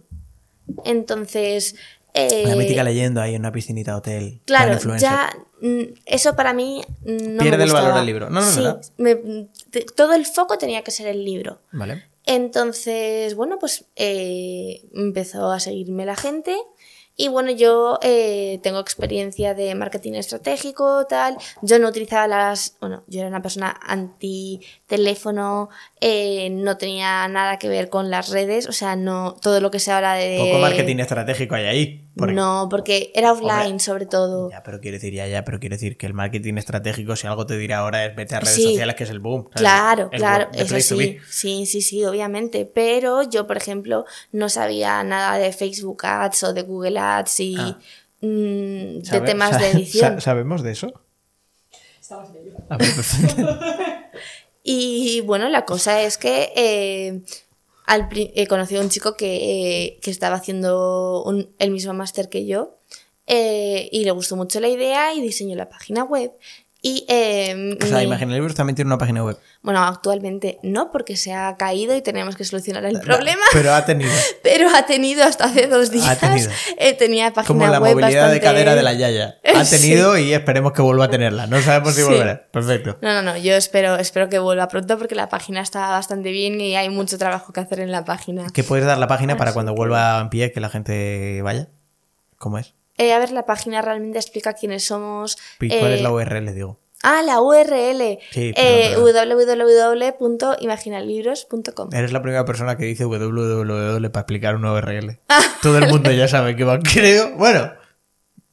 [0.85, 1.75] Entonces,
[2.13, 4.39] eh, La mítica leyenda ahí en una piscinita de hotel.
[4.45, 8.29] Claro, ya mm, eso para mí no Pierde me el valor del libro.
[8.29, 8.81] No, no, sí, ¿verdad?
[8.97, 9.47] me-
[9.95, 11.59] todo el foco tenía que ser el libro.
[11.71, 12.03] Vale.
[12.25, 16.55] Entonces, bueno, pues eh, empezó a seguirme la gente.
[17.15, 21.37] Y bueno, yo eh, tengo experiencia de marketing estratégico, tal.
[21.61, 22.75] Yo no utilizaba las.
[22.81, 25.69] Bueno, yo era una persona anti-teléfono,
[26.01, 29.35] eh, no tenía nada que ver con las redes, o sea, no.
[29.41, 30.37] Todo lo que se habla de.
[30.39, 31.99] Poco marketing estratégico hay ahí.
[32.15, 33.79] porque- No, porque era offline Hombre.
[33.79, 34.51] sobre todo.
[34.51, 37.47] Ya, pero quiero decir, ya, ya, pero quiero decir que el marketing estratégico, si algo
[37.47, 38.63] te dirá ahora es vete a redes Sí.
[38.63, 39.45] sociales, que es el boom.
[39.45, 39.59] ¿sabes?
[39.61, 42.65] Claro, El claro, boom, eso sí, sí, sí, sí, obviamente.
[42.71, 47.02] Pero yo, por ejemplo, no sabía nada de Facebook Ads o de Google Ads
[47.39, 47.79] y Ah.
[48.21, 50.13] mm, de ¿Sabe- temas sa- de edición.
[50.15, 50.93] sa- ¿Sabemos de eso?
[52.01, 52.57] Estamos en ello.
[52.69, 53.59] A ver, perfecto.
[54.65, 57.21] Y bueno, la cosa es que eh,
[57.85, 58.07] al
[58.47, 59.35] conocido a un chico que,
[59.85, 62.77] eh, que estaba haciendo un- el mismo máster que yo
[63.27, 66.31] eh, y le gustó mucho la idea y diseñó la página web.
[66.81, 69.37] Y, eh, o sea, me- Imagina Libros también tiene una página web.
[69.63, 73.41] Bueno, actualmente no, porque se ha caído y tenemos que solucionar el problema.
[73.53, 74.11] Pero ha tenido.
[74.43, 76.05] Pero ha tenido hasta hace dos días.
[76.05, 76.51] Ha tenido.
[76.77, 79.37] eh, tenía página Como la web movilidad de cadera de la Yaya.
[79.55, 79.77] Ha Sí.
[79.79, 81.47] tenido y esperemos que vuelva a tenerla.
[81.47, 82.07] No sabemos si Sí.
[82.07, 82.45] volverá.
[82.51, 82.97] Perfecto.
[83.01, 83.37] No, no, no.
[83.37, 87.17] Yo espero, espero que vuelva pronto porque la página está bastante bien y hay mucho
[87.17, 88.47] trabajo que hacer en la página.
[88.53, 91.69] ¿Qué puedes dar la página para cuando vuelva en pie que la gente vaya?
[92.37, 92.73] ¿Cómo es?
[92.97, 95.37] Eh, a ver, la página realmente explica quiénes somos.
[95.61, 96.79] ¿Y ¿Cuál es eh, la URL, digo?
[97.03, 98.17] Ah, la URL.
[98.31, 101.89] Sí, eh, www.imaginalibros.com.
[101.93, 105.19] Eres la primera persona que dice www para explicar una URL.
[105.61, 107.35] Todo el mundo ya sabe que va, creo.
[107.35, 107.73] Bueno,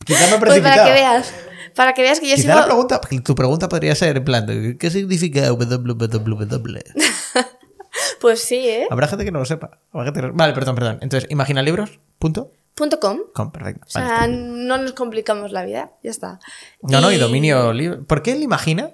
[0.05, 1.32] quizá me he Pues para que veas.
[1.76, 2.59] Para que veas que yo Quizá sigo.
[2.59, 6.78] la pregunta, tu pregunta podría ser en plan, ¿qué significa www?
[8.20, 8.86] Pues sí, ¿eh?
[8.90, 9.78] Habrá gente que no lo sepa.
[9.92, 10.12] Vale,
[10.53, 10.98] perdón, perdón.
[11.01, 12.01] Entonces, imaginalibros.
[12.18, 12.53] Punto.
[12.81, 13.18] Punto .com.
[13.35, 13.85] Com, perfecto.
[13.87, 15.91] O sea, no nos complicamos la vida.
[16.03, 16.41] Ya está.
[16.81, 17.99] no, no, y dominio libre.
[17.99, 18.93] ¿Por qué él imagina?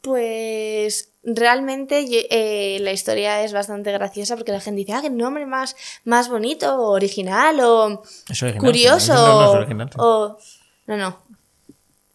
[0.00, 5.46] Pues realmente eh, la historia es bastante graciosa porque la gente dice, ah, qué nombre
[5.46, 5.74] más,
[6.04, 9.14] más bonito, o original, o Es original, curioso.
[9.14, 9.88] No, no es original.
[9.90, 9.96] sí.
[9.98, 10.38] o-
[10.86, 11.18] no, no.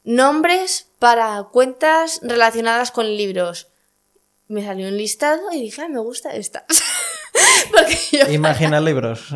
[0.05, 3.67] Nombres para cuentas relacionadas con libros.
[4.47, 6.65] Me salió un listado y dije, ah, me gusta esta.
[8.11, 9.35] yo, Imaginalibros.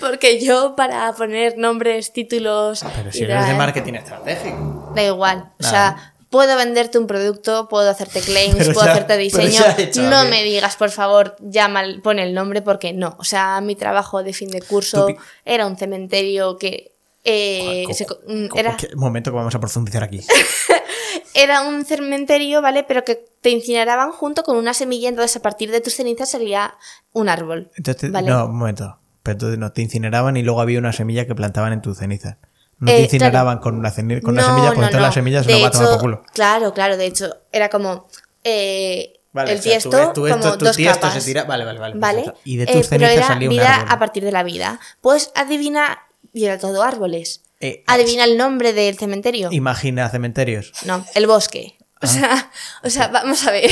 [0.00, 2.84] porque yo para poner nombres, títulos...
[2.96, 4.92] Pero si eres de marketing estratégico.
[4.94, 5.50] Da igual.
[5.58, 9.60] O sea, puedo venderte un producto, puedo hacerte claims, Pero puedo ya- hacerte diseño.
[9.78, 13.16] hecho, no me digas, por favor, llama, pon el nombre porque no.
[13.18, 15.08] O sea, mi trabajo de fin de curso
[15.44, 16.92] era un cementerio que.
[17.26, 20.20] Eh, se co- co- mm, co- era, ¿qué momento que vamos a profundizar aquí.
[21.34, 22.84] era un cementerio, ¿vale?
[22.84, 26.74] Pero que te incineraban junto con una semilla, entonces a partir de tus cenizas salía
[27.12, 27.70] un árbol.
[27.76, 28.28] Entonces, ¿vale?
[28.30, 28.98] no, un momento.
[29.22, 32.36] Pero entonces no, te incineraban y luego había una semilla que plantaban en tus cenizas.
[32.78, 35.00] No Eh, te incineraban con una, con una No, semilla, porque no, entonces no.
[35.06, 36.22] la semilla se De lo va a tomar por culo.
[36.32, 38.06] Claro, claro, de hecho, era como.
[38.44, 41.14] eh, Vale, el o sea, tiesto, tú tú como dos capas.
[41.14, 42.32] se tira- vale, vale, vale, ¿Vale?
[42.44, 43.86] Y de Eh, tus pero cenizas era salía un vida árbol.
[43.90, 44.80] a partir de la vida.
[45.02, 45.98] Pues adivina,
[46.36, 47.42] y era todo árboles.
[47.60, 49.48] Eh, Adivina el nombre del cementerio.
[49.50, 50.72] Imagina cementerios.
[50.84, 51.76] No, el bosque.
[51.78, 51.98] Ah.
[52.02, 52.50] O sea,
[52.84, 53.70] o sea, vamos a ver.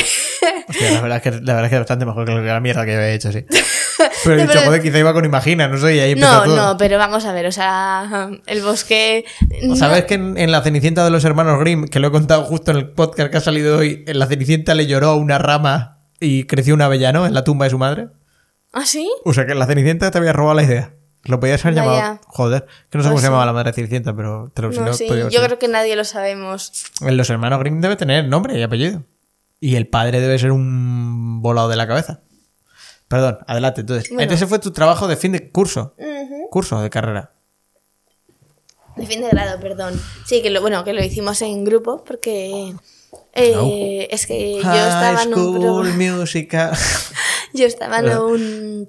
[0.69, 2.87] Hostia, la verdad, es que, la verdad es que es bastante mejor que la mierda
[2.87, 3.45] que yo había hecho, sí.
[4.25, 6.57] Pero he pero- joder, quizá iba con Imagina, no sé, y ahí No, todo.
[6.57, 9.25] no, pero vamos a ver, o sea, el bosque.
[9.63, 12.45] no- ¿Sabes que en, en la Cenicienta de los hermanos Grimm, que lo he contado
[12.45, 15.99] justo en el podcast que ha salido hoy, en la Cenicienta le lloró una rama
[16.19, 18.07] y creció un avellano en la tumba de su madre?
[18.73, 19.09] ¿Ah, sí?
[19.27, 20.95] O sea que la Cenicienta te había robado la idea.
[21.25, 21.93] Lo podías haber Vaya.
[21.93, 22.21] llamado.
[22.27, 25.07] Joder, que no sé cómo se llamaba la madre Cenicienta, pero te lo No, sí,
[25.09, 25.43] yo ser.
[25.47, 26.85] creo que nadie lo sabemos.
[27.01, 29.03] Los hermanos Grimm debe tener nombre y apellido.
[29.61, 32.21] Y el padre debe ser un volado de la cabeza.
[33.09, 33.81] Perdón, adelante.
[33.83, 34.33] Entonces, Bueno.
[34.33, 35.95] ese fue tu trabajo de fin de curso.
[36.51, 37.31] Curso de carrera.
[38.97, 40.01] De fin de grado, perdón.
[40.27, 42.75] Sí, que lo, bueno, que lo hicimos en grupo porque
[43.35, 45.85] eh, es que yo estaba en un pro-
[46.17, 46.77] Musical.
[47.55, 48.89] yo estaba en un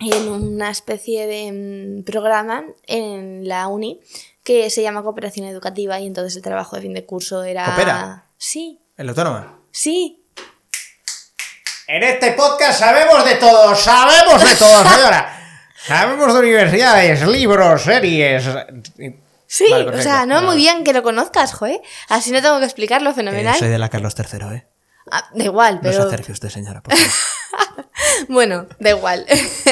[0.00, 4.00] en una especie de mm, programa en la uni
[4.44, 8.24] que se llama cooperación educativa y entonces el trabajo de fin de curso era ¿Coopera?
[8.38, 9.54] Sí, ¿El autónoma?
[9.70, 10.14] sí.
[11.90, 15.34] En este podcast sabemos de todo, sabemos de todo, señora.
[15.86, 18.44] Sabemos de universidades, libros, series.
[19.46, 21.80] Sí, Vale, o sea, no, muy bien que lo conozcas, joe.
[22.10, 23.56] Así no tengo que explicarlo, Eh, fenomenal.
[23.58, 24.66] soy de la Carlos III, ¿eh?
[25.10, 26.08] Ah, da igual, No se pero...
[26.08, 27.12] acerque usted, señora, por favor.
[28.28, 29.26] Bueno, da igual.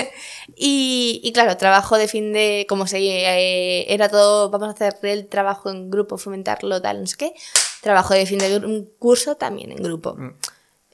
[0.57, 2.66] y, y claro, trabajo de fin de.
[2.68, 7.07] Como se eh, era todo, vamos a hacer el trabajo en grupo, fomentarlo, tal, no
[7.07, 7.34] sé qué.
[7.82, 10.16] Trabajo de fin de gru- curso también en grupo.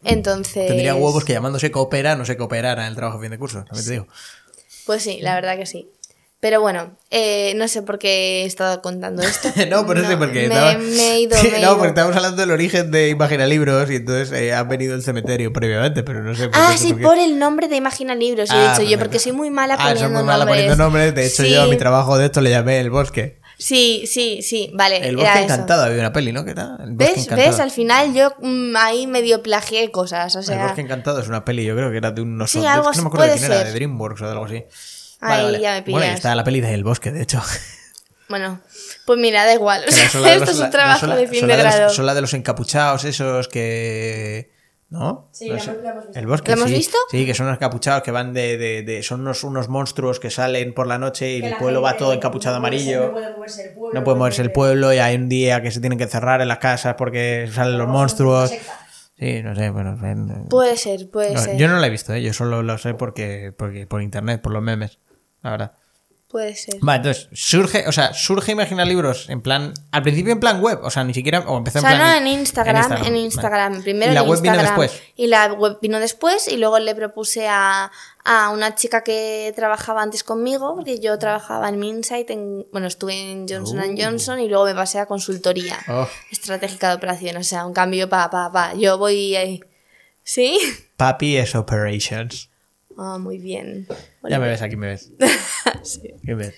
[0.05, 0.65] Entonces.
[0.65, 0.69] Mm.
[0.69, 3.65] Tendría huevos que llamándose coopera no se cooperara en el trabajo de fin de curso,
[3.65, 4.07] también te digo.
[4.87, 5.89] Pues sí, la verdad que sí.
[6.43, 9.49] Pero bueno, eh, no sé por qué he estado contando esto.
[9.71, 11.37] no, pero sí, porque me, estaba- me he ido.
[11.41, 14.65] Sí, me no, porque estamos hablando del origen de Imagina Libros y entonces eh, ha
[14.65, 17.69] venido el cementerio previamente, pero no sé por Ah, qué- sí, por por el nombre
[17.69, 18.51] de Imagina Libros.
[18.51, 19.05] He Ah, dicho yo, perfecto.
[19.05, 20.57] porque soy muy mala Ah, poniendo muy mala nombres.
[20.65, 21.15] poniendo nombres.
[21.15, 21.51] De hecho, Sí.
[21.53, 23.41] yo a mi trabajo de esto le llamé El Bosque.
[23.57, 24.97] Sí, sí, sí, vale.
[24.97, 25.55] El era Bosque eso.
[25.55, 26.45] Encantado, había una peli, ¿no?
[26.45, 26.77] ¿Qué era?
[26.83, 27.19] El Bosque ¿Ves?
[27.27, 27.51] Encantado.
[27.53, 27.61] ¿Ves?
[27.61, 30.65] Al final yo mm, ahí medio plagié cosas, o El sea...
[30.65, 33.01] Bosque Encantado es una peli, yo creo que era de unos Sí, de- algo no
[33.03, 33.67] me acuerdo de quién era, ser.
[33.69, 34.65] de DreamWorks o de algo así.
[35.23, 36.15] Ahí ya me Bueno, y pillas.
[36.17, 37.41] está la peli de El Bosque, de hecho.
[38.29, 38.61] Bueno,
[39.05, 39.85] pues mira, da igual.
[39.87, 41.91] o sea, esto los- es un trabajo la- de fin son de los- grado.
[41.91, 44.51] Son la de los encapuchados esos que...
[44.89, 45.29] ¿No?
[45.33, 46.19] Sí, No la hemos- la hemos visto.
[46.19, 46.75] El bosque, ¿La hemos sí.
[46.77, 46.97] visto?
[47.11, 48.57] Sí, que son unos encapuchados que van de...
[48.57, 51.83] de- de- son unos, unos monstruos que salen por la noche y Que el pueblo
[51.83, 53.07] va todo encapuchado no amarillo.
[53.07, 53.99] No puede moverse el pueblo.
[54.01, 56.49] No puede moverse el pueblo y hay un día que se tienen que cerrar en
[56.49, 58.51] las casas porque salen los monstruos.
[59.19, 59.99] Sí, no sé, bueno...
[60.07, 61.57] en- Puede ser, puede no, ser.
[61.59, 62.23] yo no la he visto, ¿eh?
[62.23, 64.99] yo solo lo sé porque, porque por internet, por los memes,
[65.43, 65.73] la verdad.
[66.29, 66.77] Puede ser.
[66.81, 70.79] Vale, entonces, surge, o sea, surge Imagina Libros en plan, al principio en plan web,
[70.83, 72.11] o sea, ni siquiera, o empezó O en sea, plan...
[72.11, 73.73] no, en Instagram, en Instagram.
[73.73, 73.83] vale.
[73.85, 75.03] Primero y la en web vino después.
[75.15, 77.93] Y la web vino después y luego le propuse a,
[78.25, 83.13] a una chica que trabajaba antes conmigo, porque yo trabajaba en Minsight, en, bueno, estuve
[83.31, 83.95] en Johnson Uh.
[84.03, 86.09] Johnson y luego me pasé a consultoría Oh.
[86.31, 87.37] estratégica de operación.
[87.37, 88.73] O sea, un cambio pa, pa, pa.
[88.73, 89.61] Yo voy ahí.
[90.25, 90.59] ¿Sí?
[90.97, 92.49] Papi es Operations.
[92.99, 93.87] Ah, muy bien.
[94.29, 95.11] Ya me ves, aquí me ves.
[95.83, 96.15] Sí.
[96.25, 96.55] ¿Qué ves?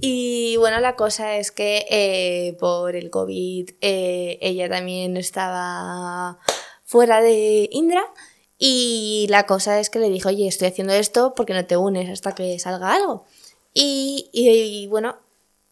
[0.00, 6.38] Y bueno, la cosa es que eh, por el COVID eh, ella también estaba
[6.84, 8.02] fuera de Indra
[8.58, 12.10] y la cosa es que le dijo, oye, estoy haciendo esto porque no te unes
[12.10, 13.24] hasta que salga algo.
[13.72, 15.16] Y, y- y, bueno,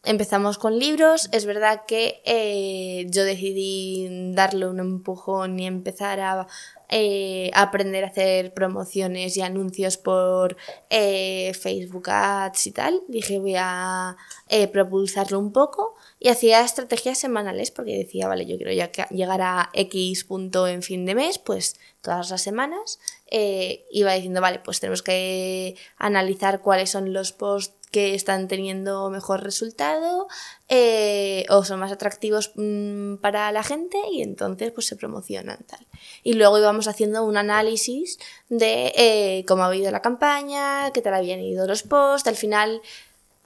[0.05, 1.29] empezamos con libros.
[1.33, 6.47] Es verdad que eh, yo decidí darle un empujón y empezar a
[6.89, 10.55] eh, aprender a hacer promociones y anuncios por
[10.89, 13.01] eh, Facebook Ads y tal.
[13.09, 14.15] Dije, voy a
[14.47, 19.69] eh, propulsarlo un poco y hacía estrategias semanales porque decía, vale, yo quiero llegar a
[19.73, 22.99] X punto en fin de mes, pues todas las semanas
[23.29, 29.09] eh, iba diciendo, vale, pues tenemos que analizar cuáles son los posts que están teniendo
[29.09, 30.27] mejor resultado
[30.67, 35.87] eh, o son más atractivos mm, para la gente y entonces pues se promocionan tal.
[36.23, 41.13] Y luego íbamos haciendo un análisis de eh, cómo ha ido la campaña, qué tal
[41.13, 42.81] habían ido los posts, al final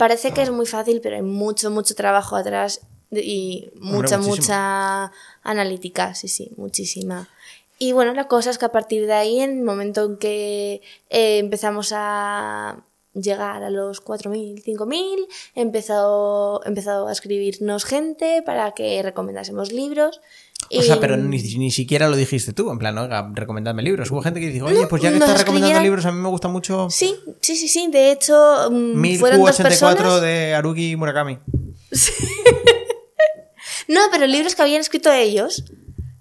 [0.02, 2.82] parece que es muy fácil pero hay mucho, mucho trabajo atrás
[3.12, 5.12] y mucha, mucha
[5.43, 7.30] analítica, sí, sí, muchísima.
[7.78, 10.82] Y bueno, la cosa es que a partir de ahí, en el momento en que
[11.12, 12.84] eh, empezamos a
[13.14, 19.72] llegar a los 4.000, 5.000, he empezado, he empezado a escribirnos gente para que recomendásemos
[19.72, 20.20] libros.
[20.80, 24.09] O sea, pero ni, ni siquiera lo dijiste tú, en plan, oiga, recomendadme libros.
[24.11, 26.47] Hubo gente que dijo, oye, pues ya que estás recomendando libros, a mí me gusta
[26.47, 27.89] mucho Sí, sí, sí, sí.
[27.91, 30.22] De hecho, mm, fueron dos 1084 personas.
[30.22, 31.38] de Haruki Murakami.
[33.88, 35.65] No, pero libros que habían escrito ellos.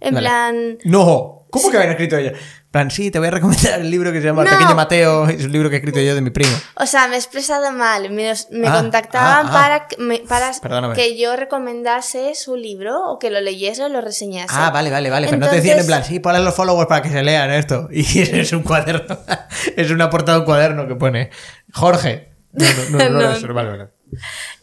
[0.01, 0.78] En plan.
[0.84, 2.38] No, ¿cómo que habían escrito ellos?
[2.71, 4.57] En plan, sí, te voy a recomendar el libro que se llama El No.
[4.57, 6.53] Pequeño Mateo, es un libro que he escrito yo de mi primo.
[6.77, 8.11] O sea, me he expresado mal.
[8.11, 9.53] Me, me Ah, contactaban ah, ah.
[9.53, 10.95] para, que, me- para Perdóname.
[10.95, 14.55] que yo recomendase su libro o que lo leyese o lo reseñase.
[14.57, 15.27] Ah, vale, vale, vale.
[15.27, 17.89] Pero no te decían en plan, sí, ponle los followers para que se lean esto.
[17.93, 19.18] Y es un cuaderno.
[19.77, 21.31] es una portada de un cuaderno que pone
[21.73, 22.31] Jorge.
[22.53, 23.33] No, no, no, no, No.
[23.33, 23.89] eso, vale, vale.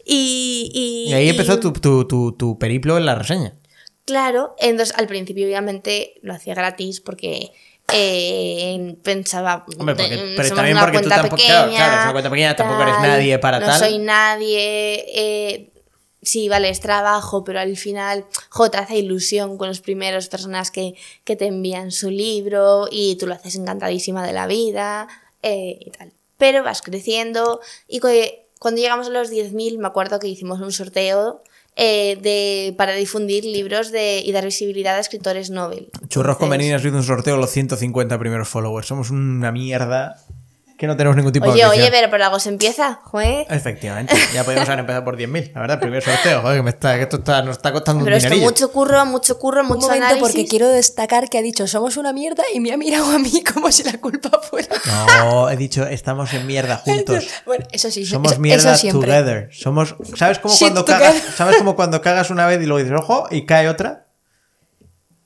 [0.06, 0.70] Y,
[1.06, 3.52] y, Y ahí y- empezó tu, tu, tu, tu periplo en la reseña.
[4.06, 7.50] Claro, entonces al principio obviamente lo hacía gratis porque
[7.92, 9.64] eh, pensaba.
[9.78, 12.12] Hombre, porque- "Mm, pero somos también una porque tú tampoco- pequeña, claro, claro, es una
[12.12, 13.78] cuenta pequeña, tampoco eres nadie para no tal".
[13.78, 15.04] soy nadie.
[15.14, 15.70] eh,
[16.22, 20.70] sí, vale, es trabajo, pero al final, jo, te hace ilusión con los primeros personas
[20.70, 25.08] que, que te envían su libro y tú lo haces encantadísima de la vida
[25.42, 26.12] eh, y tal.
[26.36, 28.08] Pero vas creciendo y cu-
[28.58, 31.42] cuando llegamos a los 10.000 me acuerdo que hicimos un sorteo
[31.80, 35.88] eh, de, para difundir libros de, y dar visibilidad a escritores Nobel.
[36.08, 38.86] Churros con Entonces- Meninas hizo un sorteo los 150 primeros followers.
[38.88, 40.16] Somos una mierda.
[40.78, 41.90] Que no tenemos ningún tipo Oye, de oye, audición.
[41.90, 43.46] pero por algo se empieza, joder.
[43.50, 45.52] Efectivamente, ya podríamos haber empezado por 10.000.
[45.52, 48.14] La verdad, primer sorteo, joder, que, me está, que esto está, nos está costando Pero
[48.14, 48.48] un esto dinerillo.
[48.50, 50.22] mucho curro, mucho curro, Un mucho momento, análisis.
[50.22, 53.42] porque quiero destacar que ha dicho somos una mierda y me ha mirado a mí
[53.54, 54.68] como si la culpa fuera.
[55.18, 57.26] No, he dicho, estamos en mierda juntos.
[57.44, 59.48] Bueno, eso sí, Somos eso, mierda eso together.
[59.52, 63.26] Somos, ¿sabes cómo cuando cagas, ¿sabes como cuando cagas una vez y luego dices, ojo,
[63.30, 64.06] y cae otra?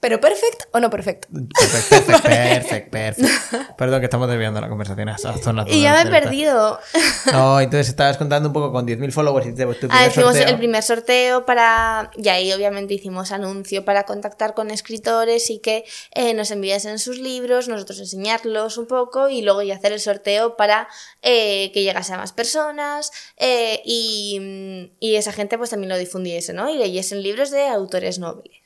[0.03, 1.26] ¿Pero perfect o no perfect?
[1.30, 3.74] Perfecto, perfecto, perfecto, perfecto.
[3.78, 5.64] Perdón que estamos desviando la conversación a esa zona.
[5.68, 6.80] Y ya me he perdido.
[7.32, 10.32] No, entonces estabas contando un poco con 10.000 followers y te, tu primer Ah, hicimos
[10.34, 10.48] sorteo.
[10.48, 12.11] el primer sorteo para.
[12.16, 15.84] Y ahí obviamente hicimos anuncio para contactar con escritores y que
[16.14, 20.57] eh, nos enviasen sus libros, nosotros enseñarlos un poco y luego ya hacer el sorteo
[20.57, 20.88] para
[21.22, 26.53] eh, que llegase a más personas eh, y, y esa gente pues también lo difundiese,
[26.53, 26.68] ¿no?
[26.68, 28.61] Y leyesen libros de autores nobles.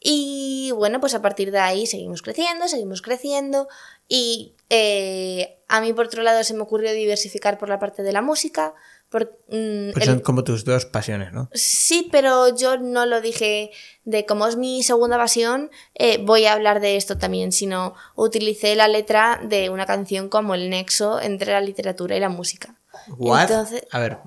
[0.00, 3.68] Y bueno, pues a partir de ahí seguimos creciendo, seguimos creciendo.
[4.08, 8.12] Y eh, a mí, por otro lado, se me ocurrió diversificar por la parte de
[8.12, 8.74] la música.
[9.10, 11.48] Por, mm, Pues el- son como tus dos pasiones, ¿no?
[11.54, 13.70] Sí, pero yo no lo dije
[14.04, 18.76] de como es mi segunda pasión, eh, voy a hablar de esto también, sino utilicé
[18.76, 22.74] la letra de una canción como el nexo entre la literatura y la música.
[23.16, 23.50] What?
[23.50, 24.18] Entonces, A ver,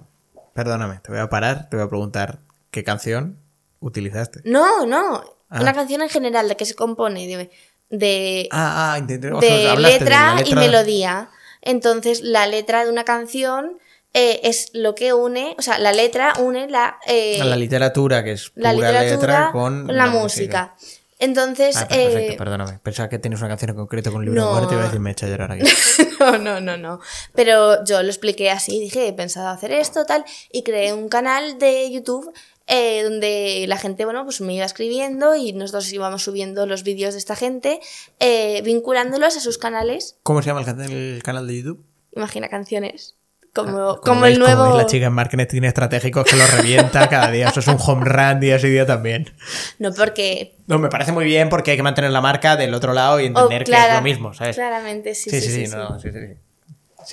[0.56, 2.40] perdóname, te voy a parar, te voy a preguntar
[2.72, 3.38] qué canción
[3.82, 4.42] utilizaste.
[4.46, 5.62] no, no, Ah.
[5.62, 7.52] una canción en general de que se compone de,
[7.90, 11.30] de, Ah, ah, de de letra, y melodía.
[11.62, 13.78] Entonces, la letra de una canción
[14.14, 18.32] eh, es lo que une, o sea, la letra une la, eh, La literatura, que
[18.34, 20.76] es la literatura letra, con la, música.
[21.20, 22.80] Entonces, Ah, perfecto, eh, perdóname.
[22.82, 24.52] Pensaba que tienes una canción en concreto con un libro No.
[24.54, 25.64] muerto y iba a decir, me he hecho llorar aquí.
[26.20, 27.00] no, no, no, no.
[27.36, 31.60] Pero yo lo expliqué así, dije, he pensado hacer esto, tal, y creé un canal
[31.60, 32.34] de YouTube
[32.72, 37.14] eh, donde la gente, bueno, pues me iba escribiendo y nosotros íbamos subiendo los vídeos
[37.14, 37.80] de esta gente,
[38.20, 40.16] eh, vinculándolos a sus canales.
[40.24, 41.84] ¿Cómo se llama el, can- el canal de YouTube?
[42.16, 43.16] Imagina canciones.
[43.54, 44.70] Como, Ah, como veis, el nuevo.
[44.70, 47.50] es la chica en marketing estratégico que lo revienta cada día.
[47.50, 49.30] Eso es un home run día sí día también.
[49.78, 50.56] No, porque.
[50.68, 53.24] No, me parece muy bien porque hay que mantener la marca del otro lado y
[53.24, 54.56] oh, entender que es clara- lo mismo, ¿sabes?
[54.56, 55.30] Claramente, sí.
[55.30, 55.76] Sí, Sí, sí, sí, sí, sí.
[55.76, 56.18] no, sí, sí,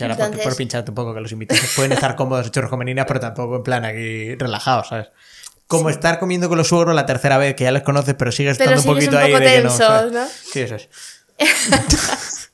[0.05, 2.79] ahora por- Entonces- por, pincharte un poco que los invitados pueden estar cómodos hechos con
[2.79, 5.09] meninas, pero tampoco en plan aquí relajados, ¿sabes?
[5.69, 8.59] Como estar comiendo con los suegros la tercera vez que ya les conoces, pero sigues
[8.59, 10.29] Pero estando un poquito un ahí poco de que no.
[10.53, 10.89] Sí, eso es.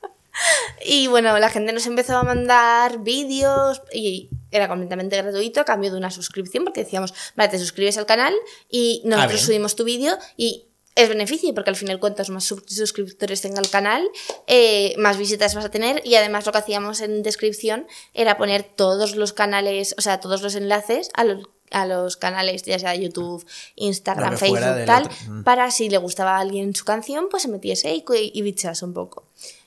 [0.87, 5.91] Y bueno, la gente nos empezó a mandar vídeos y era completamente gratuito a cambio
[5.91, 8.35] de una suscripción porque decíamos, vale, te suscribes al canal
[8.69, 9.47] y nosotros Ah, bien.
[9.47, 14.07] subimos tu vídeo y es beneficio porque al final cuantos más suscriptores tenga el canal,
[14.47, 18.65] eh, más visitas vas a tener y además lo que hacíamos en descripción era poner
[18.65, 22.95] todos los canales, o sea, todos los enlaces a los, a los canales, ya sea
[22.95, 23.45] YouTube,
[23.77, 25.11] Instagram, Facebook, tal.
[25.29, 25.43] Mm.
[25.43, 28.95] para si le gustaba a alguien su canción, pues se metiese y, y bichease un
[28.95, 29.25] poco.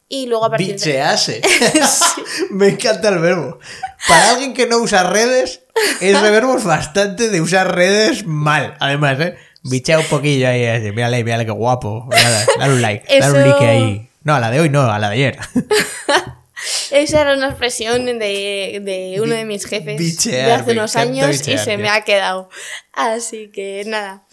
[0.10, 0.92] Y luego a partir de...
[0.92, 1.42] Bichease.
[2.52, 3.60] Me encanta el verbo.
[4.08, 5.62] Para alguien que no usa redes,
[6.00, 8.76] ese verbo es bastante de usar redes mal.
[8.80, 9.38] Además, ¿eh?
[9.64, 10.92] Bichea un poquillo ahí, así.
[10.92, 12.08] Mírale, mírale qué guapo.
[12.10, 14.10] Dale, dale un like, dale un Eso- like ahí.
[14.24, 15.40] No, a la de hoy no, a la de ayer.
[16.92, 21.30] Esa era una expresión de, de uno de mis jefes Bichear, de hace unos años
[21.30, 22.50] bichear, y se me ha quedado.
[22.94, 24.26] Así que nada.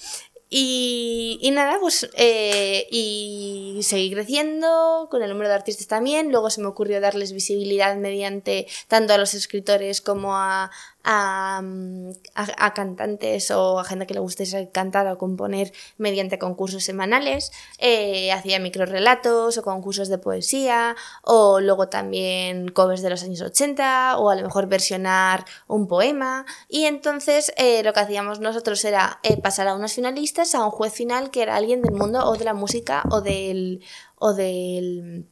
[0.56, 6.30] Y, y nada, pues eh, y seguí creciendo con el número de artistas también.
[6.30, 10.70] Luego se me ocurrió darles visibilidad mediante tanto a los escritores como a,
[11.04, 16.38] a, mm, a- a cantantes o a gente que le guste cantar o componer mediante
[16.38, 17.52] concursos semanales.
[17.78, 24.16] Eh, hacía microrelatos o concursos de poesía o luego también covers de los años 80
[24.18, 26.46] o a lo mejor versionar un poema.
[26.68, 30.70] Y entonces eh, lo que hacíamos nosotros era eh, pasar a unos finalistas a un
[30.70, 33.82] juez final que era alguien del mundo o de la música o del...
[34.18, 35.26] O del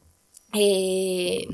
[0.53, 1.47] eh,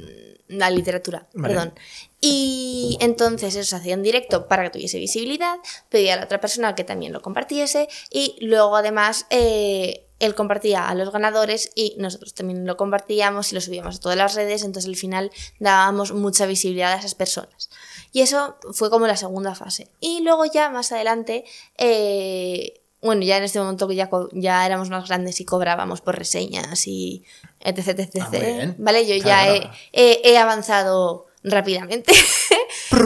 [0.50, 1.54] la literatura, Vale.
[1.54, 1.74] perdón.
[2.22, 5.56] Y entonces eso se hacía en directo para que tuviese visibilidad,
[5.90, 10.90] pedía a la otra persona que también lo compartiese y luego además eh, él compartía
[10.90, 14.64] a los ganadores y nosotros también lo compartíamos y lo subíamos a todas las redes,
[14.64, 17.70] entonces al final dábamos mucha visibilidad a esas personas.
[18.12, 19.88] Y eso fue como la segunda fase.
[20.02, 21.46] Y luego ya más adelante,
[21.78, 26.18] eh, bueno, ya en este momento que ya, ya éramos más grandes y cobrábamos por
[26.18, 27.24] reseñas y
[27.62, 28.76] etc, etc, Ah, muy bien.
[28.78, 29.06] ¿vale?
[29.08, 29.72] Yo ya Claro.
[29.94, 32.14] he, he- he avanzado rápidamente.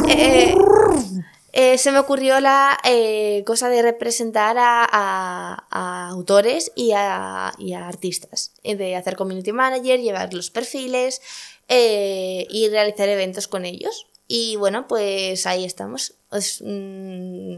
[0.07, 0.55] Eh,
[1.51, 7.53] eh, se me ocurrió la eh, cosa de representar a, a- a autores y a,
[7.57, 11.21] y a artistas, de hacer community manager, llevar los perfiles
[11.69, 14.07] y realizar eventos con ellos.
[14.27, 16.13] Y bueno, pues ahí estamos.
[16.31, 17.57] Es, mm,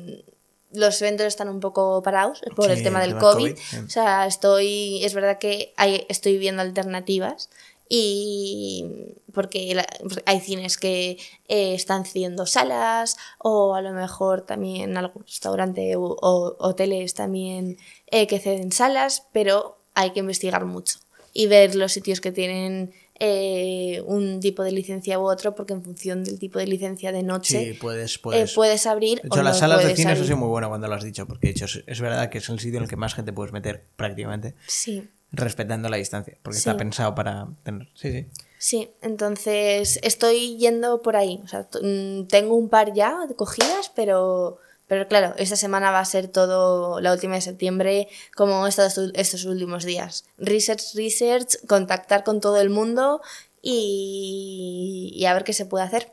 [0.73, 3.55] los eventos están un poco parados por Sí, el tema el del COVID.
[3.86, 7.49] O sea, estoy, es verdad que hay- estoy viendo alternativas
[7.89, 8.86] y
[9.33, 9.88] porque la-
[10.25, 11.17] hay cines que
[11.47, 17.77] eh, están cediendo salas o a lo mejor también algún restaurante o, o hoteles también
[18.07, 20.99] eh, que ceden salas, pero hay que investigar mucho
[21.33, 25.83] y ver los sitios que tienen eh, un tipo de licencia u otro porque en
[25.83, 28.53] función del tipo de licencia de noche Sí, puedes, puedes.
[28.53, 30.67] puedes abrir De o hecho, las no salas de cine eso ha sido muy bueno
[30.69, 32.83] cuando lo has dicho, porque de hecho es, es verdad que es el sitio en
[32.83, 35.09] el que más gente puedes meter prácticamente, Sí.
[35.32, 36.69] Respetando la distancia, porque Sí.
[36.69, 37.88] está pensado para tener.
[37.95, 38.26] Sí, sí.
[38.57, 41.39] Sí, entonces estoy yendo por ahí.
[41.43, 44.57] O sea, mm, tengo un par ya cogidas, pero,
[44.88, 49.45] pero claro, esta semana va a ser todo la última de septiembre, como estos, estos
[49.45, 50.26] últimos días.
[50.38, 53.21] Research, research, contactar con todo el mundo
[53.61, 56.11] y, y a ver qué se puede hacer.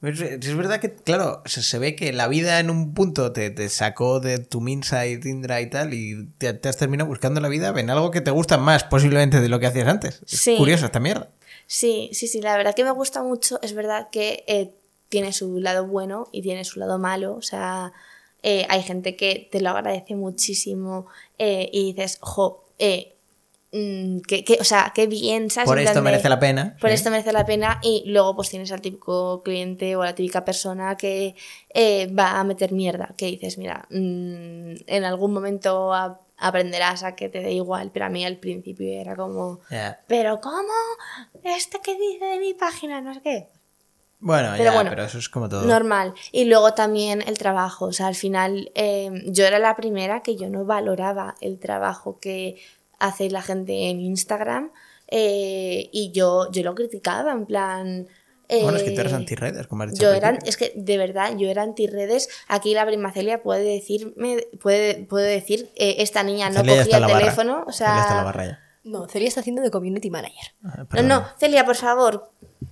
[0.00, 3.50] Es, es verdad que, claro, se, se ve que la vida en un punto te,
[3.50, 7.40] te sacó de tu Minsa y Tindra y tal, y te, te has terminado buscando
[7.40, 10.20] la vida en algo que te gusta más posiblemente de lo que hacías antes.
[10.30, 10.56] Es Sí.
[10.56, 11.28] curioso esta mierda.
[11.66, 13.58] Sí, sí, sí, la verdad que me gusta mucho.
[13.62, 14.70] Es verdad que eh,
[15.08, 17.34] tiene su lado bueno y tiene su lado malo.
[17.34, 17.92] O sea,
[18.44, 21.06] eh, hay gente que te lo agradece muchísimo
[21.38, 23.16] eh, y dices, jo, eh,
[23.72, 25.68] mm, que, que- o sea, qué bien, ¿sabes?
[25.68, 26.76] Por esto de- merece la pena.
[26.80, 26.94] Por sí.
[26.94, 30.44] esto merece la pena y luego pues tienes al típico cliente o a la típica
[30.44, 31.34] persona que
[31.74, 37.16] eh, va a meter mierda, que dices, mira, mm, en algún momento a- aprenderás a
[37.16, 39.60] que te dé igual, pero a mí al principio era como,
[40.06, 40.68] pero ¿cómo?
[41.42, 43.00] ¿Este que dice de mi página?
[43.00, 43.48] No sé qué.
[44.20, 45.62] Bueno, Pero ya, bueno, pero eso es como todo.
[45.62, 46.12] Normal.
[46.32, 47.84] Y luego también el trabajo.
[47.86, 52.18] O sea, al final eh, yo era la primera que yo no valoraba el trabajo
[52.20, 52.56] que
[52.98, 54.70] hace la gente en Instagram
[55.08, 58.08] eh, y yo, yo lo criticaba en plan...
[58.50, 60.02] Bueno, es que tú eres eh, anti-redes, como has dicho.
[60.04, 62.30] yo era, es que de verdad, yo era antirredes.
[62.48, 66.96] Aquí la prima Celia puede decirme, puede, puede decir, eh, esta niña no Celia cogía
[66.96, 67.18] el la barra.
[67.20, 67.64] teléfono.
[67.66, 68.60] O Celia está la sea, barra ya.
[68.84, 70.54] No, Celia está haciendo de community manager.
[70.64, 72.30] Ah, no, no, Celia, por favor,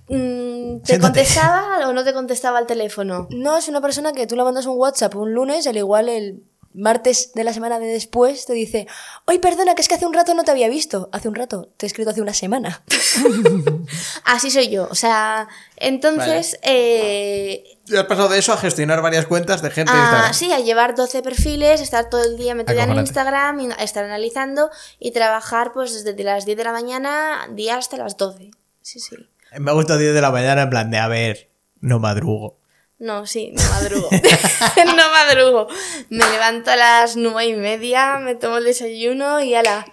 [0.09, 0.99] mm, ¿te Siéntate.
[0.99, 3.27] contestaba o no te contestaba el teléfono?
[3.29, 6.41] No, es una persona que tú le mandas un WhatsApp un lunes, al igual el
[6.77, 8.87] martes de la semana de después te dice,
[9.25, 11.09] oye, perdona, que es que hace un rato no te había visto.
[11.11, 12.83] Hace un rato, te he escrito hace una semana.
[14.23, 14.87] Así soy yo.
[14.91, 16.57] O sea, entonces.
[16.61, 19.91] eh, Ya has pasado de eso a gestionar varias cuentas de gente.
[19.93, 22.97] Ah, sí, a llevar 12 perfiles, estar todo el día metida en.
[22.97, 24.69] Instagram, y estar analizando
[24.99, 28.51] y trabajar pues desde las 10 de la mañana, día hasta las 12.
[28.81, 29.15] Sí, sí.
[29.59, 31.49] Me ha gustado 10 de la mañana en plan de, a ver,
[31.79, 32.57] no madrugo.
[32.99, 34.09] No, sí, no madrugo.
[34.85, 35.67] no madrugo.
[36.09, 39.85] Me levanto a las nueve y media, me tomo el desayuno y ala.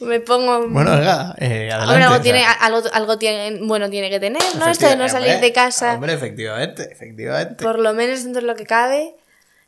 [0.00, 0.66] Me pongo.
[0.68, 1.84] Bueno, venga, eh, adelante.
[1.92, 4.66] Hombre, algo, tiene, algo, algo tiene, bueno tiene que tener, ¿no?
[4.68, 5.94] Esto de no salir hombre, de casa.
[5.94, 7.62] Hombre, efectivamente, efectivamente.
[7.62, 9.14] por lo menos dentro de lo que cabe,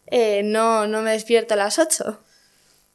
[0.07, 2.19] eh, no, no me despierto a las 8.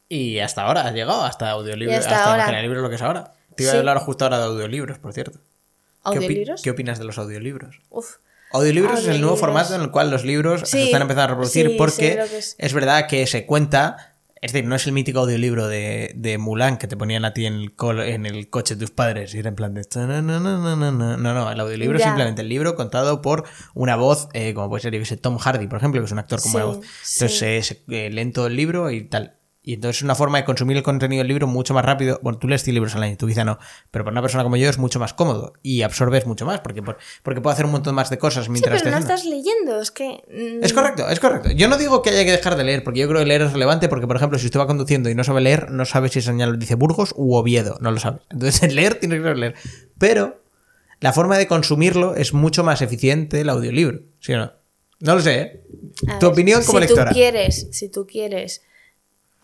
[0.08, 2.42] Y hasta ahora has llegado, hasta audiolibros, Y hasta hasta, ahora.
[2.42, 3.32] imaginar libros, lo que es ahora.
[3.56, 3.76] Te iba Sí.
[3.76, 5.38] a hablar justo ahora de audiolibros, por cierto.
[5.38, 6.62] ¿Qué opi- ¿Audiolibros?
[6.62, 7.80] ¿Qué opinas de los audiolibros?
[7.90, 8.16] Uf.
[8.52, 11.68] Audiolibros es el nuevo formato en el cual los libros se están empezando a reproducir
[11.70, 12.54] sí, porque es.
[12.58, 16.78] es verdad que se cuenta, es decir, no es el mítico audiolibro de, de Mulan
[16.78, 19.48] que te ponían a ti en el, col- en el coche tus padres y era
[19.48, 19.84] en plan de...
[19.84, 21.16] "Tananana".
[21.16, 23.44] No, no, el audiolibro es simplemente el libro contado por
[23.74, 26.12] una voz, eh, como puede ser yo que sé, Tom Hardy, por ejemplo, que es
[26.12, 26.76] un actor con Sí, voz.
[26.76, 27.84] Entonces sí.
[27.88, 29.35] eh, todo el libro y tal.
[29.68, 32.20] Y entonces es una forma de consumir el contenido del libro mucho más rápido.
[32.22, 33.58] Bueno, tú lees 100 libros al año, tú quizá no.
[33.90, 36.84] Pero para una persona como yo es mucho más cómodo y absorbes mucho más porque,
[36.84, 39.12] por- porque puedo hacer un montón más de cosas Sí, mientras pero no haciendo.
[39.14, 40.22] estás leyendo, es que...
[40.30, 41.50] mm, Es correcto, es correcto.
[41.50, 43.52] Yo no digo que haya que dejar de leer, porque yo creo que leer es
[43.52, 46.20] relevante, porque, por ejemplo, si usted va conduciendo y no sabe leer, no sabe si
[46.22, 48.20] señal dice Burgos u Oviedo, no lo sabe.
[48.30, 49.54] Entonces, el leer tiene que saber leer.
[49.98, 50.40] Pero
[51.00, 54.52] la forma de consumirlo es mucho más eficiente el audiolibro, ¿sí o no?
[55.00, 55.62] No lo sé, ¿eh?
[56.04, 57.10] Tu ver, opinión como si lectora.
[57.10, 58.62] Tú quieres, si tú quieres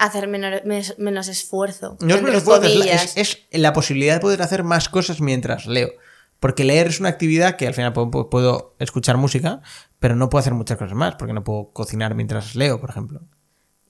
[0.05, 1.97] hacer menor- mes- menos esfuerzo.
[2.01, 2.67] No es menos esfuerzo,
[3.17, 5.91] es- es la posibilidad de poder hacer más cosas mientras leo.
[6.41, 9.61] Porque leer es una actividad que al final puedo, puedo escuchar música,
[10.01, 13.21] pero no puedo hacer muchas cosas más, porque no puedo cocinar mientras leo, por ejemplo.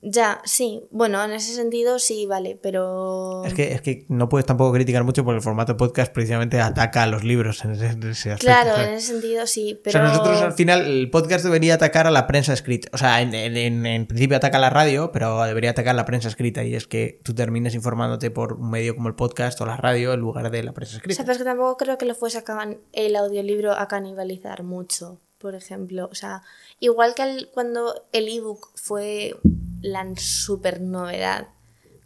[0.05, 0.83] Ya, sí.
[0.91, 3.45] Bueno, en ese sentido sí, vale, pero...
[3.45, 7.05] Es que, es que no puedes tampoco criticar mucho porque el formato podcast precisamente ataca
[7.05, 8.47] a los libros en ese, en ese aspecto.
[8.47, 8.89] Claro, ¿sabes?
[8.89, 9.93] en ese sentido sí, O pero...
[9.93, 12.89] sea, nosotros al final, el podcast debería atacar a la prensa escrita.
[12.93, 16.27] O sea, en, en- principio ataca a la radio, pero debería atacar a la prensa
[16.27, 16.65] escrita.
[16.65, 20.15] Y es que tú termines informándote por un medio como el podcast o la radio
[20.15, 21.15] en lugar de la prensa O escrita.
[21.15, 24.65] sea, pero es que tampoco creo que lo fuese a can- el audiolibro a canibalizar
[24.65, 26.09] mucho, por ejemplo.
[26.11, 26.43] O sea,
[26.83, 29.37] igual que cuando el ebook fue
[29.83, 31.47] la super novedad,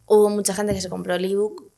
[0.05, 1.71] hubo mucha gente que se compró el ebook,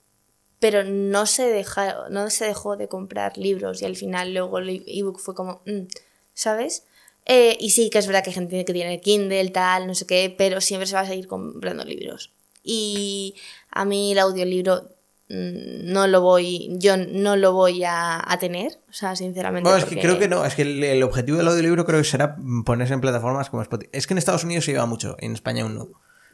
[0.58, 4.82] pero no se, deja, no se dejó de comprar libros y al final luego el
[4.84, 5.86] ebook fue como, mm,
[6.34, 6.82] ¿sabes?
[7.24, 10.04] Eh, y sí que es verdad que hay gente que tiene Kindle, tal, no sé
[10.04, 12.32] qué, pero siempre se va a seguir comprando libros.
[12.64, 13.36] Y
[13.70, 14.88] a mí el audiolibro
[15.28, 19.68] no lo voy, yo no lo voy a, a tener, o sea, sinceramente.
[19.68, 22.04] Bueno, es que creo que no, es que el, el objetivo del audiolibro creo que
[22.04, 23.90] será ponerse en plataformas como Spotify.
[23.92, 25.88] Es que en Estados Unidos se lleva mucho, en España aún no.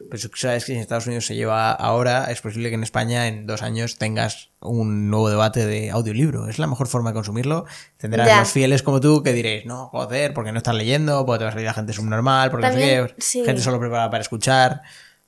[0.09, 3.27] Pero si sabes que en Estados Unidos se lleva ahora, es posible que en España
[3.29, 6.49] en dos años tengas un nuevo debate de audiolibro.
[6.49, 7.65] Es la mejor forma de consumirlo.
[7.97, 8.39] Tendrás Ya.
[8.39, 11.49] los fieles como tú que diréis, no, joder, porque no estás leyendo, porque te va
[11.49, 13.45] a salir la gente subnormal, porque no También, sé qué, sí.
[13.45, 14.81] gente solo preparada para escuchar.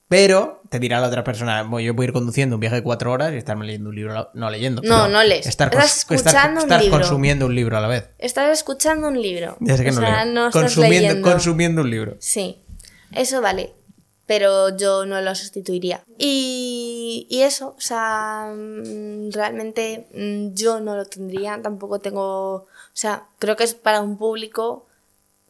[0.09, 3.11] Pero te dirá la otra persona, bueno, yo puedo ir conduciendo un viaje de cuatro
[3.11, 4.81] horas y estarme leyendo un libro, no leyendo.
[4.83, 5.45] No, no lees.
[5.47, 6.97] Estar, Estás estar- escuchando un estar libro.
[6.99, 8.09] consumiendo un libro a la vez.
[8.17, 9.57] Estás escuchando un libro.
[9.59, 10.33] Ya sé que o no sea, leo.
[10.33, 11.29] no estás consumiendo, leyendo.
[11.29, 12.15] consumiendo un libro.
[12.19, 12.57] Sí,
[13.13, 13.73] eso vale.
[14.25, 16.01] Pero yo no lo sustituiría.
[16.17, 22.67] Y, y eso, o sea, mm, realmente mm, yo no lo tendría, tampoco tengo, o
[22.93, 24.85] sea, creo que es para un público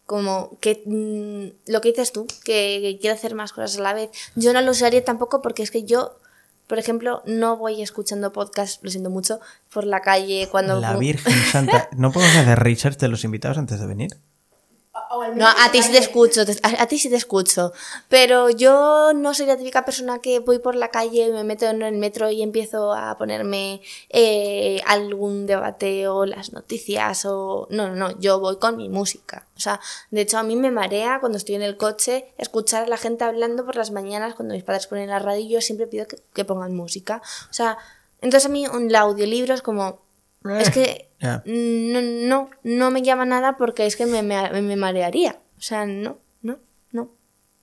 [0.08, 3.94] como que mm, lo que dices tú, que, que quiere hacer más cosas a la
[3.94, 4.10] vez.
[4.36, 6.18] Yo no lo usaría tampoco porque es que yo,
[6.66, 9.40] por ejemplo, no voy escuchando podcast, lo siento mucho,
[9.72, 10.80] por la calle cuando...
[10.80, 11.90] La Virgen Santa.
[11.92, 14.18] ¿No podemos hacer research de los invitados antes de venir?
[15.18, 17.74] O al No, a ti sí te escucho, te- a, a ti sí te escucho.
[18.10, 21.82] Pero yo no soy la típica persona que voy por la calle, me meto en
[21.82, 27.68] el metro y empiezo a ponerme eh, algún debate o las noticias o...
[27.70, 29.46] No, no, no, yo voy con mi música.
[29.56, 29.80] O sea,
[30.12, 33.24] de hecho a mí me marea cuando estoy en el coche escuchar a la gente
[33.24, 36.18] hablando por las mañanas cuando mis padres ponen la radio y yo siempre pido que,
[36.34, 37.22] que pongan música.
[37.50, 37.78] O sea,
[38.22, 40.06] entonces a mí un audiolibro es como...
[40.56, 41.08] Es que
[41.46, 45.38] no, no, no me llama nada porque es que me, me, me marearía.
[45.58, 46.58] O sea, no, no,
[46.92, 47.10] no,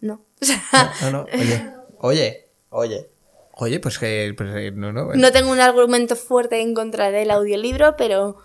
[0.01, 0.21] no.
[0.41, 0.63] O sea,
[1.03, 1.71] No, no, oye.
[2.01, 3.07] Oye, oye.
[3.53, 4.35] Oye, pues que.
[4.37, 5.15] Pues, eh, no, no.
[5.15, 8.37] no tengo un argumento fuerte en contra del audiolibro, pero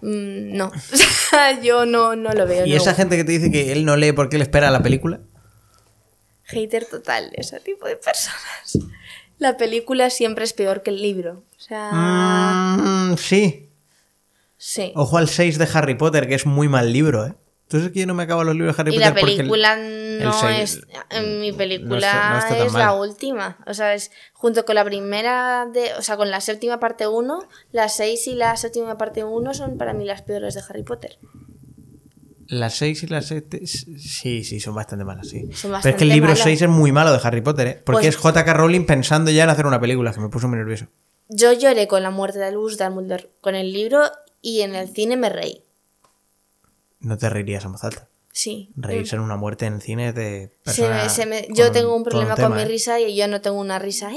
[0.00, 0.66] mm, no.
[0.68, 0.78] O
[1.30, 2.66] sea, yo no, no lo veo.
[2.66, 2.76] ¿Y no.
[2.76, 5.20] esa gente que te dice que él no lee porque él espera la película?
[6.44, 8.78] Hater total, ese tipo de personas.
[9.38, 11.42] La película siempre es peor que el libro.
[11.56, 13.63] O sea, Mm, sí.
[14.66, 14.92] Sí.
[14.96, 17.34] Ojo al 6 de Harry Potter, que es muy mal libro, ¿eh?
[17.64, 19.30] Entonces es que yo no me acabo los libros de Harry Y Potter la porque
[19.32, 20.80] el- película el no es.
[21.10, 23.58] En mi no película está- no está tan es la última.
[23.66, 25.66] O sea, es junto con la primera.
[25.72, 27.42] de O sea, con la séptima parte 1,
[27.72, 31.18] la 6 y la séptima parte 1 son para mí las peores de Harry Potter.
[32.46, 33.66] Las 6 y las 7.
[33.66, 35.48] Sí, sí, son bastante malas, sí.
[35.54, 36.44] Son Pero es que el libro malas.
[36.44, 37.82] 6 es muy malo de Harry Potter, ¿eh?
[37.84, 38.52] Porque Pues- es J.K.
[38.52, 40.86] Rowling pensando ya en hacer una película, que me puso muy nervioso.
[41.30, 44.02] Yo lloré con la muerte de Albus Dumbledore con el libro
[44.44, 45.64] y en el cine me reí.
[47.00, 48.08] No te reirías a voz alta.
[48.36, 48.72] Sí.
[48.74, 52.02] Reírse en una muerte en cine de Se persona me- se me- yo tengo un
[52.02, 52.66] problema tema, con mi ¿eh?
[52.66, 54.10] risa y yo no tengo una risa.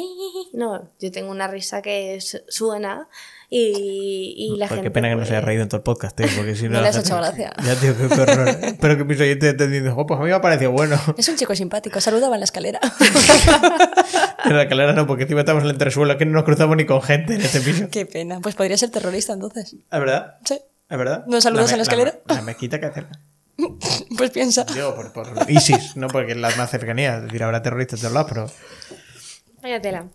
[0.54, 3.10] No, yo tengo una risa que su- suena
[3.52, 4.84] y, y la Joder, gente.
[4.86, 6.64] qué pena que no se haya pues- reído en todo el podcast, tío, porque si
[6.68, 6.70] no...
[6.70, 7.54] No la le has hecho gracia.
[7.64, 8.48] Ya, tío, qué, horror.
[8.64, 11.00] Espero que mis oyentes estén diciendo, "Jo, pues a mí me ha parecido bueno.
[11.18, 12.80] Es un chico simpático, saludaba en la escalera.
[14.46, 16.86] En la calera no, porque encima estamos en el entresuelo, que no nos cruzamos ni
[16.88, 17.88] con gente en este piso.
[17.92, 18.40] Qué pena.
[18.40, 19.74] Pues podría ser terrorista entonces.
[19.74, 20.38] ¿Es verdad?
[20.44, 20.60] Sí.
[20.90, 21.24] ¿Es verdad?
[21.28, 22.20] ¿No saludas me- en la escalera?
[22.26, 23.20] La, la mezquita que acerca.
[24.18, 24.64] Pues piensa.
[24.66, 27.18] Digo, por, por ISIS, no porque es la más cercanía.
[27.18, 28.98] Es decir, habrá terroristas de todos lados, pero...
[29.64, 30.06] Vaya tela.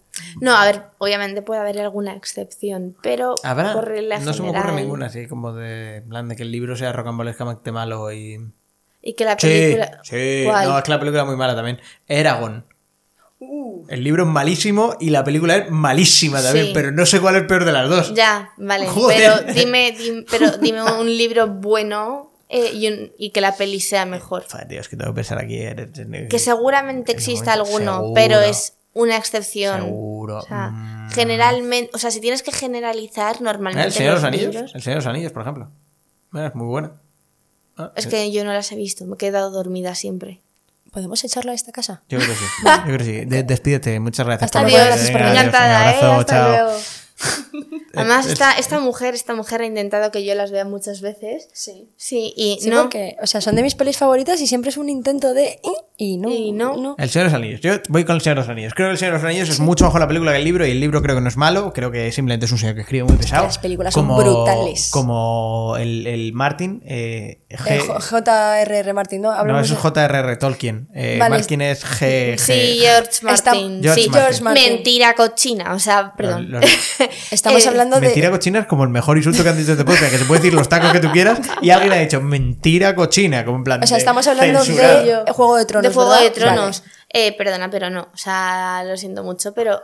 [0.41, 3.73] No, a ver, obviamente puede haber alguna excepción, pero Habrá.
[3.73, 5.97] por regla No se me ocurre ninguna, así como de...
[5.97, 8.39] en plan de que el libro sea rocambolescamente malo y...
[9.03, 10.01] Y que la Sí, película.
[10.05, 10.43] sí.
[10.47, 10.69] ¿Cuál?
[10.69, 11.81] No, es que la película es muy mala también.
[12.07, 12.65] Eragon.
[13.89, 16.73] El libro es malísimo y la película es malísima también, Sí.
[16.73, 18.15] pero no sé cuál es peor de las dos.
[18.15, 18.87] Ya, vale.
[18.89, 19.19] Joder.
[19.45, 23.81] Pero dime, dim- pero dime un libro bueno eh, y, un- y que la peli
[23.81, 24.45] sea mejor.
[24.49, 25.59] Joder, tío, es que tengo que pensar aquí.
[25.61, 28.13] en- Que seguramente en exista alguno, seguro.
[28.15, 29.81] pero es una excepción.
[29.83, 30.39] Seguro.
[30.39, 31.11] O sea, Mm.
[31.13, 34.55] generalmente, o sea, si tienes que generalizar normalmente El Señor de los los Anillos.
[34.55, 35.71] libros- El Señor de los Anillos, por ejemplo.
[36.35, 36.93] Es muy buena.
[37.79, 40.41] Ah, es eh, que yo no las he visto, me he quedado dormida siempre.
[40.93, 42.03] ¿Podemos echarla a esta casa?
[42.11, 42.45] Yo creo que sí.
[42.65, 43.25] Yo creo que sí.
[43.25, 43.99] De- despídete.
[43.99, 44.49] Muchas gracias.
[44.49, 45.37] Hasta por luego, gracias por venir.
[45.39, 45.97] Encantada, ¿eh?
[45.97, 46.49] abrazo, Hasta chao.
[46.51, 46.79] luego.
[47.95, 51.49] Además, Es- esta, esta mujer, esta mujer ha intentado que yo las vea muchas veces.
[51.53, 51.91] Sí.
[51.97, 52.83] Sí, y Sí, no.
[52.83, 55.45] porque, o sea, son de mis pelis favoritas y siempre es un intento de...
[55.45, 55.61] "Eh",
[55.99, 56.31] Y no.
[56.31, 56.97] Y no.
[56.99, 57.61] El Señor de los Anillos.
[57.61, 58.73] Yo voy con el Señor de los Anillos.
[58.75, 60.67] Creo que el Señor de los Anillos es mucho mejor la película que el libro
[60.67, 61.73] y el libro creo que no es malo.
[61.73, 63.45] Creo que simplemente es un señor que escribe muy pesado.
[63.45, 64.91] las películas son brutales.
[64.91, 66.83] Como el, el Martin.
[66.87, 68.93] Eh, J.R.R.
[68.93, 69.31] Martin, ¿no?
[69.31, 70.37] no, Hablamos eso es de- J.R.R.
[70.37, 70.89] Tolkien.
[70.95, 71.37] Eh, Vale.
[71.37, 72.35] Martin es G.
[72.35, 73.83] G- Sí, George Está- Martin.
[73.83, 74.11] George sí.
[74.11, 74.45] Martin.
[74.45, 74.73] Martin.
[74.73, 76.51] Mentira cochina, o sea, perdón.
[76.51, 76.65] Los-
[77.31, 78.07] Estamos Eh, hablando de...
[78.07, 80.41] Mentira cochina es como el mejor insulto que han dicho este podcast, que se puede
[80.41, 83.83] decir los tacos que tú quieras y alguien ha dicho mentira cochina, como en plan
[83.83, 85.25] O sea, estamos hablando censurado.
[85.25, 86.25] de Juego de Tronos, de Juego ¿verdad?
[86.25, 86.83] de Tronos.
[87.15, 88.09] Eh, perdona, pero no.
[88.13, 89.81] O sea, lo siento mucho, pero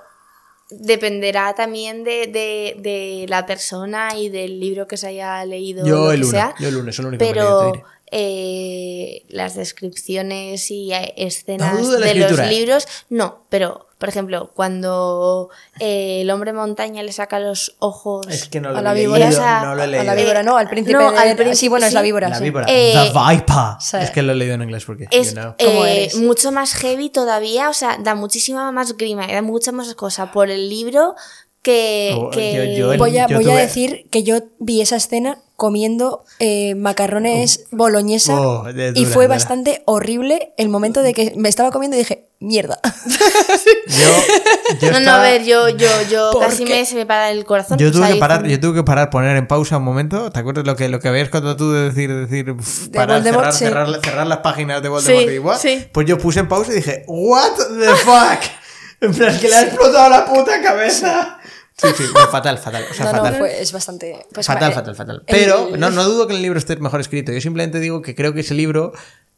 [0.70, 5.86] dependerá también de, de, de la persona y del libro que se haya leído.
[5.86, 6.54] Yo lo el que uno, sea.
[6.58, 7.72] yo el uno, es el único Pero
[8.10, 16.20] eh, las descripciones y eh, escenas de los libros, no, pero Por ejemplo, cuando eh,
[16.22, 18.26] el hombre montaña le saca los ojos.
[18.28, 19.28] Es que no lo A la leído, víbora.
[19.28, 20.05] O sea, no lo he A leído.
[20.05, 20.57] la víbora, ¿no?
[20.57, 22.07] Al príncipe no, al príncipe, sí, bueno, es la sí.
[22.07, 22.28] víbora.
[22.28, 22.44] La sí.
[22.44, 22.66] víbora.
[22.68, 23.57] Eh, The Viper.
[23.80, 23.96] Sí.
[24.01, 25.07] Es que lo he leído en inglés porque.
[25.11, 25.55] es you know.
[25.59, 29.72] ¿Cómo eh, mucho más heavy todavía, o sea, da muchísima más grima y da mucha
[29.72, 31.16] más cosa por el libro
[31.62, 32.14] que.
[32.16, 34.94] Oh, que- yo- yo Voy a, yo voy a tuve- decir que yo vi esa
[34.96, 39.34] escena comiendo eh, macarrones boloñesa Oh, y fue dura.
[39.34, 42.78] bastante horrible el momento de que me estaba comiendo y dije, mierda.
[43.88, 46.74] Yo, yo No, no, a ver, yo, yo, yo ¿Por casi qué?
[46.76, 47.76] me, se me para el corazón.
[47.76, 50.30] Yo o tuve sea, que parar, yo tuve que parar, poner en pausa un momento.
[50.30, 53.22] ¿Te acuerdas lo que lo que habías contado tú de decir, decir pf, De parar,
[53.24, 53.59] cerrar, sí.
[53.59, 55.59] cerrar, cerrar las páginas de Voldemort Sí, y igual?
[55.59, 55.88] sí.
[55.92, 58.40] Pues yo puse en pausa y dije, What the fuck?
[59.00, 61.38] En plan, que le ha explotado la puta cabeza.
[61.81, 62.85] Sí, sí, no, fatal, fatal.
[62.91, 63.33] O sea, no, fatal.
[63.35, 64.26] no, fue, es bastante...
[64.35, 65.16] pues, fatal, eh, fatal, fatal.
[65.26, 67.31] el- Pero no, no dudo que el libro esté mejor escrito.
[67.33, 68.93] Yo simplemente digo que creo que ese libro,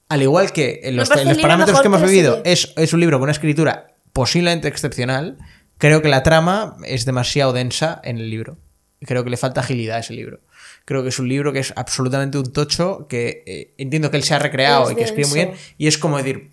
[0.09, 3.19] al igual que en los, en los parámetros que hemos vivido, es, es un libro
[3.19, 5.37] con una escritura posiblemente excepcional.
[5.79, 8.57] Creo que la trama es demasiado densa en el libro.
[9.03, 10.41] Creo que le falta agilidad a ese libro.
[10.85, 14.25] Creo que es un libro que es absolutamente un tocho que eh, entiendo que él
[14.25, 15.53] se ha recreado Es y que escribe muy bien.
[15.79, 16.53] Y es como decir,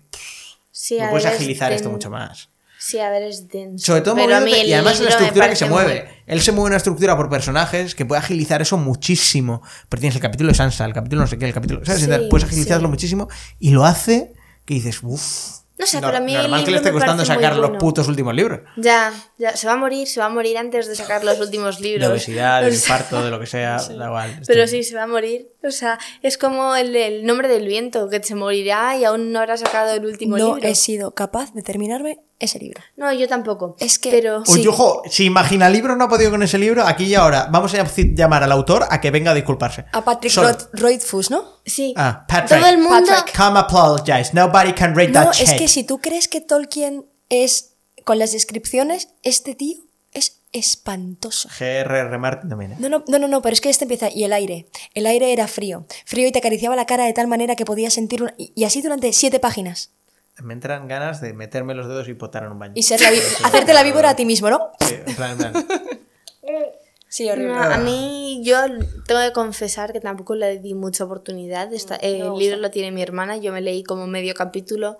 [0.70, 2.50] Sí, no puedes agilizar esto mucho más.
[2.88, 3.84] Sí, a ver, es denso.
[3.84, 6.04] Sobre todo pero a mí y además la libro estructura que se mueve.
[6.04, 9.60] muy- Él se mueve una estructura por personajes que puede agilizar eso muchísimo.
[9.90, 11.84] Pero tienes el capítulo de Sansa, el capítulo no sé qué, el capítulo.
[11.84, 12.00] ¿Sabes?
[12.00, 12.90] Sí, puedes agilizarlo sí.
[12.90, 13.28] muchísimo
[13.58, 14.32] y lo hace
[14.64, 15.58] que dices, uff.
[15.78, 18.08] No sé, pero a mí el Normal que le libro esté costando sacar los putos
[18.08, 18.60] últimos libros.
[18.78, 21.80] Ya, ya, se va a morir, se va a morir antes de sacar los últimos
[21.80, 22.08] libros.
[22.08, 24.40] De obesidad, de O sea, infarto, de lo que sea, da igual.
[24.46, 25.48] Pero sí, se va a morir.
[25.64, 29.40] O sea, es como el, el nombre del viento, que se morirá y aún no
[29.40, 30.68] habrá sacado el último No libro.
[30.68, 32.80] he sido capaz de terminarme ese libro.
[32.96, 33.74] No, yo tampoco.
[33.80, 34.42] Es que- Pero...
[34.46, 34.66] Uy, Sí.
[34.68, 37.84] ojo, si Imagina Libros no ha podido con ese libro, aquí y ahora vamos a
[38.14, 39.86] llamar al autor a que venga a disculparse.
[39.92, 40.32] A Patrick
[40.72, 41.58] Rothfuss, ¿no?
[41.66, 41.94] Sí.
[41.96, 42.60] Ah, Patrick.
[42.60, 43.06] Todo el mundo...
[43.08, 43.36] Patrick.
[43.36, 44.30] Come apologize.
[44.34, 45.58] Nobody can read No, that es shit.
[45.58, 47.74] que si tú crees que Tolkien es
[48.08, 49.76] con las descripciones, este tío
[50.14, 51.50] es espantoso.
[51.50, 52.16] G.R.R.
[52.16, 52.72] Martin también.
[52.72, 52.76] ¿eh?
[52.78, 54.66] No, no, no, no, no, pero es que este empieza y el aire.
[54.94, 55.84] El aire era frío.
[56.06, 58.64] Frío y te acariciaba la cara de tal manera que podías sentir una- y y
[58.64, 59.90] así durante siete páginas.
[60.42, 62.72] Me entran ganas de meterme los dedos y potar en un baño.
[62.76, 63.08] Y ser la
[63.46, 64.70] hacerte la víbora a ti mismo, ¿no?
[64.80, 65.52] Sí, en plan, en plan.
[67.10, 67.54] Sí, horrible.
[67.54, 68.58] No, a mí, yo
[69.06, 71.72] tengo que confesar que tampoco le di mucha oportunidad.
[71.72, 74.98] Esta- eh, el libro lo tiene mi hermana, yo me leí como medio capítulo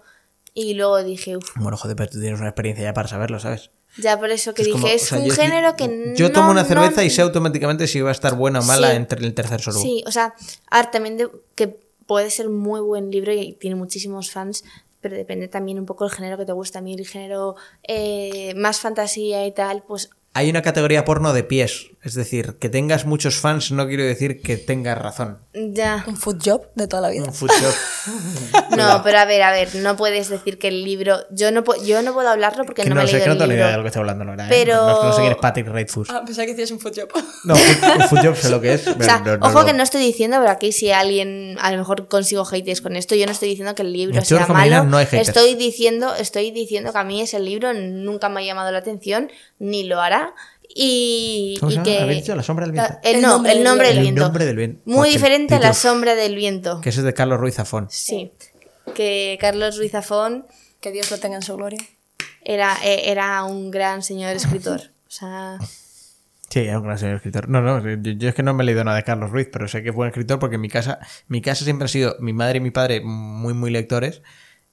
[0.61, 3.71] y luego dije, uff, Bueno, joder, pero tú tienes una experiencia ya para saberlo, ¿sabes?
[3.97, 6.29] ya por eso que Es dije, como, es o sea, un yo- género que Yo
[6.29, 8.91] no- tomo una no- cerveza y sé automáticamente si va a estar buena o mala
[8.91, 8.97] Sí.
[8.97, 9.81] entre el tercer sorbo.
[9.81, 10.35] Sí, o sea,
[10.93, 14.63] también de- que puede ser muy buen libro y tiene muchísimos fans,
[15.01, 16.79] pero depende también un poco del género que te gusta.
[16.81, 17.57] A mí el género
[17.87, 21.87] eh, más fantasía y tal, pues Hay una categoría porno de pies.
[22.05, 25.39] Es decir, que tengas muchos fans no quiero decir que tengas razón.
[25.53, 26.05] ya.
[26.07, 27.25] Un food job de toda la vida.
[27.25, 27.75] Un food shop.
[28.77, 31.19] No, pero a ver, a ver, no puedes decir que el libro.
[31.31, 33.29] Yo no, yo no puedo hablarlo porque que no, no, me he sé, leído que
[33.29, 34.47] no el tengo ni idea de lo que estoy hablando, la verdad.
[34.47, 34.49] ¿eh?
[34.51, 36.09] Pero- No, no sé quién es Patrick Redfus.
[36.11, 37.09] Ah, pensaba que decías un food job.
[37.45, 38.87] No, un food job sé lo que es.
[38.89, 41.73] O pero sea, no- no ojo que no estoy diciendo, pero aquí si alguien a
[41.73, 44.85] lo mejor consigo haters con esto, yo no estoy diciendo que el libro sea malo.
[44.85, 45.29] no hay haters.
[45.31, 49.31] estoy diciendo, estoy diciendo que a mí ese libro nunca me ha llamado la atención,
[49.59, 50.18] ni lo hará.
[50.81, 51.85] Y, ¿Cómo y se llama?
[51.85, 51.99] que.
[52.03, 52.37] ¿Habéis dicho?
[52.37, 52.95] La sombra del viento.
[53.03, 54.05] El, El no, nombre el nombre del viento.
[54.15, 54.21] viento.
[54.21, 54.81] El nombre del viento.
[54.85, 56.81] Muy diferente a la sombra del viento.
[56.81, 57.87] Que ese es de Carlos Ruiz Zafón.
[57.91, 58.33] Sí.
[58.95, 60.47] Que Carlos Ruiz Zafón
[60.81, 61.79] Que Dios lo tenga en su gloria.
[62.43, 64.81] era, eh, era un gran señor escritor.
[65.07, 65.59] O sea.
[66.51, 67.49] Sí, es un gran señor escritor.
[67.49, 69.69] No, no, yo, yo es que no me he leído nada de Carlos Ruiz, pero
[69.69, 70.99] sé que es buen escritor porque en mi casa,
[71.29, 74.23] mi casa siempre ha sido mi madre y mi padre muy, muy lectores.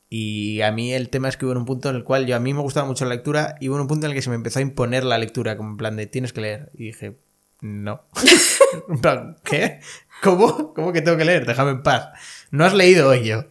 [0.10, 2.40] Y a mí el tema es que hubo un punto en el cual yo a
[2.40, 4.36] mí me gustaba mucho la lectura y hubo un punto en el que se me
[4.36, 6.72] empezó a imponer la lectura, como en plan de tienes que leer.
[6.74, 7.18] Y dije,
[7.62, 8.02] no.
[8.90, 9.80] En plan, ¿qué?
[10.22, 10.74] ¿Cómo?
[10.74, 11.46] ¿Cómo que tengo que leer?
[11.46, 12.10] Déjame en paz.
[12.52, 13.46] No has leído hoy yo.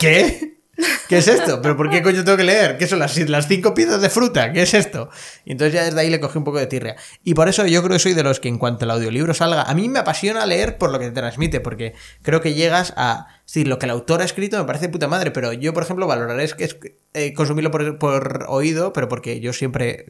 [0.00, 0.56] ¿Qué?
[1.08, 1.62] ¿Qué es esto?
[1.62, 2.76] ¿Pero por qué coño tengo que leer?
[2.76, 4.52] ¿Qué son las, las cinco piezas de fruta?
[4.52, 5.08] ¿Qué es esto?
[5.44, 6.96] Y entonces ya desde ahí le cogí un poco de tirria.
[7.24, 9.62] Y por eso yo creo que soy de los que en cuanto el audiolibro salga,
[9.62, 13.28] a mí me apasiona leer por lo que te transmite, porque creo que llegas a...
[13.56, 16.06] Sí, lo que el autor ha escrito me parece puta madre, pero yo, por ejemplo,
[16.06, 16.76] valoraré es que es
[17.14, 20.04] eh, consumirlo por, por oído, pero porque yo siempre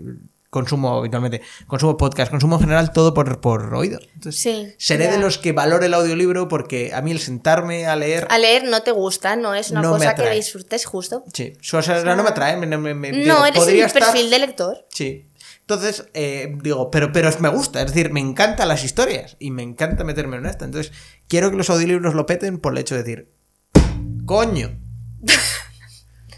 [0.51, 4.01] consumo habitualmente, consumo podcast, consumo en general todo por, por oído.
[4.15, 7.95] Entonces, Sí, seré de los que valore el audiolibro porque a mí el sentarme a
[7.95, 8.27] leer...
[8.31, 11.23] A leer no te gusta, no es una No cosa que disfrutes justo.
[11.33, 14.29] Sí, o sea, no me atrae, me- me- me- digo, No, eres el estar- perfil
[14.29, 14.87] de lector.
[14.89, 15.31] Sí.
[15.61, 19.63] Entonces, eh, digo, pero, pero me gusta, es decir, me encantan las historias y me
[19.65, 20.65] encanta meterme en esto.
[20.65, 20.93] Entonces,
[21.29, 23.36] quiero que los audiolibros lo peten por el hecho de decir,
[24.27, 24.79] coño,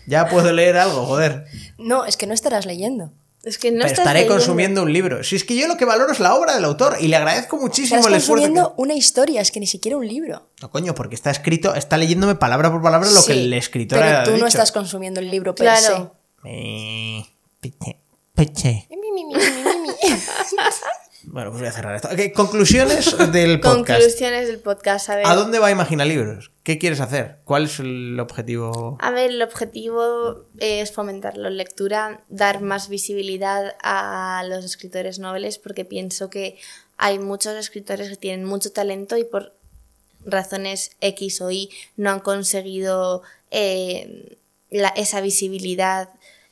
[0.06, 1.44] ya puedo leer algo, joder.
[1.78, 3.12] No, es que no estarás leyendo.
[3.44, 4.34] Es que no pero estás estaré leyendo.
[4.36, 5.22] consumiendo un libro.
[5.24, 7.56] Si es que yo lo que valoro es la obra del autor y le agradezco
[7.56, 8.42] muchísimo Estás el esfuerzo.
[8.46, 10.48] que- consumiendo una historia, es que ni siquiera un libro.
[10.60, 14.18] No, coño, porque está escrito, está leyéndome palabra por palabra lo que el escritor Pero
[14.18, 16.14] ha tú no estás consumiendo el libro per Claro.
[17.60, 17.96] Peche.
[18.34, 18.88] Peche.
[21.30, 22.08] Bueno, pues voy a cerrar esto.
[22.08, 24.00] Ok, conclusiones del podcast.
[24.00, 25.10] Conclusiones del podcast.
[25.10, 25.26] A ver.
[25.26, 26.50] ¿A dónde va Imagina Libros?
[26.68, 27.38] ¿Qué quieres hacer?
[27.44, 28.98] ¿Cuál es el objetivo?
[29.00, 35.58] A ver, el objetivo es fomentar la lectura, dar más visibilidad a los escritores noveles,
[35.58, 36.58] porque pienso que
[36.98, 39.54] hay muchos escritores que tienen mucho talento y por
[40.26, 44.36] razones X o Y no han conseguido eh,
[44.68, 46.10] esa visibilidad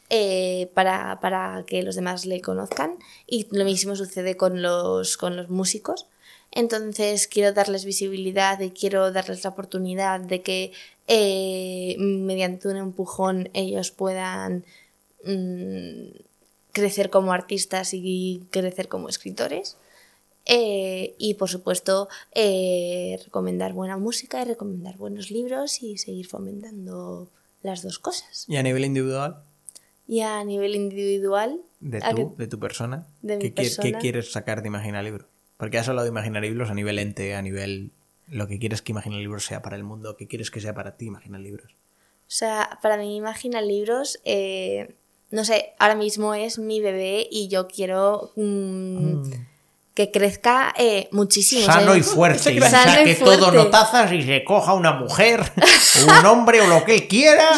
[0.08, 2.96] eh, para, para que los demás le conozcan.
[3.26, 6.06] Y lo mismo sucede con los, con los músicos.
[6.52, 10.72] Entonces quiero darles visibilidad y quiero darles la oportunidad de que
[11.06, 14.64] eh, mediante un empujón ellos puedan
[15.24, 16.08] mm,
[16.72, 19.76] crecer como artistas y crecer como escritores.
[20.46, 27.28] Eh, y por supuesto, eh, recomendar buena música y recomendar buenos libros y seguir fomentando
[27.62, 28.44] las dos cosas.
[28.48, 29.42] ¿Y a nivel individual?
[30.06, 32.34] Y a nivel individual, ¿De ¿a tú?
[32.38, 33.06] ¿De tu persona?
[33.22, 33.90] De mi ¿Qué, persona.
[33.90, 35.26] qué quieres sacar de Imagina Libros?
[35.56, 37.90] Porque has hablado de Imagina Libros a nivel ente, a nivel...
[38.28, 40.96] Lo que quieres que Imagina Libros sea para el mundo, ¿qué quieres que sea para
[40.96, 41.72] ti Imagina Libros?
[41.72, 44.94] O sea, para mí Imagina Libros, eh,
[45.30, 49.22] no sé, ahora mismo es mi bebé y yo quiero mm,
[49.96, 51.62] que crezca eh, muchísimo.
[51.62, 53.56] o sea, Sano y fuerte, y Sano y saque todo fuerte.
[53.56, 55.40] notazas y se coja una mujer,
[56.20, 57.48] un hombre o lo que él quiera,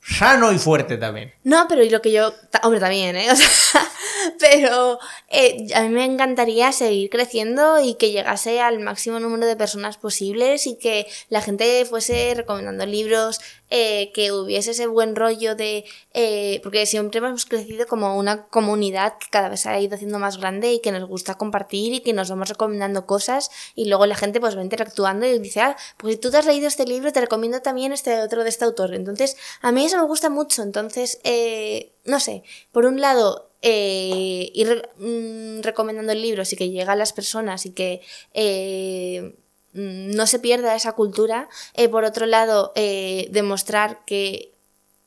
[0.00, 1.34] sano y fuerte también.
[1.42, 2.32] No, pero y lo que yo.
[2.62, 3.26] Hombre, también, ¿eh?
[3.32, 3.90] O sea,
[4.38, 9.56] pero eh, a mí me encantaría seguir creciendo y que llegase al máximo número de
[9.56, 13.40] personas posibles y que la gente fuese recomendando libros,
[13.74, 15.86] eh, que hubiese ese buen rollo de.
[16.12, 20.18] eh, porque siempre hemos crecido como una comunidad que cada vez se ha ido haciendo
[20.18, 24.04] más grande y que nos gusta compartir y que nos vamos recomendando cosas y luego
[24.04, 26.84] la gente pues va interactuando y dice, ah, pues si tú te has leído este
[26.84, 28.94] libro, te recomiendo también este otro de este autor.
[28.94, 30.62] Entonces, a mí eso me gusta mucho.
[30.62, 32.42] Entonces, eh, no sé,
[32.72, 37.70] por un lado, eh, ir mm, recomendando libros y que llegue a las personas y
[37.70, 38.02] que
[38.34, 39.36] eh,
[39.72, 41.48] no se pierda esa cultura.
[41.74, 44.52] Eh, por otro lado, eh, demostrar que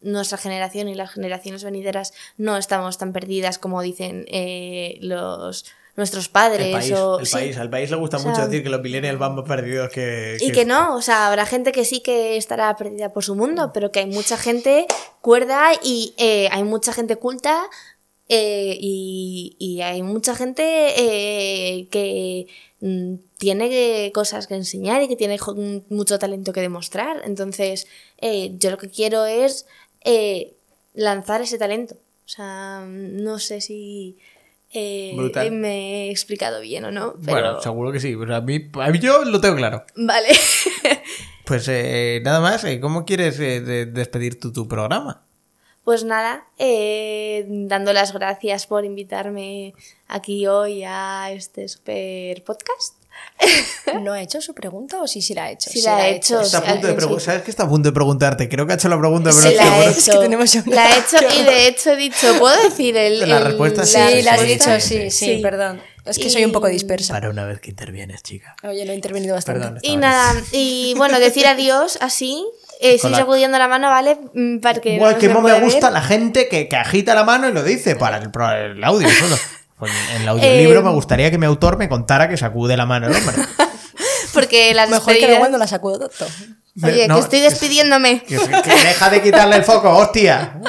[0.02, 5.66] nuestra generación y las generaciones venideras no estamos tan perdidas como dicen eh, los
[5.96, 7.34] nuestros padres El país, o el sí.
[7.34, 7.58] país.
[7.58, 10.38] Al país le gusta O sea, mucho decir que los millennials van más perdidos que...
[10.42, 13.72] Y que no, o sea, habrá gente que sí que estará perdida por su mundo,
[13.74, 14.88] pero que hay mucha gente
[15.22, 17.64] cuerda y eh, hay mucha gente culta
[18.28, 20.64] eh, y, y hay mucha gente
[20.98, 22.75] eh, que mm,
[23.38, 25.56] tiene que- cosas que enseñar y que tiene jo-
[25.90, 27.22] mucho talento que demostrar.
[27.26, 27.88] Entonces,
[28.20, 29.66] eh, yo lo que quiero es
[30.04, 30.54] eh,
[30.94, 31.96] lanzar ese talento.
[31.96, 34.18] O sea, no sé si
[34.74, 37.14] eh, me he explicado bien o no.
[37.26, 37.32] Pero...
[37.32, 38.16] Bueno, seguro que sí.
[38.16, 39.86] Pues a, mí, a mí yo lo tengo claro.
[39.96, 40.28] Vale.
[41.46, 45.25] Pues eh, nada más, eh, ¿cómo quieres de- despedir tú tu programa?
[45.86, 49.74] Pues nada, eh, dando las gracias por invitarme
[50.08, 52.96] aquí hoy a este super podcast.
[54.02, 55.70] ¿No ha hecho su pregunta o sí, sí la ha hecho?
[55.70, 56.42] Sí la ha hecho.
[56.42, 57.00] Está a sí, punto de sí.
[57.06, 58.50] pregun- ¿Sabes que está a punto de preguntarte?
[58.50, 59.90] Creo que ha hecho la pregunta, pero Sí, la he.
[59.92, 60.20] Es que hecho.
[60.22, 63.38] tenemos ya una- La he hecho y de hecho he dicho, ¿puedo decir el, La
[63.38, 65.82] el- respuesta Sí, Sí, la has sí, dicho, sí, sí, perdón.
[66.04, 67.14] Es que Y- soy un poco dispersa.
[67.14, 68.56] Para una vez que intervienes, chica.
[68.64, 69.60] Oye, lo he intervenido bastante.
[69.62, 69.80] Perdón.
[69.84, 72.46] Y nada, y bueno, decir adiós así,
[72.82, 74.18] eh, estoy la- sacudiendo la mano, ¿vale?
[74.34, 75.94] Mm, Para que no que me gusta ver.
[75.94, 79.10] la gente que, que agita la mano y lo dice para el, pro- el audio
[79.10, 79.38] solo.
[79.78, 82.86] Pues en el audiolibro Eh, me gustaría que mi autor me contara que sacude la
[82.86, 83.36] mano el hombre.
[84.34, 86.30] Porque las Mejor que no despedidas- cuando la sacudo todo.
[86.84, 88.24] Oye, No, que estoy despidiéndome.
[88.24, 90.60] Que, que deja de quitarle el foco, hostia.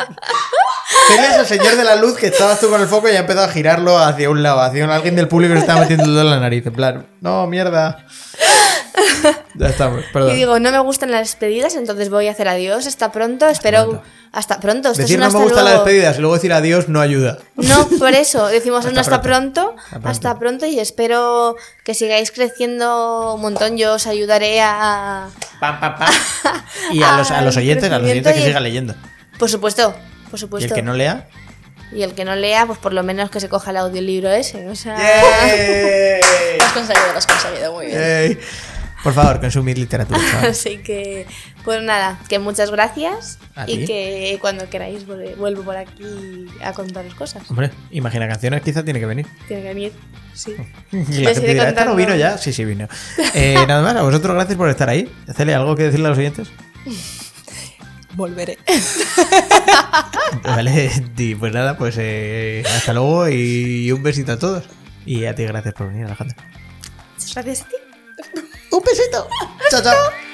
[1.09, 3.21] ¿Quién es el señor de la luz que estabas tú con el foco y ha
[3.21, 4.61] empezado a girarlo hacia un lado?
[4.61, 6.67] Hacia un- alguien del público que se estaba metiendo el dedo en la nariz.
[6.67, 8.05] En plan, no, mierda.
[9.55, 10.33] Ya estamos, perdón.
[10.33, 12.87] Y digo, no me gustan las despedidas, entonces voy a hacer adiós.
[12.87, 13.85] Hasta pronto, espero.
[13.85, 14.03] pronto.
[14.33, 14.91] Hasta pronto.
[14.91, 17.39] Esto Decir es no me hasta gustan las despedidas y luego decir adiós no ayuda.
[17.57, 19.63] No, por eso, decimos Hasta un hasta pronto.
[19.63, 20.09] pronto, Hasta pronto.
[20.11, 23.79] hasta pronto y espero que sigáis creciendo un montón.
[23.79, 25.29] Yo os ayudaré a.
[25.61, 26.13] Pam, pam, pam.
[26.93, 28.95] Y a los, a los oyentes, a los oyentes que y- sigan leyendo.
[29.39, 29.95] Por supuesto,
[30.31, 30.69] por Y supuesto.
[30.69, 31.29] el que no lea.
[31.93, 34.69] Y el que no lea, pues por lo menos que se coja el audiolibro ese.
[34.69, 34.97] O sea.
[34.99, 36.21] ¡Yay!
[36.59, 37.99] Lo has conseguido, lo has conseguido, muy bien.
[37.99, 38.39] Yay.
[39.07, 40.19] Por favor, consumir literatura.
[40.51, 41.27] Así que,
[41.65, 43.39] pues nada, que muchas gracias
[43.69, 47.49] y que cuando queráis vuelve- vuelvo por aquí a contaros cosas.
[47.49, 49.27] Hombre, imagina canciones quizá tiene que venir.
[49.47, 49.93] Tiene que venir,
[50.35, 50.55] sí.
[50.91, 52.37] Y la gente dirá, ¿esta no vino ya?
[52.37, 52.89] Sí, sí vino.
[53.35, 55.09] Eh, nada más, a vosotros gracias por estar ahí.
[55.37, 56.49] Celia, ¿algo que decirle a los oyentes?
[58.15, 58.59] Volveré.
[60.43, 60.91] Vale,
[61.39, 64.65] pues nada, pues eh, hasta luego y un besito a todos.
[65.05, 66.37] Y a ti gracias por venir, Alejandro.
[67.15, 67.77] Muchas gracias a ti.
[68.77, 69.27] Un besito.
[69.71, 70.26] Chao, chao.